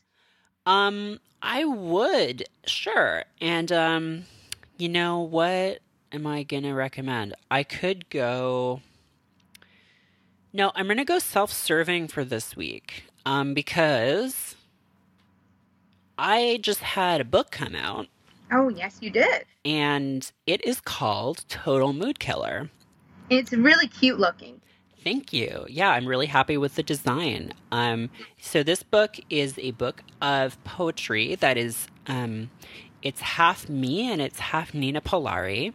[0.67, 3.23] Um, I would, sure.
[3.41, 4.23] And um,
[4.77, 5.79] you know what
[6.11, 7.33] am I gonna recommend?
[7.49, 8.81] I could go
[10.53, 13.05] No, I'm gonna go self-serving for this week.
[13.25, 14.55] Um, because
[16.17, 18.07] I just had a book come out
[18.51, 19.45] Oh, yes, you did.
[19.63, 22.69] And it is called Total Mood Killer.
[23.29, 24.59] It's really cute looking.
[25.03, 25.65] Thank you.
[25.69, 27.53] Yeah, I'm really happy with the design.
[27.71, 28.09] Um,
[28.39, 32.51] so this book is a book of poetry that is, um,
[33.01, 35.73] it's half me and it's half Nina Polari,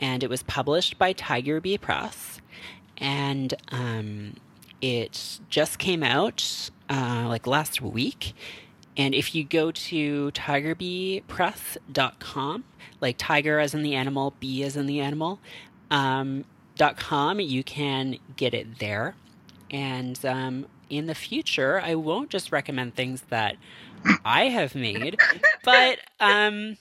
[0.00, 2.40] and it was published by Tiger Bee Press,
[2.98, 4.34] and um,
[4.80, 8.34] it just came out uh, like last week.
[8.96, 12.64] And if you go to tigerbeepress.com,
[13.00, 15.40] like tiger as in the animal, bee as in the animal,
[15.90, 16.44] um,
[16.96, 19.16] com, you can get it there.
[19.70, 23.56] And um, in the future, I won't just recommend things that
[24.24, 25.18] I have made,
[25.64, 26.76] but um,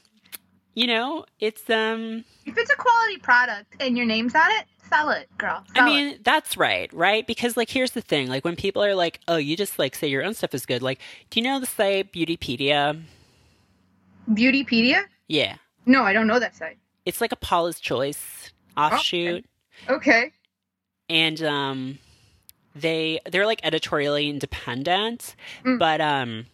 [0.75, 2.23] you know, it's um.
[2.45, 5.63] If it's a quality product and your name's on it, sell it, girl.
[5.75, 6.23] Sell I mean, it.
[6.23, 7.25] that's right, right?
[7.25, 10.07] Because like, here's the thing: like, when people are like, "Oh, you just like say
[10.07, 10.99] your own stuff is good," like,
[11.29, 13.01] do you know the site Beautypedia?
[14.29, 15.03] Beautypedia?
[15.27, 15.55] Yeah,
[15.85, 16.77] No, I don't know that site.
[17.05, 19.45] it's like a Paula's Choice offshoot.
[19.89, 20.31] Okay.
[21.09, 21.99] and um
[22.75, 25.35] they they're like editorially independent
[25.65, 25.77] Mm.
[25.79, 26.45] but um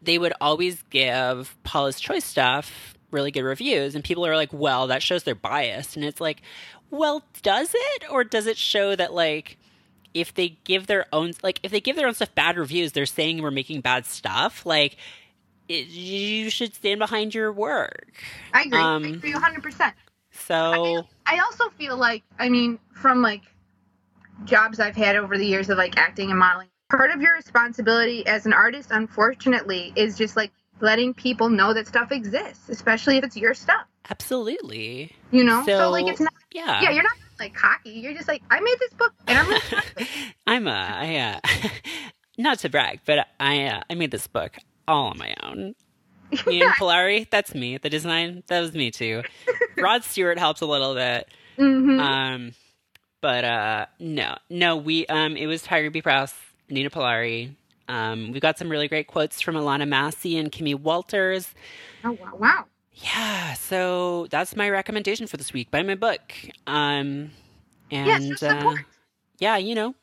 [0.00, 4.86] they would always give paula's choice stuff really good reviews and people are like well
[4.86, 6.40] that shows they're biased and it's like
[6.90, 9.58] well does it or does it show that like
[10.14, 13.06] if they give their own like if they give their own stuff bad reviews they're
[13.06, 14.96] saying we're making bad stuff like
[15.68, 18.78] it, you should stand behind your work I agree.
[18.78, 19.92] Um, I agree 100%.
[20.32, 23.42] so I also feel like, I mean, from like
[24.44, 28.26] jobs I've had over the years of like acting and modeling, part of your responsibility
[28.26, 33.24] as an artist, unfortunately, is just like letting people know that stuff exists, especially if
[33.24, 33.86] it's your stuff.
[34.10, 35.62] Absolutely You know?
[35.66, 37.90] So, So- like, it's not, yeah yeah, you're not like cocky.
[37.90, 40.08] You're just like, I made this book and I'm really proud of it.
[40.46, 41.68] I'm a, I, uh,
[42.38, 44.56] not to brag, but I, uh, I made this book
[44.88, 45.74] all on my own.
[46.46, 47.78] Me and Polari, that's me.
[47.78, 49.22] The design, that was me too.
[49.76, 51.28] Rod Stewart helped a little bit.
[51.58, 52.00] Mhm.
[52.00, 52.52] Um,
[53.20, 56.34] but, uh, no, no, we, um, it was Tiger Bee Press,
[56.68, 57.54] Nina Polari.
[57.88, 61.52] Um, we got some really great quotes from Alana Massey and Kimmy Walters.
[62.04, 62.34] oh, wow.
[62.36, 62.64] wow.
[63.02, 65.70] Yeah, so that's my recommendation for this week.
[65.70, 66.32] Buy my book.
[66.66, 67.30] Um,
[67.90, 68.74] and, so uh,
[69.38, 69.94] yeah, you know,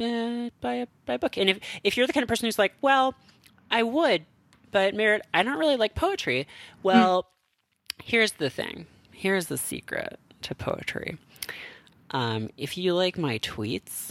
[0.00, 1.36] uh, buy a buy a book.
[1.38, 3.14] And if if you're the kind of person who's like, well,
[3.70, 4.26] I would,
[4.70, 6.46] but Merritt, I don't really like poetry.
[6.82, 7.26] Well,
[8.02, 8.86] here's the thing.
[9.12, 11.16] Here's the secret to poetry.
[12.10, 14.10] Um, if you like my tweets,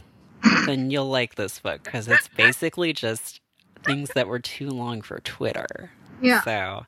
[0.65, 3.41] then you'll like this book because it's basically just
[3.83, 5.91] things that were too long for Twitter.
[6.21, 6.41] Yeah.
[6.41, 6.85] So,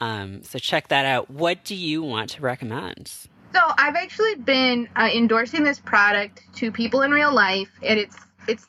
[0.00, 1.30] um, so check that out.
[1.30, 3.10] What do you want to recommend?
[3.52, 8.16] So I've actually been uh, endorsing this product to people in real life, and it's
[8.46, 8.66] it's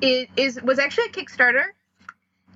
[0.00, 1.64] it is was actually a Kickstarter,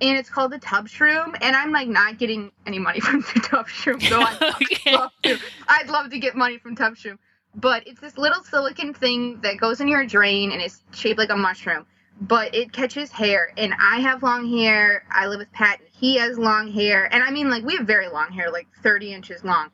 [0.01, 3.39] and it's called the Tub Shroom, and I'm like not getting any money from the
[3.41, 4.91] Tub Shroom, so I'd Okay.
[4.95, 5.37] love to.
[5.67, 7.19] I'd love to get money from Tub Shroom,
[7.55, 11.29] but it's this little silicon thing that goes in your drain, and it's shaped like
[11.29, 11.85] a mushroom,
[12.21, 15.03] but it catches hair, and I have long hair.
[15.11, 18.09] I live with Pat, he has long hair, and I mean like we have very
[18.09, 19.69] long hair, like 30 inches long,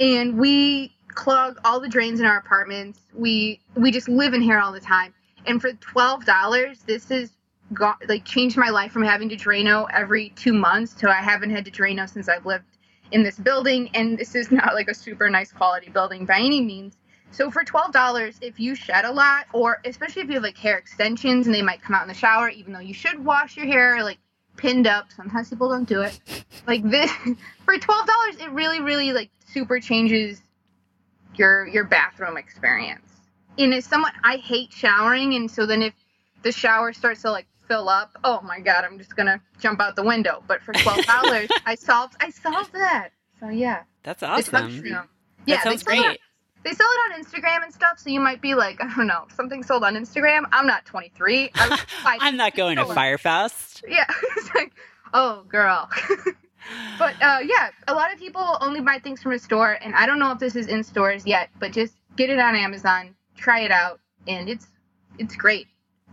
[0.00, 3.00] and we clog all the drains in our apartments.
[3.14, 5.14] We we just live in here all the time.
[5.46, 7.32] And for twelve dollars, this has
[7.72, 11.50] got like changed my life from having to Drano every two months to I haven't
[11.50, 12.64] had to Drano since I've lived
[13.12, 13.90] in this building.
[13.94, 16.96] And this is not like a super nice quality building by any means.
[17.34, 20.56] So for twelve dollars, if you shed a lot, or especially if you have like
[20.56, 23.56] hair extensions and they might come out in the shower, even though you should wash
[23.56, 24.18] your hair like
[24.56, 25.10] pinned up.
[25.10, 26.20] Sometimes people don't do it.
[26.66, 27.10] Like this
[27.64, 30.40] for twelve dollars, it really, really like super changes
[31.34, 33.10] your your bathroom experience.
[33.58, 35.94] And as someone I hate showering and so then if
[36.42, 39.96] the shower starts to like fill up, oh my god, I'm just gonna jump out
[39.96, 40.44] the window.
[40.46, 43.08] But for twelve dollars I solved I solved that.
[43.40, 43.82] So yeah.
[44.04, 44.52] That's awesome.
[45.56, 46.20] That sounds great.
[46.64, 49.26] They sell it on Instagram and stuff, so you might be like, I don't know,
[49.34, 50.44] something sold on Instagram.
[50.50, 51.50] I'm not 23.
[51.54, 53.84] I was five- I'm not going to Fyre Fest.
[53.86, 54.72] Yeah, it's like,
[55.12, 55.90] oh, girl.
[56.98, 60.06] but uh, yeah, a lot of people only buy things from a store, and I
[60.06, 63.60] don't know if this is in stores yet, but just get it on Amazon, try
[63.60, 64.66] it out, and it's
[65.18, 65.66] it's great.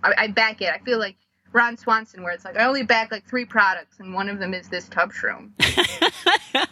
[0.04, 0.70] I, I back it.
[0.70, 1.16] I feel like
[1.54, 4.54] Ron Swanson, where it's like I only back like three products, and one of them
[4.54, 5.52] is this tub shroom.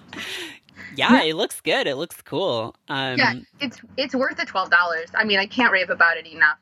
[0.95, 1.87] yeah, it looks good.
[1.87, 2.75] It looks cool.
[2.87, 5.09] Um, yeah, it's it's worth the twelve dollars.
[5.13, 6.57] I mean, I can't rave about it enough.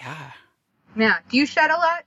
[0.00, 0.30] yeah.
[0.96, 1.18] Yeah.
[1.30, 2.04] Do you shed a lot?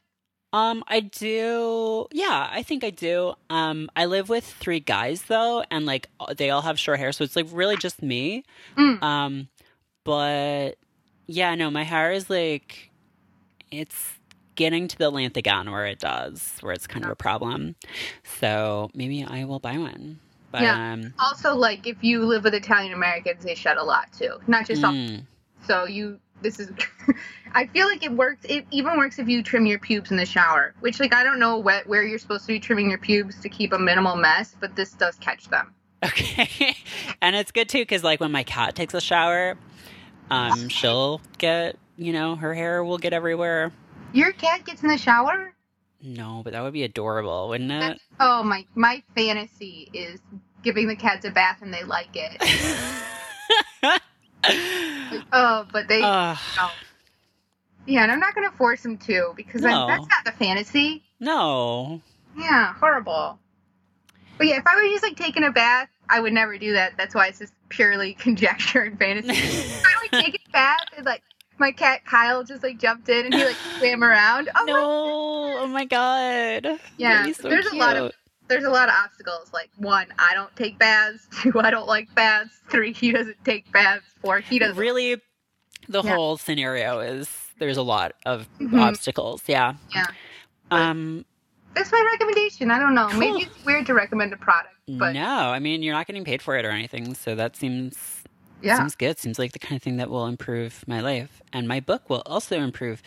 [0.53, 2.07] Um, I do.
[2.11, 3.33] Yeah, I think I do.
[3.49, 7.23] Um, I live with three guys though, and like they all have short hair, so
[7.23, 8.43] it's like really just me.
[8.77, 9.01] Mm.
[9.01, 9.47] Um,
[10.03, 10.71] but
[11.27, 12.91] yeah, no, my hair is like
[13.71, 14.19] it's
[14.55, 17.75] getting to the length again where it does, where it's kind of a problem.
[18.39, 20.19] So maybe I will buy one.
[20.51, 20.93] But Yeah.
[20.93, 24.39] um Also, like if you live with Italian Americans, they shed a lot too.
[24.47, 25.25] Not just mm,
[25.65, 26.71] So you, this is.
[27.53, 28.45] I feel like it works.
[28.47, 30.73] It even works if you trim your pubes in the shower.
[30.79, 33.49] Which, like, I don't know what, where you're supposed to be trimming your pubes to
[33.49, 35.73] keep a minimal mess, but this does catch them.
[36.03, 36.75] okay.
[37.21, 39.57] and it's good too because like when my cat takes a shower,
[40.31, 43.71] um, she'll get you know her hair will get everywhere.
[44.13, 45.53] Your cat gets in the shower.
[46.03, 48.01] No, but that would be adorable, wouldn't it?
[48.19, 48.65] Oh my!
[48.75, 50.19] My fantasy is
[50.61, 52.37] giving the cats a bath and they like it.
[55.33, 56.01] oh, but they.
[56.03, 56.37] Ugh.
[56.57, 56.69] no.
[57.87, 59.87] Yeah, and I'm not gonna force them to because No.
[59.87, 61.03] that's not the fantasy.
[61.19, 62.01] no.
[62.37, 63.39] Yeah, horrible.
[64.37, 66.93] But yeah, if I were just like taking a bath, I would never do that.
[66.97, 69.31] That's why it's just purely conjecture and fantasy.
[69.31, 71.23] if I would take a bath and like
[71.61, 74.49] my cat Kyle just like jumped in and he like swam around.
[74.55, 74.73] Oh no.
[74.73, 76.79] my- Oh my god.
[76.97, 78.11] Yeah, so there's a lot of-
[78.47, 79.51] there's a lot of obstacles.
[79.53, 81.27] Like one, I don't take baths.
[81.41, 82.59] Two, I don't like baths.
[82.69, 84.03] Three, he doesn't take baths.
[84.21, 84.75] Four, he doesn't.
[84.77, 85.17] really
[85.87, 86.15] the Yeah.
[86.15, 87.29] whole scenario is
[87.59, 88.81] there's a lot of Mhm.
[88.81, 89.43] obstacles.
[89.47, 89.75] Yeah.
[89.95, 90.07] Yeah.
[90.71, 91.25] Um.
[91.75, 92.69] That's my recommendation.
[92.71, 93.07] I don't know.
[93.09, 93.19] Cool.
[93.19, 96.41] Maybe it's weird to recommend a product, but no, I mean you're not getting paid
[96.41, 98.20] for it or anything, so that seems
[98.61, 99.19] yeah, seems good.
[99.19, 102.23] Seems like the kind of thing that will improve my life, and my book will
[102.25, 103.01] also improve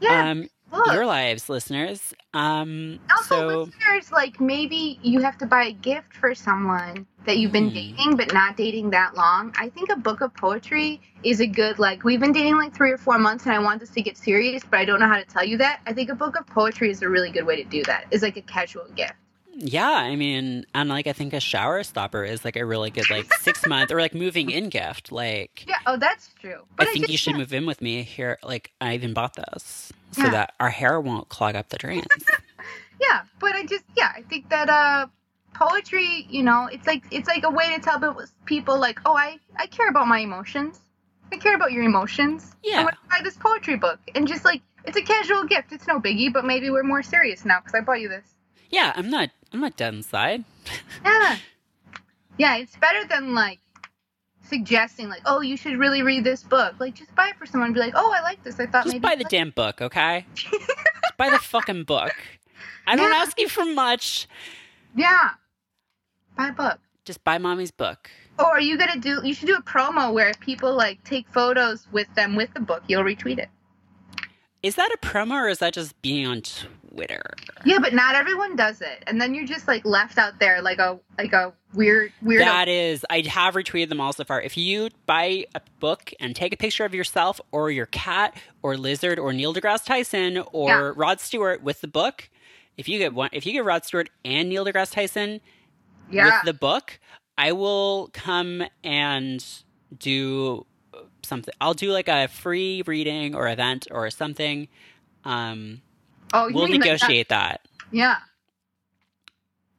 [0.00, 0.30] yeah.
[0.30, 0.48] um
[0.86, 2.14] your lives, listeners.
[2.34, 3.00] Um.
[3.10, 7.52] Also, so listeners, like maybe you have to buy a gift for someone that you've
[7.52, 7.74] been Hmm.
[7.74, 9.52] dating but not dating that long.
[9.58, 12.90] I think a book of poetry is a good like we've been dating like three
[12.90, 15.18] or four months and I want this to get serious, but I don't know how
[15.18, 15.80] to tell you that.
[15.86, 18.06] I think a book of poetry is a really good way to do that.
[18.10, 19.14] Is like a casual gift.
[19.60, 23.08] Yeah, I mean, and like I think a shower stopper is like a really good
[23.10, 25.12] like six month or like moving in gift.
[25.12, 25.76] Like Yeah.
[25.86, 26.60] Oh, that's true.
[26.62, 27.38] I But think just- you should yeah.
[27.38, 28.38] move in with me here.
[28.42, 30.30] Like I even bought this so Yeah.
[30.30, 32.06] that our hair won't clog up the drains.
[33.00, 35.06] Yeah, but I just yeah, I think that uh
[35.54, 37.98] poetry, you know, it's like it's like a way to tell
[38.44, 40.80] people- like, "Oh, I I care about my emotions.
[41.32, 42.54] I care about your emotions.
[42.62, 42.80] Yeah.
[42.80, 45.72] I want to buy this poetry book." And just like it's a casual gift.
[45.72, 48.26] It's no biggie, but maybe we're more serious now cuz I bought you this.
[48.70, 49.30] Yeah, I'm not.
[49.52, 50.44] I'm not dead inside.
[51.04, 51.36] Yeah.
[52.38, 53.58] Yeah, it's better than like
[54.46, 57.66] suggesting like, "Oh, you should really read this book." Like just buy it for someone
[57.68, 58.58] and be like, "Oh, I like this.
[58.58, 60.24] I thought Just maybe buy the damn book, okay?
[60.34, 60.54] Just
[61.18, 62.14] buy the fucking book.
[62.86, 63.18] I don't Yeah.
[63.18, 64.26] ask you for much.
[64.96, 65.30] Yeah.
[66.36, 66.78] Buy a book.
[67.04, 68.10] Just buy mommy's book.
[68.38, 69.20] Or are you gonna do?
[69.24, 72.82] You should do a promo where people like take photos with them with the book.
[72.88, 73.48] You'll retweet it.
[74.62, 76.42] Is that a promo or is that just being on
[76.94, 77.22] Twitter?
[77.64, 80.78] Yeah, but not everyone does it, and then you're just like left out there like
[80.78, 82.42] a like a weird weird.
[82.42, 84.40] That is, I have retweeted them all so far.
[84.40, 88.76] If you buy a book and take a picture of yourself or your cat or
[88.76, 90.92] lizard or Neil deGrasse Tyson or Yeah.
[90.96, 92.28] Rod Stewart with the book,
[92.76, 95.40] if you get one, if you get Rod Stewart and Neil deGrasse Tyson
[96.10, 96.98] yeah, with the book,
[97.38, 99.44] I will come and
[99.98, 100.66] do
[101.22, 101.54] something.
[101.60, 104.68] I'll do like a free reading or event or something.
[105.24, 105.82] Um,
[106.32, 108.18] oh, we'll mean like that- negotiate that yeah.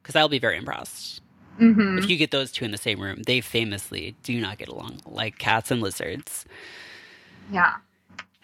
[0.02, 1.20] because I'll be very impressed.
[1.60, 1.98] Mm-hmm.
[1.98, 5.00] If you get those two in the same room, they famously do not get along
[5.06, 6.44] like cats and lizards.
[7.50, 7.74] Yeah.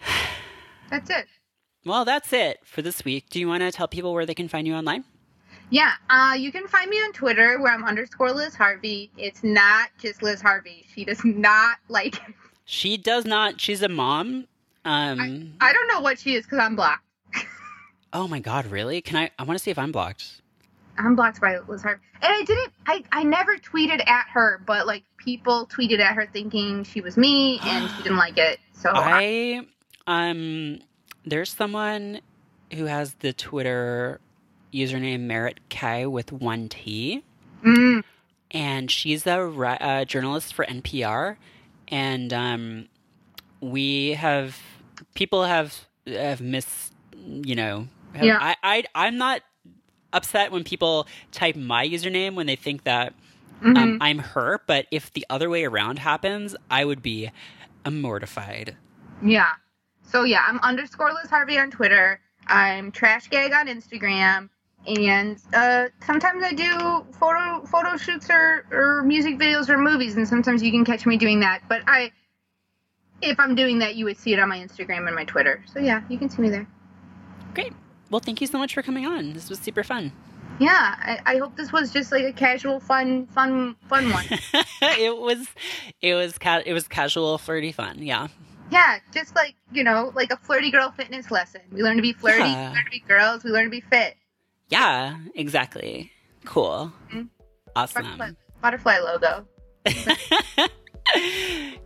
[0.89, 1.27] That's it.
[1.85, 3.29] Well, that's it for this week.
[3.29, 5.05] Do you want to tell people where they can find you online?
[5.69, 9.11] Yeah, uh, you can find me on Twitter where I'm underscore Liz Harvey.
[9.17, 10.85] It's not just Liz Harvey.
[10.93, 12.15] She does not like.
[12.65, 13.61] She does not.
[13.61, 14.47] She's a mom.
[14.83, 15.53] Um.
[15.61, 17.03] I don't know what she is because I'm blocked.
[18.13, 19.01] Oh my god, really?
[19.01, 19.31] Can I?
[19.37, 20.41] I want to see if I'm blocked.
[20.97, 22.01] I'm blocked by Liz Harvey.
[22.21, 22.73] And I didn't.
[22.85, 27.17] I I never tweeted at her, but like people tweeted at her thinking she was
[27.17, 28.59] me and she didn't like it.
[28.73, 29.61] So I
[30.07, 30.79] um.
[31.25, 32.21] There's someone
[32.73, 34.19] who has the Twitter
[34.73, 37.23] username Merit K with one T.
[37.63, 38.03] Mm,
[38.51, 41.37] and she's a, a journalist for NPR,
[41.89, 42.87] and um,
[43.61, 44.57] we have
[45.13, 46.91] people have have mis
[47.25, 48.37] you know have- Yeah.
[48.39, 49.41] I, I I'm not
[50.13, 53.13] upset when people type my username when they think that
[53.61, 53.77] mhm.
[53.77, 57.31] um, I'm her, but if the other way around happens, I would be
[57.89, 58.75] mortified.
[59.23, 59.49] Yeah.
[60.03, 62.19] So yeah, I'm underscore Liz Harvey on Twitter.
[62.47, 64.49] I'm Trash Gag on Instagram,
[64.87, 70.27] and uh, sometimes I do photo photo shoots or, or music videos or movies, and
[70.27, 71.61] sometimes you can catch me doing that.
[71.69, 72.11] But I,
[73.21, 75.63] if I'm doing that, you would see it on my Instagram and my Twitter.
[75.71, 76.67] So yeah, you can see me there.
[77.53, 77.73] Great.
[78.09, 79.33] Well, thank you so much for coming on.
[79.33, 80.11] This was super fun.
[80.59, 84.25] Yeah, I, I hope this was just like a casual, fun, fun, fun one.
[84.81, 85.47] it was,
[86.01, 87.99] it was, ca- it was casual, flirty fun.
[88.01, 88.27] Yeah.
[88.71, 91.61] yeah, just like you know, like a flirty girl fitness lesson.
[91.71, 92.69] We learn to be flirty, Yeah.
[92.71, 94.15] we learn to be girls, we learn to be fit.
[94.69, 96.11] Yeah, exactly.
[96.45, 96.91] Cool.
[97.13, 97.29] Mhm.
[97.75, 98.35] Awesome.
[98.61, 99.45] butterfly logo.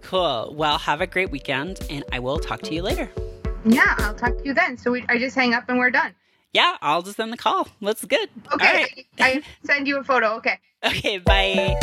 [0.02, 0.54] cool.
[0.58, 3.10] Well, have a great weekend, and I will talk to you later.
[3.66, 4.78] Yeah, I'll talk to you then.
[4.78, 6.14] So we, I just hang up and we're done.
[6.52, 7.68] Yeah, I'll just end the call.
[7.82, 8.30] That's good.
[8.54, 10.36] Okay, I, I send you a photo.
[10.36, 10.60] Okay.
[10.86, 11.76] Okay, bye.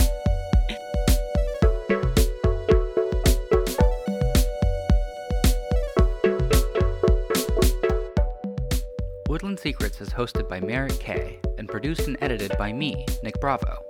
[9.29, 13.83] Woodland Secrets is hosted by Merritt K and produced and edited by me, Nick Bravo.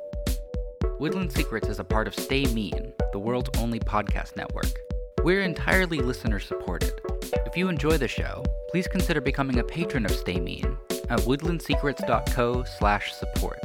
[0.99, 4.71] Woodland Secrets is a part of Stay Mean, the world's only podcast network.
[5.25, 6.93] We're entirely listener supported.
[7.33, 10.77] If you enjoy the show, please consider becoming a patron of Stay Mean
[11.09, 13.61] at woodlandsecrets.co/support.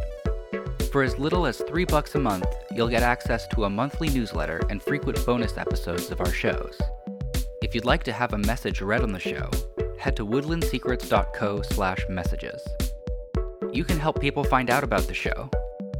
[0.91, 4.61] For as little as 3 bucks a month, you'll get access to a monthly newsletter
[4.69, 6.79] and frequent bonus episodes of our shows.
[7.61, 9.49] If you'd like to have a message read on the show,
[9.97, 12.67] head to woodlandsecrets.co/messages.
[13.73, 15.49] You can help people find out about the show.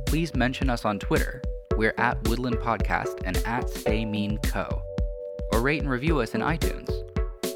[0.06, 1.42] Please mention us on Twitter.
[1.76, 4.82] We're at Woodland Podcast and at Stay Mean Co.
[5.52, 6.90] Or rate and review us in iTunes.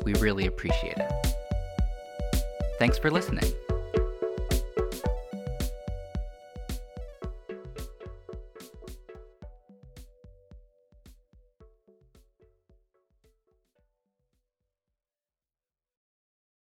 [0.03, 1.11] We really appreciate it.
[2.79, 3.53] Thanks for listening.